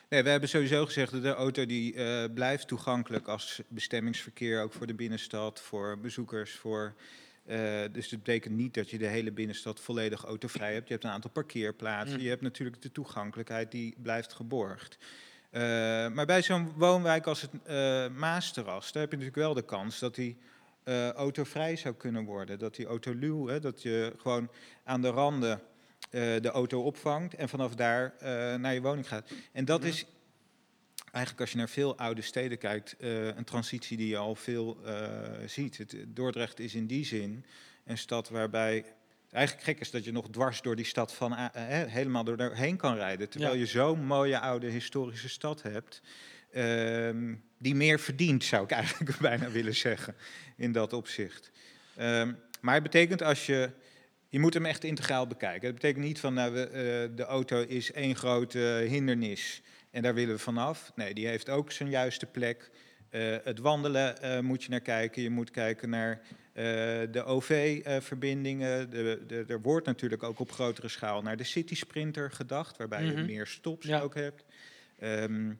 Nee, 0.09 0.23
we 0.23 0.29
hebben 0.29 0.49
sowieso 0.49 0.85
gezegd 0.85 1.13
dat 1.13 1.23
de 1.23 1.35
auto 1.35 1.67
die 1.67 1.95
eh, 1.95 2.25
blijft 2.35 2.69
toegankelijk 2.69 3.29
als 3.29 3.61
bestemmingsverkeer, 3.69 4.63
ook 4.63 4.73
voor 4.73 4.87
de 4.87 4.95
binnenstad, 4.95 5.61
voor 5.61 5.99
bezoekers, 5.99 6.55
voor. 6.55 6.95
eh, 7.47 7.83
dus 7.93 8.09
dat 8.09 8.19
betekent 8.19 8.55
niet 8.55 8.75
dat 8.75 8.91
je 8.91 8.99
de 8.99 9.07
hele 9.07 9.33
binnenstad 9.33 9.81
volledig 9.81 10.25
autovrij 10.25 10.73
hebt. 10.73 10.87
Je 10.87 10.93
hebt 10.93 11.05
een 11.05 11.11
aantal 11.11 11.31
parkeerplaatsen. 11.31 12.17
Mm. 12.17 12.23
Je 12.23 12.29
hebt 12.29 12.43
natuurlijk 12.43 12.83
de 12.83 12.93
toegankelijkheid 12.93 13.71
die 13.71 13.95
blijft 14.03 14.33
geborgd. 14.33 14.99
Eh, 15.51 15.63
maar 16.09 16.27
bij 16.27 16.43
zo'n 16.43 16.73
woonwijk 16.77 17.27
als 17.27 17.41
het 17.41 17.53
Maasterras, 18.17 18.93
daar 18.93 19.03
heb 19.03 19.11
je 19.13 19.19
natuurlijk 19.19 19.47
wel 19.47 19.55
de 19.55 19.65
kans 19.65 19.99
dat 19.99 20.15
die 20.15 20.37
autovrij 21.15 21.77
zou 21.77 21.95
kunnen 21.95 22.25
worden. 22.25 22.59
Dat 22.59 22.75
die 22.75 22.87
autoluw, 22.87 23.47
hè, 23.47 23.61
dat 23.61 23.83
je 23.83 24.13
gewoon 24.17 24.51
aan 24.85 25.03
de 25.03 25.09
randen 25.09 25.61
de 26.41 26.51
auto 26.53 26.83
opvangt 26.83 27.35
en 27.35 27.49
vanaf 27.49 27.75
daar 27.75 28.15
eh, 28.19 28.55
naar 28.55 28.75
je 28.75 28.81
woning 28.81 29.09
gaat. 29.09 29.31
En 29.53 29.65
dat 29.65 29.81
Mhm. 29.81 29.89
is 29.89 30.05
eigenlijk 31.11 31.41
als 31.41 31.51
je 31.51 31.57
naar 31.59 31.69
veel 31.69 31.99
oude 31.99 32.23
steden 32.23 32.59
kijkt, 32.59 32.97
eh, 32.99 33.27
een 33.27 33.45
transitie 33.45 33.97
die 33.97 34.09
je 34.09 34.17
al 34.17 34.35
veel 34.35 34.79
eh, 34.85 35.09
ziet. 35.47 35.79
Het, 35.79 35.97
Dordrecht 36.07 36.61
is 36.61 36.75
in 36.75 36.87
die 36.87 37.05
zin 37.05 37.45
een 37.85 37.99
stad 37.99 38.29
waarbij 38.29 38.85
eigenlijk 39.31 39.65
gek 39.67 39.81
is 39.81 39.91
dat 39.91 40.05
je 40.05 40.13
nog 40.13 40.31
dwars 40.31 40.63
door 40.63 40.77
die 40.77 40.85
stad 40.85 41.15
van 41.15 41.37
eh, 41.37 41.47
helemaal 41.87 42.25
door 42.25 42.37
daarheen 42.37 42.77
kan 42.77 42.95
rijden. 42.95 43.29
Terwijl 43.29 43.53
Ja. 43.53 43.59
je 43.59 43.67
zo'n 43.67 44.05
mooie 44.05 44.39
oude 44.39 44.67
historische 44.69 45.29
stad 45.29 45.63
hebt. 45.63 46.03
ehm, 46.53 47.35
die 47.59 47.75
meer 47.75 48.01
verdient, 48.01 48.45
zou 48.45 48.65
ik 48.65 48.71
eigenlijk 48.81 49.19
bijna 49.19 49.51
willen 49.51 49.75
zeggen, 49.75 50.15
in 50.57 50.73
dat 50.73 50.93
opzicht. 50.93 51.51
Ehm, 51.97 52.33
maar 52.61 52.75
het 52.75 52.83
betekent 52.83 53.23
als 53.23 53.47
je 53.47 53.71
je 54.29 54.39
moet 54.39 54.55
hem 54.55 54.67
echt 54.67 54.85
integraal 54.85 55.27
bekijken. 55.27 55.63
Dat 55.63 55.75
betekent 55.75 56.05
niet 56.05 56.21
van 56.21 56.35
nou, 56.35 56.53
we, 56.53 56.61
eh, 56.67 57.17
de 57.17 57.25
auto 57.25 57.61
is 57.69 57.93
één 57.93 58.17
grote 58.17 58.59
hindernis 58.89 59.63
en 59.91 60.03
daar 60.03 60.15
willen 60.15 60.35
we 60.35 60.41
vanaf. 60.41 60.93
Nee, 60.95 61.15
die 61.15 61.27
heeft 61.27 61.49
ook 61.49 61.73
zijn 61.73 61.91
juiste 61.91 62.27
plek. 62.27 62.71
Eh, 63.11 63.37
het 63.45 63.59
wandelen 63.59 64.23
eh, 64.23 64.41
moet 64.41 64.63
je 64.63 64.71
naar 64.71 64.81
kijken. 64.81 65.23
Je 65.23 65.31
moet 65.31 65.51
kijken 65.51 65.91
naar 65.91 66.21
eh, 66.53 66.65
de 67.11 67.23
OV-verbindingen. 67.25 68.91
De, 68.91 69.23
de, 69.27 69.45
er 69.49 69.61
wordt 69.61 69.87
natuurlijk 69.87 70.23
ook 70.23 70.39
op 70.39 70.53
grotere 70.53 70.89
schaal 70.89 71.23
naar 71.23 71.37
de 71.37 71.45
City 71.45 71.75
Sprinter 71.75 72.31
gedacht, 72.31 72.77
waarbij 72.77 73.05
je 73.05 73.13
Mhm. 73.13 73.27
meer 73.27 73.47
stops 73.47 73.87
Ja. 73.87 74.01
ook 74.01 74.15
hebt. 74.15 74.45
Ehm, 74.99 75.53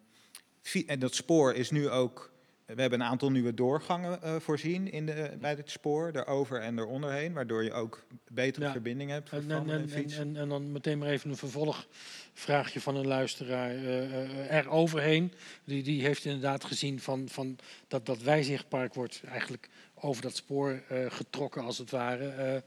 en 0.87 0.99
dat 0.99 1.15
spoor 1.15 1.55
is 1.55 1.71
nu 1.71 1.89
ook. 1.89 2.33
We 2.67 2.81
hebben 2.81 3.01
een 3.01 3.07
aantal 3.07 3.31
nieuwe 3.31 3.55
doorgangen 3.55 4.23
eh, 4.23 4.37
voorzien 4.37 4.93
in 4.93 5.07
de, 5.07 5.37
bij 5.41 5.55
het 5.55 5.71
spoor, 5.71 6.13
daarover 6.13 6.61
en 6.61 6.79
eronderheen, 6.79 7.33
waardoor 7.33 7.65
je 7.65 7.73
ook 7.73 8.05
betere 8.29 8.65
Ja. 8.65 8.73
verbindingen 8.73 9.15
hebt 9.15 9.31
En, 9.31 9.39
en, 9.39 9.49
wandelen 9.49 10.11
en, 10.11 10.37
en 10.37 10.49
dan 10.49 10.73
meteen 10.73 10.99
maar 10.99 11.09
even 11.09 11.31
een 11.31 11.37
vervolgvraagje 11.37 12.81
van 12.81 12.97
een 12.97 13.07
luisteraar 13.07 13.71
eh 13.71 14.23
eh, 14.23 14.55
er 14.55 14.69
overheen. 14.69 15.33
Die, 15.65 15.83
die 15.83 16.03
heeft 16.03 16.25
inderdaad 16.25 16.65
gezien 16.65 17.01
van, 17.01 17.29
van 17.29 17.59
dat, 17.89 18.07
dat 18.07 18.23
wijzichtpark 18.23 18.95
wordt 18.95 19.23
eigenlijk 19.29 19.69
over 19.95 20.23
dat 20.23 20.37
spoor 20.37 20.83
getrokken 21.09 21.63
als 21.63 21.79
het 21.79 21.91
ware. 21.91 22.63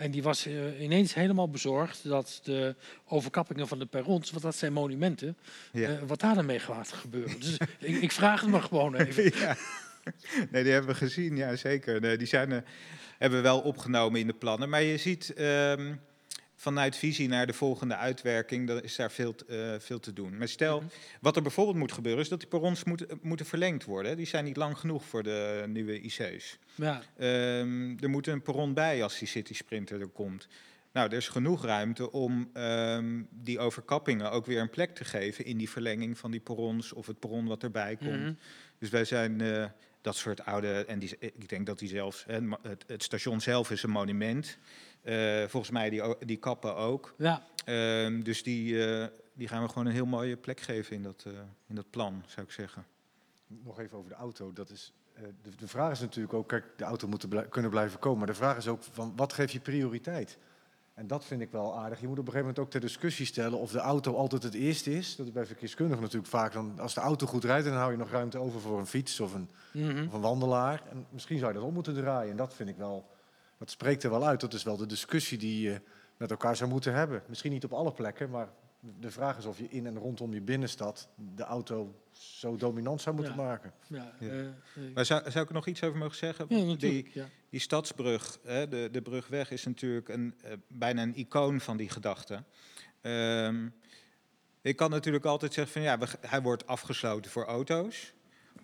En 0.00 0.10
die 0.10 0.22
was 0.22 0.46
eh, 0.46 0.80
ineens 0.82 1.14
helemaal 1.14 1.48
bezorgd 1.50 2.08
dat 2.08 2.40
de 2.42 2.74
overkappingen 3.08 3.68
van 3.68 3.78
de 3.78 3.86
perrons, 3.86 4.30
want 4.30 4.42
dat 4.42 4.56
zijn 4.56 4.72
monumenten, 4.72 5.36
Ja. 5.72 5.88
eh, 5.88 6.02
wat 6.06 6.20
daar 6.20 6.34
dan 6.34 6.46
mee 6.46 6.58
gaat 6.58 6.92
gebeuren. 6.92 7.40
Dus 7.40 7.56
ik, 7.78 7.96
ik 8.02 8.12
vraag 8.12 8.40
het 8.40 8.50
maar 8.50 8.62
gewoon 8.62 8.94
even. 8.94 9.24
ja. 9.40 9.56
Nee, 10.50 10.62
die 10.62 10.72
hebben 10.72 10.90
we 10.90 10.96
gezien, 10.96 11.36
ja 11.36 11.56
zeker. 11.56 12.00
Nee, 12.00 12.16
die 12.16 12.26
zijn, 12.26 12.52
eh, 12.52 12.58
hebben 13.18 13.38
we 13.38 13.44
wel 13.44 13.60
opgenomen 13.60 14.20
in 14.20 14.26
de 14.26 14.32
plannen. 14.32 14.68
Maar 14.68 14.82
je 14.82 14.96
ziet 14.96 15.32
ehm, 15.34 15.94
vanuit 16.60 16.96
visie 16.96 17.28
naar 17.28 17.46
de 17.46 17.52
volgende 17.52 17.96
uitwerking, 17.96 18.66
dan 18.66 18.82
is 18.82 18.96
daar 18.96 19.10
veel, 19.10 19.34
eh, 19.48 19.74
veel 19.78 20.00
te 20.00 20.12
doen. 20.12 20.38
Maar 20.38 20.48
stel, 20.48 20.80
Mhm. 20.80 20.88
wat 21.20 21.36
er 21.36 21.42
bijvoorbeeld 21.42 21.76
moet 21.76 21.92
gebeuren, 21.92 22.22
is 22.22 22.28
dat 22.28 22.40
die 22.40 22.48
perrons 22.48 22.84
moeten, 22.84 23.18
moeten 23.22 23.46
verlengd 23.46 23.84
worden. 23.84 24.16
Die 24.16 24.26
zijn 24.26 24.44
niet 24.44 24.56
lang 24.56 24.78
genoeg 24.78 25.04
voor 25.04 25.22
de 25.22 25.64
nieuwe 25.68 26.00
IC's. 26.00 26.58
Ja, 26.74 27.02
Ehm, 27.16 27.96
er 28.00 28.10
moet 28.10 28.26
een 28.26 28.42
perron 28.42 28.74
bij 28.74 29.02
als 29.02 29.18
die 29.18 29.28
City 29.28 29.54
Sprinter 29.54 30.00
er 30.00 30.08
komt. 30.08 30.48
Nou, 30.92 31.10
er 31.10 31.16
is 31.16 31.28
genoeg 31.28 31.64
ruimte 31.64 32.12
om 32.12 32.50
ehm, 32.52 33.22
die 33.30 33.58
overkappingen 33.58 34.30
ook 34.30 34.46
weer 34.46 34.60
een 34.60 34.70
plek 34.70 34.94
te 34.94 35.04
geven 35.04 35.44
in 35.44 35.56
die 35.58 35.70
verlenging 35.70 36.18
van 36.18 36.30
die 36.30 36.40
perrons 36.40 36.92
of 36.92 37.06
het 37.06 37.18
perron 37.18 37.46
wat 37.46 37.62
erbij 37.62 37.96
komt. 37.96 38.20
mhm. 38.20 38.32
Dus 38.78 38.88
wij 38.90 39.04
zijn 39.04 39.40
eh, 39.40 39.64
dat 40.00 40.16
soort 40.16 40.44
oude, 40.44 40.84
en 40.84 40.98
die, 40.98 41.16
ik 41.18 41.48
denk 41.48 41.66
dat 41.66 41.78
die 41.78 41.88
zelfs, 41.88 42.24
hè, 42.26 42.38
het, 42.62 42.84
het 42.86 43.02
station 43.02 43.40
zelf 43.40 43.70
is 43.70 43.82
een 43.82 43.90
monument. 43.90 44.58
Eh, 45.02 45.44
volgens 45.46 45.70
mij 45.72 45.90
die, 45.90 46.02
die 46.26 46.36
kappen 46.36 46.76
ook. 46.76 47.14
ja. 47.18 47.42
Ehm, 47.64 48.22
dus 48.22 48.42
die, 48.42 48.86
eh, 48.86 49.06
die 49.32 49.48
gaan 49.48 49.62
we 49.62 49.68
gewoon 49.68 49.86
een 49.86 49.92
heel 49.92 50.06
mooie 50.06 50.36
plek 50.36 50.60
geven 50.60 50.96
in 50.96 51.02
dat, 51.02 51.24
eh, 51.26 51.32
in 51.66 51.74
dat 51.74 51.90
plan, 51.90 52.22
zou 52.26 52.46
ik 52.46 52.52
zeggen. 52.52 52.86
Nog 53.46 53.80
even 53.80 53.98
over 53.98 54.10
de 54.10 54.16
auto. 54.16 54.52
Dat 54.52 54.70
is, 54.70 54.92
eh, 55.14 55.22
de, 55.42 55.50
de 55.56 55.68
vraag 55.68 55.92
is 55.92 56.00
natuurlijk 56.00 56.34
ook, 56.34 56.48
kijk, 56.48 56.64
de 56.76 56.84
auto 56.84 57.08
moet 57.08 57.28
blij- 57.28 57.48
kunnen 57.48 57.70
blijven 57.70 57.98
komen. 57.98 58.18
Maar 58.18 58.26
de 58.26 58.34
vraag 58.34 58.56
is 58.56 58.68
ook, 58.68 58.82
van, 58.92 59.12
wat 59.16 59.32
geef 59.32 59.50
je 59.50 59.60
prioriteit? 59.60 60.38
En 60.94 61.06
dat 61.06 61.24
vind 61.24 61.40
ik 61.40 61.50
wel 61.50 61.78
aardig. 61.78 62.00
Je 62.00 62.06
moet 62.08 62.18
op 62.18 62.26
een 62.26 62.32
gegeven 62.32 62.46
moment 62.48 62.58
ook 62.58 62.70
ter 62.70 62.80
discussie 62.80 63.26
stellen 63.26 63.58
of 63.58 63.70
de 63.70 63.78
auto 63.78 64.14
altijd 64.14 64.42
het 64.42 64.54
eerste 64.54 64.96
is. 64.96 65.16
Dat 65.16 65.26
is 65.26 65.32
bij 65.32 65.46
verkeerskundigen 65.46 66.02
natuurlijk 66.02 66.30
vaak. 66.30 66.52
Dan, 66.52 66.78
als 66.78 66.94
de 66.94 67.00
auto 67.00 67.26
goed 67.26 67.44
rijdt, 67.44 67.64
dan 67.66 67.76
hou 67.76 67.90
je 67.90 67.96
nog 67.98 68.10
ruimte 68.10 68.38
over 68.38 68.60
voor 68.60 68.78
een 68.78 68.86
fiets 68.86 69.20
of 69.20 69.34
een, 69.34 69.50
mhm. 69.72 70.06
of 70.06 70.12
een 70.12 70.20
wandelaar. 70.20 70.82
En 70.90 71.06
misschien 71.10 71.38
zou 71.38 71.52
je 71.52 71.58
dat 71.58 71.66
om 71.66 71.74
moeten 71.74 71.94
draaien. 71.94 72.30
En 72.30 72.36
dat 72.36 72.54
vind 72.54 72.68
ik 72.68 72.76
wel, 72.76 73.08
dat 73.60 73.70
spreekt 73.70 74.02
er 74.02 74.10
wel 74.10 74.26
uit. 74.26 74.40
Dat 74.40 74.54
is 74.54 74.62
wel 74.62 74.76
de 74.76 74.86
discussie 74.86 75.38
die 75.38 75.60
je 75.62 75.80
met 76.16 76.30
elkaar 76.30 76.56
zou 76.56 76.70
moeten 76.70 76.94
hebben. 76.94 77.22
Misschien 77.26 77.52
niet 77.52 77.64
op 77.64 77.72
alle 77.72 77.92
plekken, 77.92 78.30
maar 78.30 78.48
de 79.00 79.10
vraag 79.10 79.38
is 79.38 79.44
of 79.44 79.58
je 79.58 79.68
in 79.68 79.86
en 79.86 79.98
rondom 79.98 80.32
je 80.34 80.40
binnenstad 80.40 81.08
de 81.34 81.42
auto 81.42 81.94
zo 82.12 82.56
dominant 82.56 83.00
zou 83.00 83.14
moeten 83.14 83.34
Ja. 83.34 83.42
maken. 83.42 83.72
ja, 83.86 84.14
Ja. 84.20 84.28
eh, 84.28 84.46
eh, 84.46 84.52
Maar 84.94 85.04
zou, 85.04 85.30
zou 85.30 85.42
ik 85.42 85.48
er 85.48 85.54
nog 85.54 85.66
iets 85.66 85.82
over 85.82 85.98
mogen 85.98 86.16
zeggen? 86.16 86.46
ja, 86.48 86.74
die, 86.76 87.12
die 87.50 87.60
stadsbrug, 87.60 88.38
hè, 88.42 88.68
de, 88.68 88.88
de 88.92 89.02
brugweg, 89.02 89.50
is 89.50 89.64
natuurlijk 89.64 90.08
een, 90.08 90.34
eh, 90.42 90.52
bijna 90.68 91.02
een 91.02 91.16
icoon 91.16 91.60
van 91.60 91.76
die 91.76 91.88
gedachte. 91.88 92.44
Ehm, 93.00 93.68
ik 94.62 94.76
kan 94.76 94.90
natuurlijk 94.90 95.24
altijd 95.24 95.52
zeggen 95.52 95.72
van 95.72 95.82
ja, 95.82 95.98
we, 95.98 96.06
hij 96.20 96.42
wordt 96.42 96.66
afgesloten 96.66 97.30
voor 97.30 97.44
auto's. 97.44 98.12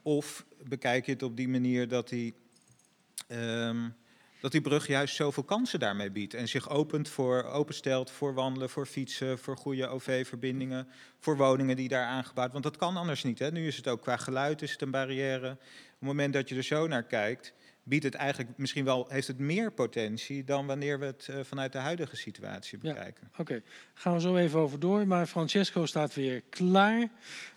Of 0.02 0.46
bekijk 0.68 1.06
je 1.06 1.12
het 1.12 1.22
op 1.22 1.36
die 1.36 1.48
manier 1.48 1.88
dat 1.88 2.08
die, 2.08 2.34
ehm, 3.26 3.88
dat 4.40 4.52
die 4.52 4.60
brug 4.60 4.86
juist 4.86 5.14
zoveel 5.16 5.42
kansen 5.42 5.78
daarmee 5.80 6.10
biedt. 6.10 6.34
En 6.34 6.48
zich 6.48 6.70
opent 6.70 7.08
voor, 7.08 7.42
openstelt 7.44 8.10
voor 8.10 8.34
wandelen, 8.34 8.70
voor 8.70 8.86
fietsen, 8.86 9.38
voor 9.38 9.56
goede 9.56 9.86
OV-verbindingen, 9.86 10.88
voor 11.18 11.36
woningen 11.36 11.76
die 11.76 11.88
daar 11.88 12.06
aangebouwd 12.06 12.52
Want 12.52 12.64
dat 12.64 12.76
kan 12.76 12.96
anders 12.96 13.22
niet. 13.24 13.38
Hè. 13.38 13.50
Nu 13.50 13.66
is 13.66 13.76
het 13.76 13.88
ook 13.88 14.02
qua 14.02 14.16
geluid 14.16 14.62
is 14.62 14.72
het 14.72 14.82
een 14.82 14.90
barrière. 14.90 15.50
Op 15.50 15.58
het 15.98 16.08
moment 16.08 16.32
dat 16.32 16.48
je 16.48 16.56
er 16.56 16.62
zo 16.62 16.86
naar 16.86 17.02
kijkt, 17.02 17.52
biedt 17.82 18.04
het 18.04 18.14
eigenlijk 18.14 18.58
misschien 18.58 18.84
wel, 18.84 19.06
heeft 19.08 19.26
het 19.26 19.38
meer 19.38 19.72
potentie 19.72 20.44
dan 20.44 20.66
wanneer 20.66 20.98
we 20.98 21.04
het 21.04 21.28
eh, 21.28 21.36
vanuit 21.42 21.72
de 21.72 21.78
huidige 21.78 22.16
situatie 22.16 22.78
Ja. 22.82 22.92
bekijken. 22.92 23.30
Oké, 23.36 23.62
gaan 23.94 24.14
we 24.14 24.20
zo 24.20 24.36
even 24.36 24.60
over 24.60 24.80
door. 24.80 25.06
Maar 25.06 25.26
Francesco 25.26 25.86
staat 25.86 26.14
weer 26.14 26.42
klaar. 26.50 27.08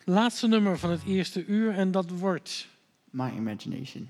Laatste 0.04 0.48
nummer 0.48 0.78
van 0.78 0.90
het 0.90 1.04
eerste 1.06 1.46
uur 1.46 1.74
en 1.74 1.92
dat 1.92 2.10
wordt... 2.10 2.68
My 3.12 3.32
imagination. 3.36 4.10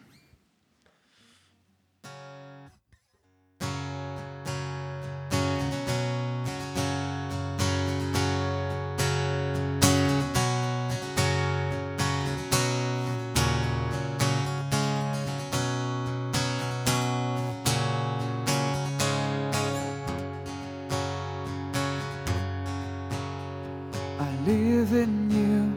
Live 24.79 24.93
in 24.93 25.29
you. 25.29 25.73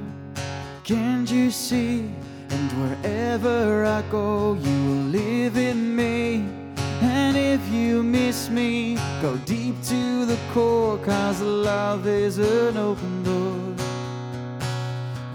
Can't 0.85 1.29
you 1.29 1.51
see? 1.51 2.09
And 2.51 2.71
wherever 2.81 3.85
I 3.85 4.03
go, 4.03 4.55
you 4.55 4.79
will 4.89 5.07
live 5.21 5.57
in 5.57 5.97
me. 5.97 6.45
And 7.01 7.37
if 7.37 7.61
you 7.69 8.05
miss 8.05 8.49
me, 8.49 8.97
go 9.21 9.37
deep 9.39 9.75
to 9.87 10.25
the 10.25 10.39
core, 10.53 10.99
cause 10.99 11.41
love 11.41 12.07
is 12.07 12.39
an 12.39 12.77
open 12.77 13.25
door. 13.25 13.59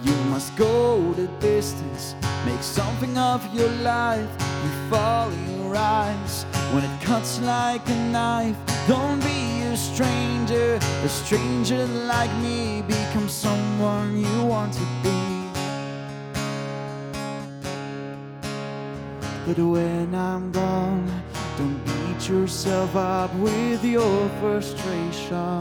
You 0.02 0.16
must 0.32 0.56
go 0.56 1.12
the 1.14 1.28
distance, 1.42 2.16
make 2.46 2.64
something 2.64 3.18
of 3.18 3.42
your 3.54 3.72
life. 3.96 4.30
You 4.64 4.72
fall, 4.90 5.30
you 5.30 5.56
rise. 5.74 6.46
When 6.72 6.86
it 6.86 7.02
cuts 7.02 7.42
like 7.42 7.86
a 7.90 7.96
knife, 8.14 8.56
don't 8.88 9.22
be 9.24 9.47
a 9.78 9.80
stranger. 9.80 10.80
A 11.04 11.10
stranger 11.10 11.86
like 12.08 12.34
me, 12.42 12.82
become 12.88 13.30
someone 13.30 14.18
you 14.18 14.46
want 14.46 14.74
to 14.74 14.86
be. 15.04 15.20
But 19.46 19.58
when 19.60 20.16
I'm 20.16 20.52
gone, 20.52 21.06
don't 21.58 21.80
beat 21.86 22.28
yourself 22.28 22.96
up 22.96 23.34
with 23.36 23.84
your 23.84 24.30
frustration. 24.40 25.60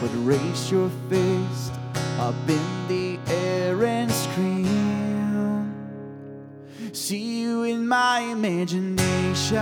But 0.00 0.10
raise 0.32 0.70
your 0.70 0.90
fist 1.08 1.72
up 2.18 2.34
in 2.48 2.68
the 2.88 3.18
air 3.32 3.82
and 3.84 4.10
scream. 4.12 5.72
See 6.92 7.40
you 7.40 7.62
in 7.64 7.88
my 7.88 8.20
imagination. 8.20 9.58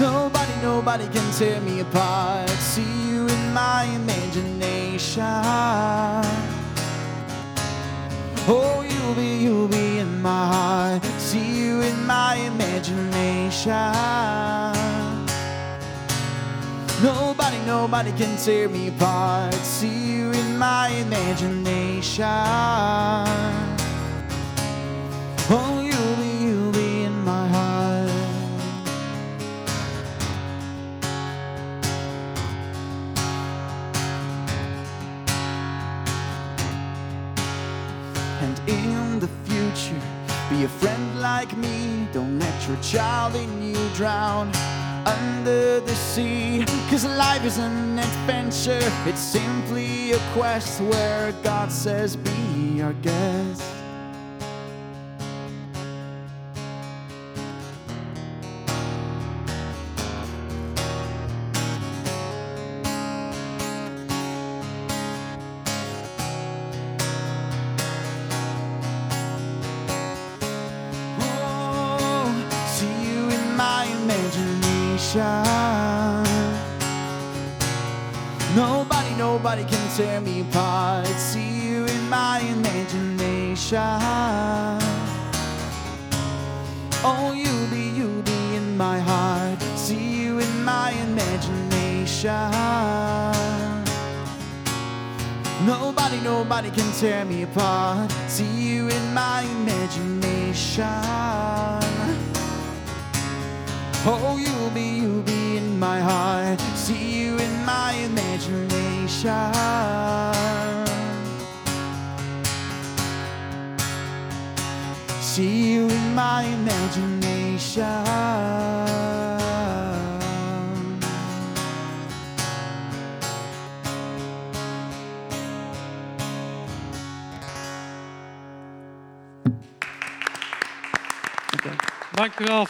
Nobody, 0.00 0.52
nobody 0.60 1.08
can 1.08 1.32
tear 1.32 1.60
me 1.62 1.80
apart. 1.80 2.50
See 2.50 3.08
you 3.08 3.26
in 3.26 3.52
my 3.54 3.84
imagination. 3.84 5.22
Oh, 8.48 8.84
you'll 8.88 9.14
be, 9.14 9.38
you'll 9.42 9.68
be 9.68 9.98
in 9.98 10.20
my 10.20 10.46
heart. 10.46 11.04
See 11.18 11.60
you 11.60 11.80
in 11.80 12.06
my 12.06 12.34
imagination. 12.36 13.72
Nobody, 17.02 17.58
nobody 17.66 18.12
can 18.12 18.36
tear 18.36 18.68
me 18.68 18.88
apart. 18.88 19.54
See 19.54 20.12
you 20.12 20.30
in 20.30 20.58
my 20.58 20.88
imagination. 20.88 22.26
Oh, 25.48 25.75
like 41.46 41.56
me. 41.58 42.08
Don't 42.12 42.38
let 42.38 42.68
your 42.68 42.76
child 42.82 43.34
in 43.34 43.62
you 43.62 43.76
drown 43.94 44.50
under 45.06 45.80
the 45.80 45.94
sea. 45.94 46.64
Cause 46.90 47.04
life 47.04 47.44
is 47.44 47.58
an 47.58 47.98
adventure, 47.98 48.92
it's 49.06 49.20
simply 49.20 50.12
a 50.12 50.18
quest 50.32 50.80
where 50.80 51.32
God 51.42 51.70
says, 51.70 52.16
Be 52.16 52.82
our 52.82 52.94
guest. 52.94 53.45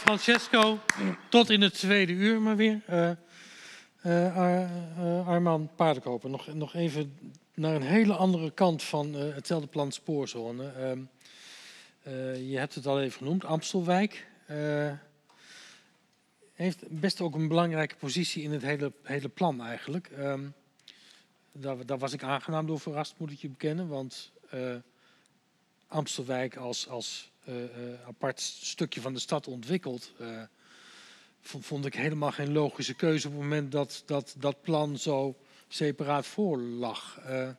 Francesco. 0.07 0.79
Tot 1.29 1.49
in 1.49 1.61
het 1.61 1.73
tweede 1.73 2.11
uur 2.11 2.41
maar 2.41 2.55
weer. 2.55 2.81
Eh, 4.01 5.27
Arman 5.27 5.69
Paardenkoper, 5.75 6.29
nog, 6.29 6.53
nog 6.53 6.73
even 6.73 7.33
naar 7.53 7.75
een 7.75 7.81
hele 7.81 8.13
andere 8.13 8.51
kant 8.51 8.83
van 8.83 9.13
hetzelfde 9.13 9.67
plan 9.67 9.91
spoorzone. 9.91 10.71
Ehm, 10.71 10.99
eh, 12.03 12.49
je 12.51 12.57
hebt 12.57 12.75
het 12.75 12.85
al 12.85 13.01
even 13.01 13.17
genoemd, 13.17 13.45
Amstelwijk. 13.45 14.27
heeft 16.53 16.89
best 16.89 17.21
ook 17.21 17.35
een 17.35 17.47
belangrijke 17.47 17.95
positie 17.95 18.43
in 18.43 18.51
het 18.51 18.61
hele, 18.61 18.91
hele 19.03 19.29
plan 19.29 19.61
eigenlijk. 19.61 20.07
Ehm, 20.07 20.43
daar, 21.51 21.97
was 21.97 22.13
ik 22.13 22.23
aangenaam 22.23 22.65
door 22.65 22.79
verrast, 22.79 23.13
moet 23.17 23.31
ik 23.31 23.39
je 23.39 23.49
bekennen. 23.49 23.87
Want 23.87 24.31
Amstelwijk 25.87 26.55
als, 26.55 26.87
als 26.87 27.31
apart 28.07 28.41
stukje 28.41 29.01
van 29.01 29.13
de 29.13 29.19
stad 29.19 29.47
ontwikkeld, 29.47 30.11
eh, 30.19 30.41
vond, 31.41 31.85
ik 31.85 31.93
helemaal 31.95 32.31
geen 32.31 32.51
logische 32.51 32.93
keuze 32.93 33.27
op 33.27 33.33
het 33.33 33.41
moment 33.41 33.71
dat 33.71 34.03
dat, 34.05 34.35
dat 34.37 34.61
plan 34.61 34.97
zo 34.97 35.37
separaat 35.67 36.25
voor 36.25 36.57
lag. 36.57 37.19
Eh, 37.25 37.49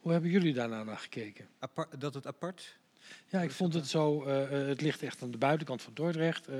hoe 0.00 0.12
hebben 0.12 0.30
jullie 0.30 0.52
daar 0.54 0.68
nou 0.68 0.84
naar 0.84 0.98
gekeken? 0.98 1.48
Apart, 1.58 2.00
dat 2.00 2.14
het 2.14 2.26
apart? 2.26 2.76
Ja, 3.28 3.40
ik 3.40 3.50
vond 3.50 3.74
het 3.74 3.86
zo. 3.88 4.24
eh, 4.24 4.42
eh, 4.60 4.68
het 4.68 4.80
ligt 4.80 5.02
echt 5.02 5.22
aan 5.22 5.30
de 5.30 5.38
buitenkant 5.38 5.82
van 5.82 5.94
Dordrecht. 5.94 6.46
Eh, 6.48 6.56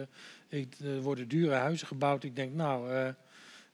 ik, 0.49 0.75
er 0.83 1.01
worden 1.01 1.29
dure 1.29 1.55
huizen 1.55 1.87
gebouwd. 1.87 2.25
Ik 2.25 2.37
denk, 2.37 2.55
nou, 2.55 2.93
eh, 2.93 3.09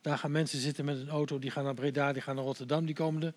daar 0.01 0.19
gaan 0.19 0.31
mensen 0.31 0.59
zitten 0.59 0.85
met 0.85 0.99
een 0.99 1.09
auto. 1.09 1.39
Die 1.39 1.51
gaan 1.51 1.65
naar 1.65 1.75
Breda, 1.75 2.13
die 2.13 2.23
gaan 2.23 2.35
naar 2.35 2.45
Rotterdam. 2.45 2.87
Die 2.87 2.95
komende. 2.95 3.35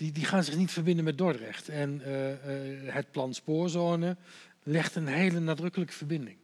Die, 0.00 0.12
die 0.12 0.24
gaan 0.24 0.44
zich 0.44 0.56
niet 0.56 0.70
verbinden 0.70 1.04
met 1.04 1.18
Dordrecht. 1.18 1.68
En 1.68 2.00
eh, 2.04 2.32
eh, 2.32 2.94
het 2.94 3.10
plan 3.10 3.34
spoorzone 3.34 4.16
legt 4.62 4.94
een 4.94 5.06
hele 5.06 5.40
nadrukkelijke 5.40 5.92
verbinding. 5.92 6.36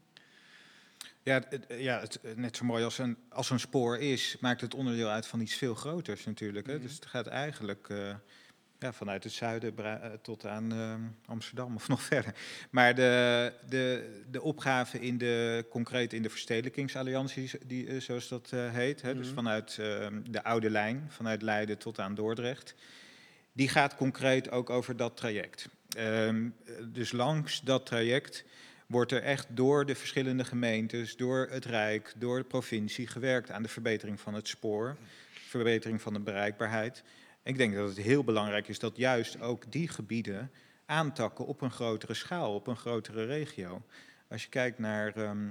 Ja, 1.23 1.43
het, 1.49 1.67
ja 1.69 2.01
het, 2.01 2.21
net 2.35 2.57
zo 2.57 2.65
mooi 2.65 2.85
als 2.85 2.99
een, 2.99 3.17
als 3.29 3.51
een 3.51 3.61
spoor 3.61 3.99
is, 3.99 4.37
maakt 4.41 4.61
het 4.61 4.75
onderdeel 4.75 5.09
uit 5.09 5.27
van 5.27 5.41
iets 5.41 5.55
veel 5.55 5.75
groters 5.75 6.25
natuurlijk. 6.25 6.67
Hè? 6.67 6.81
Dus 6.81 6.95
het 6.95 7.07
gaat 7.07 7.27
eigenlijk 7.27 7.89
eh, 7.89 8.15
ja, 8.79 8.93
vanuit 8.93 9.25
het 9.25 9.33
zuiden 9.33 9.77
eh, 9.77 10.11
tot 10.23 10.47
aan 10.47 10.73
eh, 10.73 10.95
Amsterdam 11.27 11.75
of 11.75 11.89
nog 11.95 12.03
verder. 12.03 12.35
Maar 12.71 12.95
de, 12.95 13.53
de, 13.69 14.23
de 14.31 14.43
opgave 14.43 15.01
in 15.01 15.19
de, 15.19 15.67
concreet 15.71 16.13
in 16.13 16.23
de 16.23 16.31
verstedelijkingsallianties, 16.31 17.57
die, 17.67 17.87
eh, 17.87 18.01
zoals 18.01 18.29
dat 18.29 18.51
eh, 18.53 18.71
heet, 18.73 19.03
hè? 19.03 19.15
dus 19.15 19.27
Mhm. 19.27 19.35
vanuit 19.35 19.79
eh, 19.81 20.07
de 20.31 20.45
oude 20.45 20.71
lijn, 20.71 21.07
vanuit 21.09 21.43
Leiden 21.43 21.79
tot 21.79 21.99
aan 21.99 22.15
Dordrecht, 22.15 22.75
die 23.57 23.69
gaat 23.69 23.97
concreet 23.97 24.51
ook 24.51 24.71
over 24.71 24.97
dat 24.97 25.17
traject. 25.17 25.69
Ehm, 25.97 26.49
dus 26.93 27.13
langs 27.13 27.61
dat 27.61 27.87
traject 27.87 28.45
wordt 28.87 29.13
er 29.13 29.23
echt 29.23 29.47
door 29.49 29.87
de 29.87 29.95
verschillende 29.95 30.45
gemeentes, 30.45 31.17
door 31.17 31.49
het 31.51 31.65
Rijk, 31.65 32.13
door 32.17 32.39
de 32.39 32.45
provincie 32.45 33.07
gewerkt 33.07 33.51
aan 33.51 33.63
de 33.63 33.69
verbetering 33.69 34.21
van 34.21 34.35
het 34.35 34.49
spoor, 34.49 34.97
verbetering 35.31 36.03
van 36.03 36.13
de 36.13 36.21
bereikbaarheid. 36.21 37.03
Ik 37.43 37.57
denk 37.57 37.75
dat 37.75 37.89
het 37.89 37.97
heel 37.97 38.25
belangrijk 38.25 38.69
is 38.69 38.79
dat 38.79 38.97
juist 38.97 39.41
ook 39.41 39.73
die 39.73 39.89
gebieden 39.89 40.51
aantakken 40.87 41.47
op 41.47 41.61
een 41.61 41.71
grotere 41.71 42.15
schaal, 42.15 42.55
op 42.55 42.67
een 42.67 42.77
grotere 42.77 43.25
regio. 43.25 43.83
Als 44.29 44.43
je 44.43 44.49
kijkt 44.49 44.79
naar 44.79 45.17
ehm, 45.17 45.49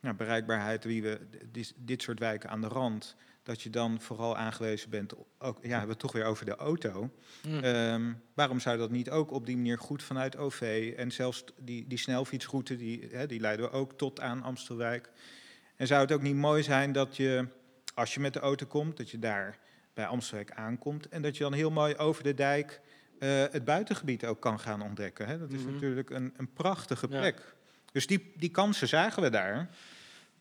nou, 0.00 0.16
bereikbaarheid, 0.16 0.84
wie 0.84 1.02
we, 1.02 1.20
dit, 1.52 1.74
dit 1.76 2.02
soort 2.02 2.18
wijken 2.18 2.50
aan 2.50 2.60
de 2.60 2.68
rand, 2.68 3.16
dat 3.42 3.62
je 3.62 3.70
dan 3.70 4.00
vooral 4.00 4.36
aangewezen 4.36 4.90
bent, 4.90 5.14
ook, 5.38 5.56
ja, 5.56 5.60
we 5.62 5.68
hebben 5.68 5.88
het 5.88 5.98
toch 5.98 6.12
weer 6.12 6.24
over 6.24 6.44
de 6.44 6.56
auto. 6.56 7.10
Hm. 7.42 7.58
Ehm, 7.58 8.12
waarom 8.34 8.60
zou 8.60 8.78
dat 8.78 8.90
niet 8.90 9.10
ook 9.10 9.30
op 9.30 9.46
die 9.46 9.56
manier 9.56 9.78
goed 9.78 10.02
vanuit 10.02 10.36
OV 10.36 10.92
en 10.96 11.10
zelfs 11.12 11.44
die, 11.58 11.86
die 11.86 11.98
snelfietsroute, 11.98 12.76
die, 12.76 13.08
hè, 13.12 13.26
die 13.26 13.40
leiden 13.40 13.66
we 13.70 13.72
ook 13.76 13.92
tot 13.98 14.20
aan 14.20 14.42
Amstelwijk. 14.42 15.10
En 15.76 15.86
zou 15.86 16.00
het 16.00 16.12
ook 16.12 16.22
niet 16.22 16.34
mooi 16.36 16.62
zijn 16.62 16.92
dat 16.92 17.16
je, 17.16 17.46
als 17.94 18.14
je 18.14 18.20
met 18.20 18.32
de 18.32 18.40
auto 18.40 18.66
komt, 18.66 18.96
dat 18.96 19.10
je 19.10 19.18
daar 19.18 19.58
bij 19.94 20.06
Amstelwijk 20.06 20.50
aankomt 20.50 21.08
en 21.08 21.22
dat 21.22 21.36
je 21.36 21.42
dan 21.42 21.52
heel 21.52 21.70
mooi 21.70 21.96
over 21.96 22.22
de 22.22 22.34
dijk 22.34 22.80
eh, 23.18 23.28
het 23.50 23.64
buitengebied 23.64 24.24
ook 24.26 24.40
kan 24.40 24.60
gaan 24.60 24.82
ontdekken. 24.82 25.26
Hè? 25.26 25.38
Dat 25.38 25.52
is 25.52 25.62
Mhm. 25.62 25.72
natuurlijk 25.72 26.10
een, 26.10 26.34
een 26.36 26.52
prachtige 26.52 27.06
Ja. 27.10 27.32
Dus 27.92 28.06
die, 28.06 28.32
die 28.36 28.50
kansen 28.50 28.88
zagen 28.88 29.22
we 29.22 29.30
daar. 29.30 29.68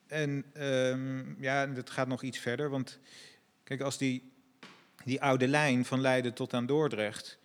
En 0.07 0.45
ehm, 0.53 1.41
ja, 1.41 1.65
dat 1.65 1.89
gaat 1.89 2.07
nog 2.07 2.23
iets 2.23 2.39
verder. 2.39 2.69
Want 2.69 2.99
kijk, 3.63 3.81
als 3.81 3.97
die, 3.97 4.31
die 5.03 5.21
oude 5.21 5.47
lijn 5.47 5.85
van 5.85 6.01
Leiden 6.01 6.33
tot 6.33 6.53
aan 6.53 6.65
Dordrecht. 6.65 7.39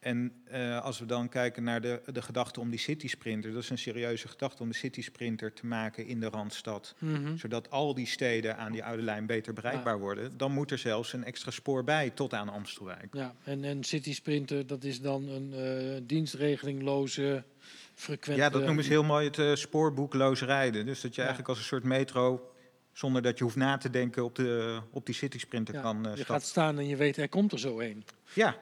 En 0.00 0.32
eh, 0.44 0.80
als 0.84 0.98
we 0.98 1.06
dan 1.06 1.28
kijken 1.28 1.62
naar 1.62 1.80
de, 1.80 2.02
de 2.12 2.22
gedachte 2.22 2.60
om 2.60 2.70
die 2.70 2.78
city 2.78 3.08
sprinter, 3.08 3.52
dat 3.52 3.62
is 3.62 3.70
een 3.70 3.78
serieuze 3.78 4.28
gedachte 4.28 4.62
om 4.62 4.68
de 4.68 4.74
city 4.74 5.02
sprinter 5.02 5.52
te 5.52 5.66
maken 5.66 6.06
in 6.06 6.20
de 6.20 6.28
Randstad. 6.28 6.94
Mhm. 6.98 7.36
Zodat 7.36 7.70
al 7.70 7.94
die 7.94 8.06
steden 8.06 8.56
aan 8.56 8.72
die 8.72 8.84
oude 8.84 9.02
lijn 9.02 9.26
beter 9.26 9.52
bereikbaar 9.52 9.98
worden. 9.98 10.36
Dan 10.36 10.52
moet 10.52 10.70
er 10.70 10.78
zelfs 10.78 11.12
een 11.12 11.24
extra 11.24 11.50
spoor 11.50 11.84
bij 11.84 12.10
tot 12.10 12.34
aan 12.34 12.48
Amstelwijk. 12.48 13.14
Ja, 13.14 13.34
en, 13.44 13.64
en 13.64 13.84
City 13.84 14.14
Sprinter, 14.14 14.66
dat 14.66 14.84
is 14.84 15.00
dan 15.00 15.28
een 15.28 15.52
eh 15.52 16.00
dienstregelingloze, 16.06 17.44
Ja, 18.20 18.50
dat 18.50 18.64
noemen 18.64 18.84
ze 18.84 18.90
heel 18.90 19.04
mooi 19.04 19.26
het 19.26 19.38
eh, 19.38 19.54
spoorboekloos 19.54 20.42
rijden. 20.42 20.86
Dus 20.86 21.00
dat 21.00 21.10
je 21.14 21.20
Ja. 21.20 21.26
eigenlijk 21.26 21.48
als 21.48 21.58
een 21.58 21.64
soort 21.64 21.84
metro, 21.84 22.52
zonder 22.92 23.22
dat 23.22 23.38
je 23.38 23.44
hoeft 23.44 23.56
na 23.56 23.76
te 23.76 23.90
denken, 23.90 24.24
op, 24.24 24.34
de, 24.34 24.78
op 24.90 25.06
die 25.06 25.14
city 25.14 25.38
sprinter 25.38 25.74
Ja, 25.74 25.80
kan 25.80 25.96
eh, 25.96 26.02
je 26.02 26.08
stappen. 26.16 26.34
gaat 26.34 26.44
staan 26.44 26.78
en 26.78 26.86
je 26.88 26.96
weet, 26.96 27.16
er 27.16 27.28
komt 27.28 27.52
er 27.52 27.58
zo 27.58 27.80
een. 27.80 28.04
Ja, 28.32 28.56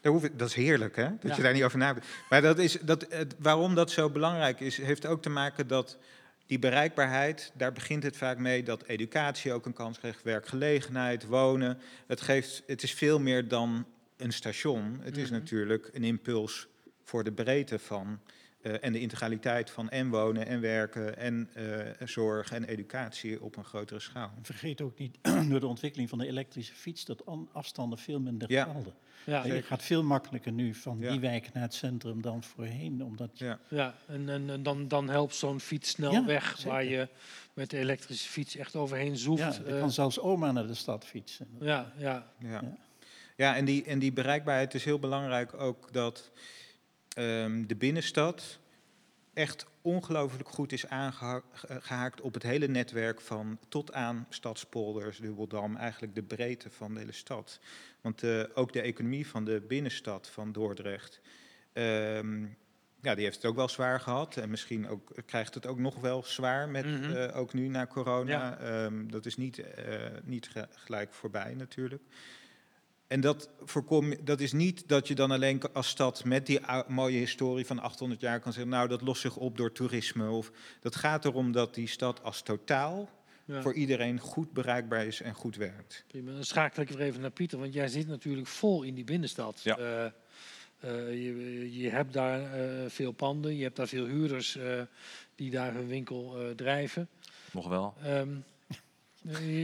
daar 0.00 0.12
hoef 0.12 0.24
ik, 0.24 0.38
dat 0.38 0.48
is 0.48 0.54
heerlijk, 0.54 0.96
hè? 0.96 1.04
Dat 1.20 1.30
Ja. 1.30 1.36
je 1.36 1.42
daar 1.42 1.52
niet 1.52 1.64
over 1.64 1.78
nadenkt. 1.78 2.08
Maar 2.30 2.42
dat 2.42 2.58
is, 2.58 2.78
dat, 2.80 3.06
waarom 3.38 3.74
dat 3.74 3.90
zo 3.90 4.10
belangrijk 4.10 4.60
is, 4.60 4.76
heeft 4.76 5.06
ook 5.06 5.22
te 5.22 5.30
maken 5.30 5.66
dat 5.66 5.98
die 6.46 6.58
bereikbaarheid, 6.58 7.52
daar 7.54 7.72
begint 7.72 8.02
het 8.02 8.16
vaak 8.16 8.38
mee 8.38 8.62
dat 8.62 8.82
educatie 8.82 9.52
ook 9.52 9.66
een 9.66 9.72
kans 9.72 9.98
krijgt, 9.98 10.22
werkgelegenheid, 10.22 11.26
wonen. 11.26 11.78
Het, 12.06 12.20
geeft, 12.20 12.62
het 12.66 12.82
is 12.82 12.92
veel 12.94 13.18
meer 13.20 13.48
dan 13.48 13.86
een 14.16 14.32
station. 14.32 15.00
Het 15.02 15.16
is 15.16 15.30
Mhm. 15.30 15.38
natuurlijk 15.40 15.90
een 15.92 16.04
impuls 16.04 16.66
voor 17.04 17.24
de 17.24 17.32
breedte 17.32 17.78
van 17.78 18.20
eh, 18.62 18.74
en 18.84 18.92
de 18.92 19.00
integraliteit 19.00 19.70
van 19.70 19.90
en 19.90 20.08
wonen 20.10 20.46
en 20.46 20.60
werken 20.60 21.16
en 21.16 21.48
eh, 21.54 22.06
zorg 22.06 22.52
en 22.52 22.64
educatie 22.64 23.42
op 23.42 23.56
een 23.56 23.64
grotere 23.64 24.00
schaal. 24.00 24.30
Vergeet 24.42 24.80
ook 24.80 24.98
niet, 24.98 25.18
door 25.50 25.60
de 25.60 25.66
ontwikkeling 25.66 26.08
van 26.08 26.18
de 26.18 26.26
elektrische 26.26 26.74
fiets, 26.74 27.04
dat 27.04 27.26
an- 27.26 27.48
afstanden 27.52 27.98
veel 27.98 28.20
minder 28.20 28.50
Ja. 28.52 28.64
gelden. 28.64 28.94
Ja, 29.26 29.44
je 29.46 29.62
gaat 29.62 29.82
veel 29.82 30.02
makkelijker 30.02 30.52
nu 30.52 30.74
van 30.74 30.96
Ja. 31.00 31.10
die 31.10 31.20
wijk 31.20 31.52
naar 31.52 31.62
het 31.62 31.74
centrum 31.74 32.22
dan 32.22 32.42
voorheen. 32.42 33.04
Omdat 33.04 33.30
Ja. 33.34 33.58
ja 33.68 33.94
en, 34.06 34.28
en, 34.28 34.50
en 34.50 34.62
dan, 34.62 34.88
dan 34.88 35.08
helpt 35.08 35.34
zo'n 35.34 35.60
fiets 35.60 35.88
snel 35.90 36.12
Ja, 36.12 36.24
weg, 36.24 36.62
waar 36.62 36.84
je 36.84 37.08
met 37.54 37.70
de 37.70 37.78
elektrische 37.78 38.28
fiets 38.28 38.56
echt 38.56 38.76
overheen 38.76 39.16
zoeft. 39.16 39.42
ja, 39.56 39.62
Eh, 39.66 39.78
kan 39.78 39.90
zelfs 39.90 40.18
oma 40.18 40.52
naar 40.52 40.66
de 40.66 40.74
stad 40.74 41.04
fietsen. 41.04 41.46
ja, 41.60 41.92
ja, 41.96 42.26
Ja, 42.38 42.48
Ja. 42.62 42.76
ja 43.36 43.56
en, 43.56 43.64
die, 43.64 43.84
en 43.84 43.98
die 43.98 44.12
bereikbaarheid 44.12 44.74
is 44.74 44.84
heel 44.84 44.98
belangrijk 44.98 45.54
ook 45.54 45.92
dat 45.92 46.30
ehm, 47.16 47.66
de 47.66 47.76
binnenstad 47.76 48.58
echt 49.34 49.66
ongelooflijk 49.82 50.48
goed 50.48 50.72
is 50.72 50.86
aangehaakt 50.88 52.20
op 52.20 52.34
het 52.34 52.42
hele 52.42 52.66
netwerk 52.68 53.20
van 53.20 53.58
tot 53.68 53.92
aan 53.92 54.26
Stadspolders, 54.28 55.18
Dubbeldam, 55.18 55.76
eigenlijk 55.76 56.14
de 56.14 56.22
breedte 56.22 56.70
van 56.70 56.92
de 56.94 57.00
hele 57.00 57.12
stad. 57.12 57.60
Want 58.00 58.22
eh, 58.22 58.42
ook 58.54 58.72
de 58.72 58.80
economie 58.80 59.26
van 59.26 59.44
de 59.44 59.60
binnenstad 59.68 60.28
van 60.28 60.52
Dordrecht, 60.52 61.20
ehm, 61.72 62.40
ja, 63.02 63.14
die 63.14 63.24
heeft 63.24 63.36
het 63.36 63.44
ook 63.44 63.56
wel 63.56 63.68
zwaar 63.68 64.00
gehad. 64.00 64.36
En 64.36 64.50
misschien 64.50 64.88
ook, 64.88 65.12
krijgt 65.26 65.54
het 65.54 65.66
ook 65.66 65.78
nog 65.78 66.00
wel 66.00 66.22
zwaar, 66.24 66.68
met, 66.68 66.84
Mhm. 66.86 67.10
eh, 67.12 67.36
ook 67.36 67.52
nu 67.54 67.68
na 67.68 67.86
corona. 67.86 68.30
Ja. 68.30 68.58
Ehm, 68.58 69.08
dat 69.08 69.26
is 69.26 69.36
niet, 69.36 69.58
eh, 69.58 69.94
niet 70.22 70.48
ge- 70.48 70.68
gelijk 70.70 71.12
voorbij 71.12 71.54
natuurlijk. 71.54 72.02
En 73.10 73.20
dat, 73.20 73.48
voorkom, 73.64 74.14
dat 74.24 74.40
is 74.40 74.52
niet 74.52 74.88
dat 74.88 75.08
je 75.08 75.14
dan 75.14 75.30
alleen 75.30 75.62
als 75.72 75.88
stad 75.88 76.24
met 76.24 76.46
die 76.46 76.60
mooie 76.88 77.18
historie 77.18 77.66
van 77.66 77.78
800 77.78 78.20
jaar 78.20 78.40
kan 78.40 78.52
zeggen, 78.52 78.70
nou 78.70 78.88
dat 78.88 79.00
lost 79.00 79.20
zich 79.20 79.36
op 79.36 79.56
door 79.56 79.72
toerisme. 79.72 80.30
Of, 80.30 80.50
dat 80.80 80.96
gaat 80.96 81.24
erom 81.24 81.52
dat 81.52 81.74
die 81.74 81.86
stad 81.88 82.22
als 82.22 82.42
totaal 82.42 83.10
ja. 83.44 83.62
voor 83.62 83.74
iedereen 83.74 84.18
goed 84.18 84.52
bereikbaar 84.52 85.06
is 85.06 85.20
en 85.20 85.34
goed 85.34 85.56
werkt. 85.56 86.04
Prima. 86.06 86.32
Dan 86.32 86.44
schakel 86.44 86.82
ik 86.82 86.88
weer 86.88 87.00
even 87.00 87.20
naar 87.20 87.30
Pieter, 87.30 87.58
want 87.58 87.74
jij 87.74 87.88
zit 87.88 88.08
natuurlijk 88.08 88.46
vol 88.46 88.82
in 88.82 88.94
die 88.94 89.04
binnenstad. 89.04 89.60
Ja. 89.62 89.78
Eh, 89.78 90.04
eh, 90.04 90.12
je, 91.24 91.80
je 91.80 91.90
hebt 91.90 92.12
daar 92.12 92.52
eh, 92.52 92.88
veel 92.88 93.12
panden, 93.12 93.56
je 93.56 93.62
hebt 93.62 93.76
daar 93.76 93.88
veel 93.88 94.06
huurders 94.06 94.56
eh, 94.56 94.80
die 95.34 95.50
daar 95.50 95.74
hun 95.74 95.88
winkel 95.88 96.38
eh, 96.38 96.50
drijven. 96.50 97.08
Nog 97.52 97.68
wel. 97.68 97.94
Ehm, 98.02 98.10
eh, 98.10 98.36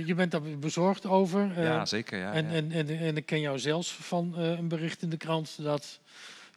je, 0.05 0.15
bent 0.15 0.31
daar 0.31 0.43
bezorgd 0.43 1.07
over. 1.07 1.51
eh, 1.57 1.65
ja, 1.65 1.87
zeker. 1.87 2.19
Ja, 2.19 2.33
en, 2.33 2.45
ja. 2.45 2.51
En, 2.53 2.73
en, 2.73 2.89
en 2.89 3.17
ik 3.17 3.27
ken 3.27 3.41
jou 3.41 3.59
zelfs 3.59 3.93
van 3.93 4.35
eh, 4.37 4.51
een 4.51 4.69
bericht 4.69 5.03
in 5.03 5.11
de 5.11 5.17
krant 5.17 5.63
dat 5.63 6.01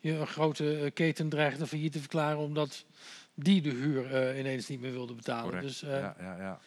je 0.01 0.11
een 0.11 0.27
grote 0.27 0.77
eh, 0.79 0.91
keten 0.93 1.29
dreigde 1.29 1.67
failliet 1.67 1.91
te 1.91 1.99
verklaren 1.99 2.37
omdat 2.39 2.85
die 3.33 3.61
de 3.61 3.69
huur 3.69 4.13
eh, 4.15 4.39
ineens 4.39 4.67
niet 4.67 4.79
meer 4.81 4.91
wilde 4.91 5.13
betalen. 5.13 5.43
Correct. 5.43 5.63
Dus 5.65 5.83
eh, 5.83 5.89
ja, 5.99 6.15
ja, 6.19 6.37
ja. 6.37 6.59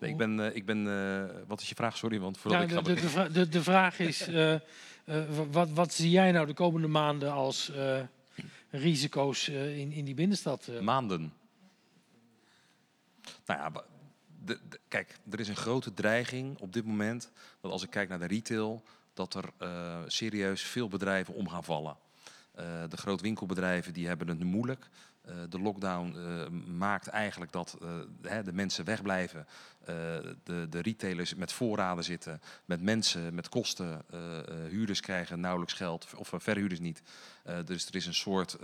Nee, 0.00 0.10
ik 0.10 0.16
ben, 0.16 0.40
eh, 0.40 0.56
ik 0.56 0.66
ben 0.66 0.86
eh, 0.88 1.36
wat 1.46 1.60
is 1.60 1.68
je 1.68 1.74
vraag? 1.74 1.96
Sorry, 1.96 2.20
want 2.20 2.38
voordat 2.38 2.60
Ja, 2.70 2.78
ik 2.78 2.84
de, 2.84 2.96
ga 3.10 3.22
de, 3.22 3.28
de, 3.32 3.32
de, 3.40 3.48
de 3.48 3.62
vraag 3.62 3.98
is, 3.98 4.20
eh, 4.28 4.52
eh, 4.54 4.60
wa- 5.04 5.46
wat, 5.50 5.70
wat 5.70 5.92
zie 5.92 6.10
jij 6.10 6.32
nou 6.32 6.46
de 6.46 6.54
komende 6.54 6.86
maanden 6.88 7.32
als 7.32 7.70
eh, 7.70 8.00
risico's 8.70 9.48
eh, 9.48 9.78
in, 9.78 9.92
in 9.92 10.04
die 10.04 10.14
binnenstad? 10.14 10.68
eh? 10.68 10.80
Maanden. 10.80 11.32
Nou 13.46 13.60
ja, 13.60 13.84
kijk, 14.88 15.18
er 15.30 15.40
is 15.40 15.48
een 15.48 15.56
grote 15.56 15.94
dreiging 15.94 16.58
op 16.58 16.72
dit 16.72 16.84
moment 16.84 17.30
dat 17.60 17.70
als 17.70 17.82
ik 17.82 17.90
kijk 17.90 18.08
naar 18.08 18.18
de 18.18 18.26
retail, 18.26 18.82
dat 19.14 19.34
er 19.34 19.50
eh, 19.58 19.98
serieus 20.06 20.62
veel 20.62 20.88
bedrijven 20.88 21.34
om 21.34 21.48
gaan 21.48 21.64
vallen. 21.64 21.96
Eh, 22.54 22.64
de 22.88 22.96
grootwinkelbedrijven 22.96 23.92
die 23.92 24.06
hebben 24.06 24.28
het 24.28 24.38
nu 24.38 24.44
moeilijk. 24.44 24.88
Eh, 25.30 25.36
de 25.48 25.60
lockdown 25.60 26.16
eh, 26.16 26.48
maakt 26.76 27.06
eigenlijk 27.06 27.52
dat 27.52 27.78
eh, 28.22 28.38
de 28.44 28.52
mensen 28.52 28.84
wegblijven. 28.84 29.46
De, 30.44 30.66
de 30.70 30.80
retailers 30.80 31.34
met 31.34 31.52
voorraden 31.52 32.04
zitten, 32.04 32.40
met 32.64 32.82
mensen, 32.82 33.34
met 33.34 33.48
kosten. 33.48 34.04
Huurders 34.68 35.00
krijgen 35.00 35.40
nauwelijks 35.40 35.72
geld, 35.72 36.06
of 36.16 36.32
verhuurders 36.36 36.80
niet. 36.80 37.02
Dus 37.64 37.86
er 37.86 37.94
is 37.94 38.06
een 38.06 38.14
soort 38.14 38.58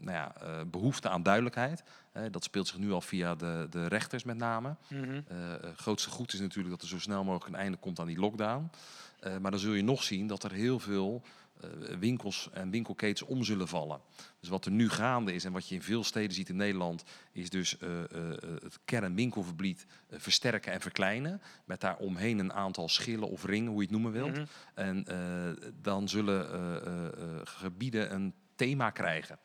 nou 0.00 0.16
ja, 0.16 0.34
eh, 0.40 0.60
behoefte 0.66 1.08
aan 1.08 1.22
duidelijkheid. 1.22 1.82
Dat 2.30 2.44
speelt 2.44 2.68
zich 2.68 2.78
nu 2.78 2.92
al 2.92 3.00
via 3.00 3.34
de, 3.34 3.66
de 3.70 3.86
rechters 3.86 4.24
met 4.24 4.36
name. 4.36 4.76
Mhm. 4.88 5.20
Eh, 5.28 5.36
grootste 5.76 6.10
goed 6.10 6.32
is 6.32 6.40
natuurlijk 6.40 6.74
dat 6.74 6.82
er 6.82 6.88
zo 6.88 6.98
snel 6.98 7.24
mogelijk 7.24 7.54
een 7.54 7.60
einde 7.60 7.78
komt 7.78 8.00
aan 8.00 8.06
die 8.06 8.18
lockdown. 8.18 8.70
Maar 9.40 9.50
dan 9.50 9.60
zul 9.60 9.72
je 9.72 9.82
nog 9.82 10.02
zien 10.02 10.26
dat 10.26 10.44
er 10.44 10.52
heel 10.52 10.78
veel 10.78 11.22
winkels 11.98 12.48
en 12.52 12.70
winkelketens 12.70 13.28
om 13.28 13.44
zullen 13.44 13.68
vallen. 13.68 14.00
Dus 14.40 14.48
wat 14.48 14.64
er 14.64 14.70
nu 14.70 14.88
gaande 14.88 15.34
is 15.34 15.44
en 15.44 15.52
wat 15.52 15.68
je 15.68 15.74
in 15.74 15.82
veel 15.82 16.04
steden 16.04 16.32
ziet 16.32 16.48
in 16.48 16.56
Nederland, 16.56 17.04
is 17.32 17.50
dus 17.50 17.78
eh, 17.78 17.88
eh, 17.98 18.30
eh, 18.30 18.38
het 18.62 18.78
kernwinkelverbied 18.84 19.86
eh, 20.08 20.18
versterken 20.20 20.72
en 20.72 20.80
verkleinen. 20.80 21.42
Met 21.64 21.80
daaromheen 21.80 22.38
een 22.38 22.52
aantal 22.52 22.88
schillen 22.88 23.28
of 23.28 23.44
ringen, 23.44 23.70
hoe 23.70 23.76
je 23.76 23.82
het 23.82 23.90
noemen 23.90 24.12
wilt. 24.12 24.36
Mhm. 24.36 24.44
En 24.74 25.04
eh, 25.04 25.68
dan 25.82 26.08
zullen 26.08 26.52
eh, 26.52 26.76
eh, 26.76 27.06
eh, 27.06 27.40
gebieden 27.44 28.12
een 28.12 28.34
thema 28.54 28.90
krijgen. 28.90 29.38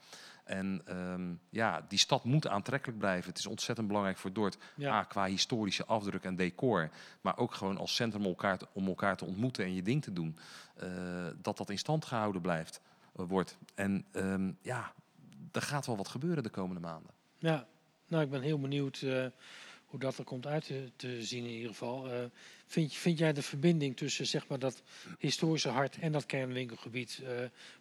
En 0.47 0.81
ehm, 0.85 1.33
ja, 1.49 1.85
die 1.87 1.99
stad 1.99 2.23
moet 2.23 2.47
aantrekkelijk 2.47 2.99
blijven. 2.99 3.29
Het 3.29 3.39
is 3.39 3.45
ontzettend 3.45 3.87
belangrijk 3.87 4.17
voor 4.17 4.33
Dordt. 4.33 4.57
Ja. 4.75 4.93
A, 4.93 5.03
qua 5.03 5.25
historische 5.25 5.85
afdruk 5.85 6.23
en 6.23 6.35
decor. 6.35 6.89
Maar 7.21 7.37
ook 7.37 7.53
gewoon 7.53 7.77
als 7.77 7.95
centrum 7.95 8.21
om 8.21 8.27
elkaar 8.27 8.57
te, 8.57 8.67
om 8.73 8.87
elkaar 8.87 9.17
te 9.17 9.25
ontmoeten 9.25 9.63
en 9.65 9.73
je 9.73 9.81
ding 9.81 10.03
te 10.03 10.13
doen. 10.13 10.37
eh, 10.75 10.87
dat 11.41 11.57
dat 11.57 11.69
in 11.69 11.77
stand 11.77 12.05
gehouden 12.05 12.41
blijft, 12.41 12.81
eh, 13.15 13.25
wordt. 13.27 13.57
En 13.75 14.05
ehm, 14.11 14.51
ja, 14.61 14.93
er 15.51 15.61
gaat 15.61 15.85
wel 15.85 15.97
wat 15.97 16.07
gebeuren 16.07 16.43
de 16.43 16.49
komende 16.49 16.81
maanden. 16.81 17.11
Ja, 17.37 17.67
nou 18.07 18.23
ik 18.23 18.29
ben 18.29 18.41
heel 18.41 18.59
benieuwd 18.59 19.01
eh, 19.01 19.25
hoe 19.87 19.99
dat 19.99 20.17
er 20.17 20.23
komt 20.23 20.47
uit 20.47 20.71
te, 20.95 21.23
zien 21.23 21.43
in 21.43 21.51
ieder 21.51 21.69
geval. 21.69 22.11
Eh, 22.11 22.19
vind, 22.89 23.17
jij 23.17 23.33
de 23.33 23.41
verbinding 23.41 23.97
tussen 23.97 24.25
zeg 24.25 24.47
maar, 24.47 24.59
dat 24.59 24.81
historische 25.19 25.69
hart 25.69 25.97
en 25.99 26.11
dat 26.11 26.25
kernwinkelgebied, 26.25 27.21
eh, 27.23 27.29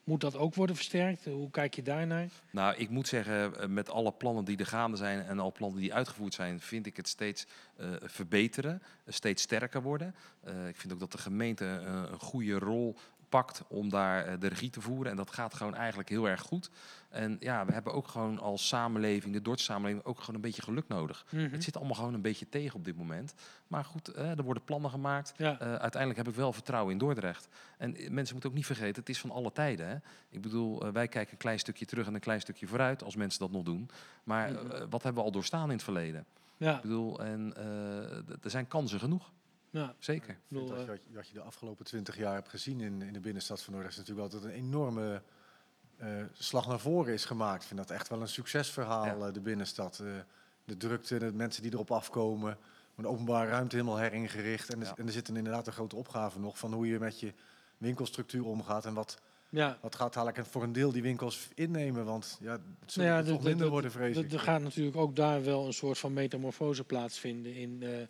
moet 0.05 0.21
dat 0.21 0.37
ook 0.37 0.55
worden 0.55 0.77
versterkt? 0.77 1.25
Hoe 1.25 1.51
kijk 1.51 1.75
je 1.75 1.83
daarnaar? 1.83 2.29
Nou, 2.51 2.77
ik 2.77 2.89
moet 2.89 3.09
zeggen, 3.09 3.61
eh, 3.61 3.69
met 3.69 3.91
alle 3.91 4.13
plannen 4.13 4.45
die 4.45 4.57
er 4.57 4.67
gaande 4.67 4.97
zijn 4.97 5.23
en 5.23 5.39
al 5.39 5.53
plannen 5.53 5.81
die 5.81 5.95
uitgevoerd 5.95 6.35
zijn, 6.35 6.61
vind 6.61 6.87
ik 6.87 6.97
het 6.97 7.09
steeds 7.09 7.47
eh, 7.77 7.91
verbeteren, 8.03 8.83
eh, 9.05 9.13
steeds 9.13 9.43
sterker 9.43 9.83
worden. 9.83 10.15
Eh, 10.41 10.69
ik 10.69 10.77
vind 10.77 10.93
ook 10.93 10.99
dat 10.99 11.13
de 11.13 11.19
gemeente 11.19 11.65
eh, 11.65 12.03
een 12.11 12.19
goede 12.19 12.59
rol 12.59 12.97
pakt 13.29 13.63
om 13.69 13.89
daar 13.89 14.25
eh, 14.25 14.35
de 14.41 14.47
regie 14.49 14.71
te 14.71 14.81
voeren. 14.81 15.11
En 15.11 15.17
dat 15.17 15.31
gaat 15.31 15.55
gewoon 15.55 15.75
eigenlijk 15.75 16.09
heel 16.09 16.29
erg 16.29 16.41
goed. 16.41 16.71
En 17.09 17.37
ja, 17.41 17.67
we 17.67 17.73
hebben 17.73 17.93
ook 17.93 18.09
gewoon 18.09 18.39
als 18.39 18.69
samenleving, 18.69 19.33
de 19.35 19.43
Dordtse 19.43 19.65
samenleving, 19.67 20.05
ook 20.05 20.21
gewoon 20.21 20.35
een 20.35 20.41
beetje 20.41 20.63
geluk 20.63 20.89
nodig. 20.89 21.25
Mhm. 21.31 21.51
Het 21.51 21.65
zit 21.65 21.77
allemaal 21.77 21.95
gewoon 21.95 22.15
een 22.15 22.21
beetje 22.23 22.49
tegen 22.49 22.77
op 22.77 22.85
dit 22.85 22.97
moment. 22.97 23.35
Maar 23.67 23.85
goed, 23.85 24.09
eh, 24.09 24.31
er 24.39 24.43
worden 24.43 24.65
plannen 24.65 24.91
gemaakt. 24.91 25.35
Ja. 25.37 25.59
Eh, 25.59 25.67
uiteindelijk 25.75 26.17
heb 26.17 26.29
ik 26.29 26.35
wel 26.35 26.53
vertrouwen 26.53 26.93
in 26.93 26.99
Dordrecht. 26.99 27.49
En 27.79 27.91
mensen 28.11 28.33
moeten 28.33 28.51
ook 28.51 28.57
niet 28.57 28.67
vergeten, 28.67 29.01
het 29.01 29.09
is 29.09 29.21
van 29.21 29.31
alle 29.31 29.53
tijden. 29.53 29.89
Hè? 29.89 29.97
Ik 30.29 30.41
bedoel, 30.43 30.93
wij 30.93 31.09
kijken 31.09 31.33
een 31.33 31.39
klein 31.39 31.59
stukje 31.59 31.87
terug 31.87 32.07
en 32.07 32.15
een 32.15 32.21
klein 32.21 32.41
stukje 32.41 32.67
vooruit, 32.67 33.03
als 33.03 33.17
mensen 33.17 33.41
dat 33.41 33.51
nog 33.51 33.63
doen. 33.63 33.91
Maar 34.25 34.53
Mhm. 34.53 34.89
wat 34.91 35.03
hebben 35.03 35.23
we 35.23 35.29
al 35.29 35.33
doorstaan 35.33 35.65
in 35.69 35.75
het 35.75 35.83
verleden? 35.83 36.25
Ja, 36.57 36.77
Ik 36.77 36.83
bedoel, 36.83 37.21
en 37.21 37.57
er 38.43 38.51
zijn 38.51 38.69
kansen 38.69 38.99
genoeg, 38.99 39.33
ja. 39.77 39.95
zeker. 39.99 40.31
Ik 40.31 40.39
bedoel, 40.49 40.67
Dat 40.69 40.77
je, 40.77 40.83
eh, 40.83 40.89
wat 40.89 40.99
je- 41.09 41.15
wat 41.15 41.27
je 41.29 41.33
de 41.35 41.41
afgelopen 41.41 41.85
twintig 41.85 42.17
jaar 42.17 42.35
hebt 42.35 42.49
gezien 42.49 42.81
in, 42.81 43.03
in 43.03 43.13
de 43.13 43.21
binnenstad 43.21 43.63
van 43.63 43.73
Dordrecht... 43.73 43.99
is 43.99 44.07
natuurlijk 44.07 44.33
altijd 44.33 44.53
een 44.53 44.59
enorme 44.59 45.23
eh, 45.97 46.09
slag 46.33 46.67
naar 46.69 46.81
voren 46.81 47.13
is 47.13 47.25
gemaakt. 47.25 47.61
Ik 47.63 47.69
vind 47.69 47.81
dat 47.81 47.91
echt 47.91 48.09
wel 48.09 48.21
een 48.21 48.29
succesverhaal, 48.29 49.05
Ja. 49.05 49.27
eh, 49.27 49.33
de 49.33 49.41
binnenstad. 49.41 50.03
De 50.65 50.77
drukte, 50.77 51.19
de 51.19 51.33
mensen 51.33 51.63
die 51.63 51.73
erop 51.73 51.91
afkomen. 51.91 52.59
De 52.95 53.07
openbare 53.09 53.51
ruimte 53.51 53.77
helemaal 53.77 53.99
heringericht. 53.99 54.69
En 54.73 54.81
er, 54.81 54.93
en 54.97 55.07
er 55.07 55.13
zit 55.13 55.29
een, 55.29 55.37
inderdaad 55.37 55.67
een 55.67 55.73
grote 55.73 55.97
opgave 55.97 56.39
nog... 56.39 56.59
van 56.59 56.73
hoe 56.73 56.87
je 56.87 56.99
met 56.99 57.21
je 57.21 57.33
winkelstructuur 57.79 58.45
omgaat... 58.45 58.85
en 58.87 58.95
wat, 58.95 59.19
ja. 59.49 59.79
wat 59.81 59.95
gaat 59.95 60.17
eigenlijk 60.17 60.49
voor 60.49 60.63
een 60.63 60.73
deel 60.73 60.93
die 60.93 61.03
winkels 61.03 61.49
innemen. 61.55 62.05
Want 62.05 62.39
ja, 62.41 62.53
het 62.81 62.93
zal 62.93 63.05
Nou 63.05 63.17
ja, 63.17 63.23
toch 63.23 63.37
de- 63.37 63.43
de- 63.43 63.49
minder 63.49 63.67
de- 63.67 63.73
worden, 63.73 63.91
vrees 63.91 64.17
Er 64.17 64.41
gaat 64.41 64.61
natuurlijk 64.63 64.97
ook 64.97 65.17
daar 65.17 65.45
wel 65.45 65.67
een 65.67 65.73
soort 65.73 65.99
van 65.99 66.13
metamorfose 66.13 66.85
plaatsvinden 66.85 67.55
in 67.55 67.77
Ja. 67.81 68.07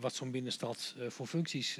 Wat 0.00 0.14
zo'n 0.14 0.30
binnenstad 0.30 0.94
eh, 0.98 1.10
voor 1.10 1.26
functies. 1.26 1.78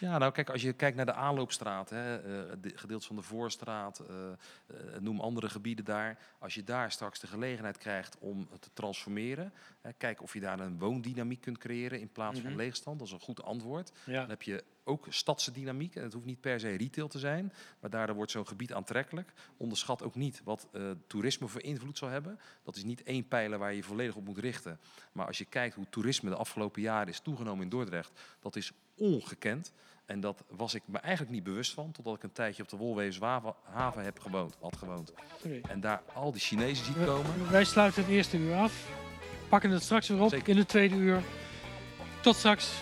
Ja, 0.00 0.18
nou 0.18 0.32
kijk, 0.32 0.50
als 0.50 0.62
je 0.62 0.72
kijkt 0.72 0.96
naar 0.96 1.06
de 1.06 1.12
aanloopstraat, 1.14 1.90
hè, 1.90 2.16
eh, 2.16 2.56
de 2.60 3.00
van 3.00 3.16
de 3.16 3.22
Voorstraat, 3.22 3.98
eh, 3.98 4.30
eh, 4.30 5.00
noem 5.00 5.20
andere 5.20 5.48
gebieden 5.48 5.84
daar. 5.84 6.18
Als 6.38 6.54
je 6.54 6.64
daar 6.64 6.92
straks 6.92 7.20
de 7.20 7.26
gelegenheid 7.26 7.78
krijgt 7.78 8.16
om 8.18 8.48
te 8.60 8.68
transformeren, 8.72 9.52
hè, 9.80 9.92
kijk 9.92 10.22
of 10.22 10.32
je 10.32 10.40
daar 10.40 10.60
een 10.60 10.78
woondynamiek 10.78 11.40
kunt 11.40 11.58
creëren 11.58 12.00
in 12.00 12.12
plaats 12.12 12.38
Mhm. 12.38 12.48
van 12.48 12.56
leegstand. 12.56 12.98
Dat 12.98 13.06
is 13.08 13.12
een 13.14 13.20
goed 13.20 13.42
antwoord. 13.42 13.92
ja. 14.04 14.20
Dan 14.20 14.28
heb 14.30 14.42
je 14.42 14.64
ook 14.84 15.06
stadse 15.08 15.52
dynamiek. 15.52 15.94
En 15.96 16.02
het 16.02 16.12
hoeft 16.12 16.26
niet 16.26 16.40
per 16.40 16.60
se 16.60 16.76
retail 16.76 17.08
te 17.08 17.18
zijn. 17.18 17.52
Maar 17.80 17.90
daardoor 17.90 18.16
wordt 18.16 18.30
zo'n 18.30 18.46
gebied 18.46 18.72
aantrekkelijk. 18.72 19.32
Onderschat 19.56 20.02
ook 20.02 20.14
niet 20.14 20.40
wat 20.44 20.68
toerisme 21.06 21.48
voor 21.48 21.62
invloed 21.62 21.98
zal 21.98 22.08
hebben. 22.08 22.40
Dat 22.62 22.76
is 22.76 22.84
niet 22.84 23.02
één 23.02 23.28
pijler 23.28 23.58
waar 23.58 23.70
je 23.70 23.76
je 23.76 23.82
volledig 23.82 24.14
op 24.16 24.24
moet 24.24 24.38
richten. 24.38 24.78
Maar 25.12 25.26
als 25.26 25.38
je 25.38 25.44
kijkt 25.44 25.74
hoe 25.74 25.86
toerisme 25.90 26.30
de 26.30 26.36
afgelopen 26.36 26.82
jaren 26.82 27.08
is 27.08 27.20
toegenomen 27.20 27.62
in 27.62 27.68
Dordrecht. 27.68 28.20
Dat 28.40 28.56
is 28.56 28.72
ongekend. 29.00 29.72
En 30.06 30.20
dat 30.20 30.44
was 30.48 30.74
ik 30.74 30.82
me 30.86 30.98
eigenlijk 30.98 31.32
niet 31.32 31.42
bewust 31.44 31.74
van. 31.74 31.92
Totdat 31.92 32.14
ik 32.16 32.22
een 32.22 32.32
tijdje 32.32 32.62
op 32.62 32.68
de 32.68 32.76
Wolweeshaven 32.76 34.04
heb 34.04 34.18
gewoond, 34.20 34.56
had 34.60 34.76
gewoond. 34.76 35.12
En 35.68 35.80
daar 35.80 36.02
al 36.12 36.32
die 36.32 36.40
Chinezen 36.40 36.84
ziet 36.84 37.04
komen. 37.04 37.50
Wij 37.50 37.64
sluiten 37.64 38.02
het 38.02 38.10
eerste 38.10 38.36
uur 38.36 38.54
af. 38.54 38.88
Pakken 39.48 39.70
het 39.70 39.82
straks 39.82 40.08
weer 40.08 40.20
op 40.20 40.30
Zeker. 40.30 40.48
in 40.48 40.56
het 40.56 40.68
tweede 40.68 40.94
uur. 40.94 41.22
Tot 42.22 42.36
straks. 42.36 42.72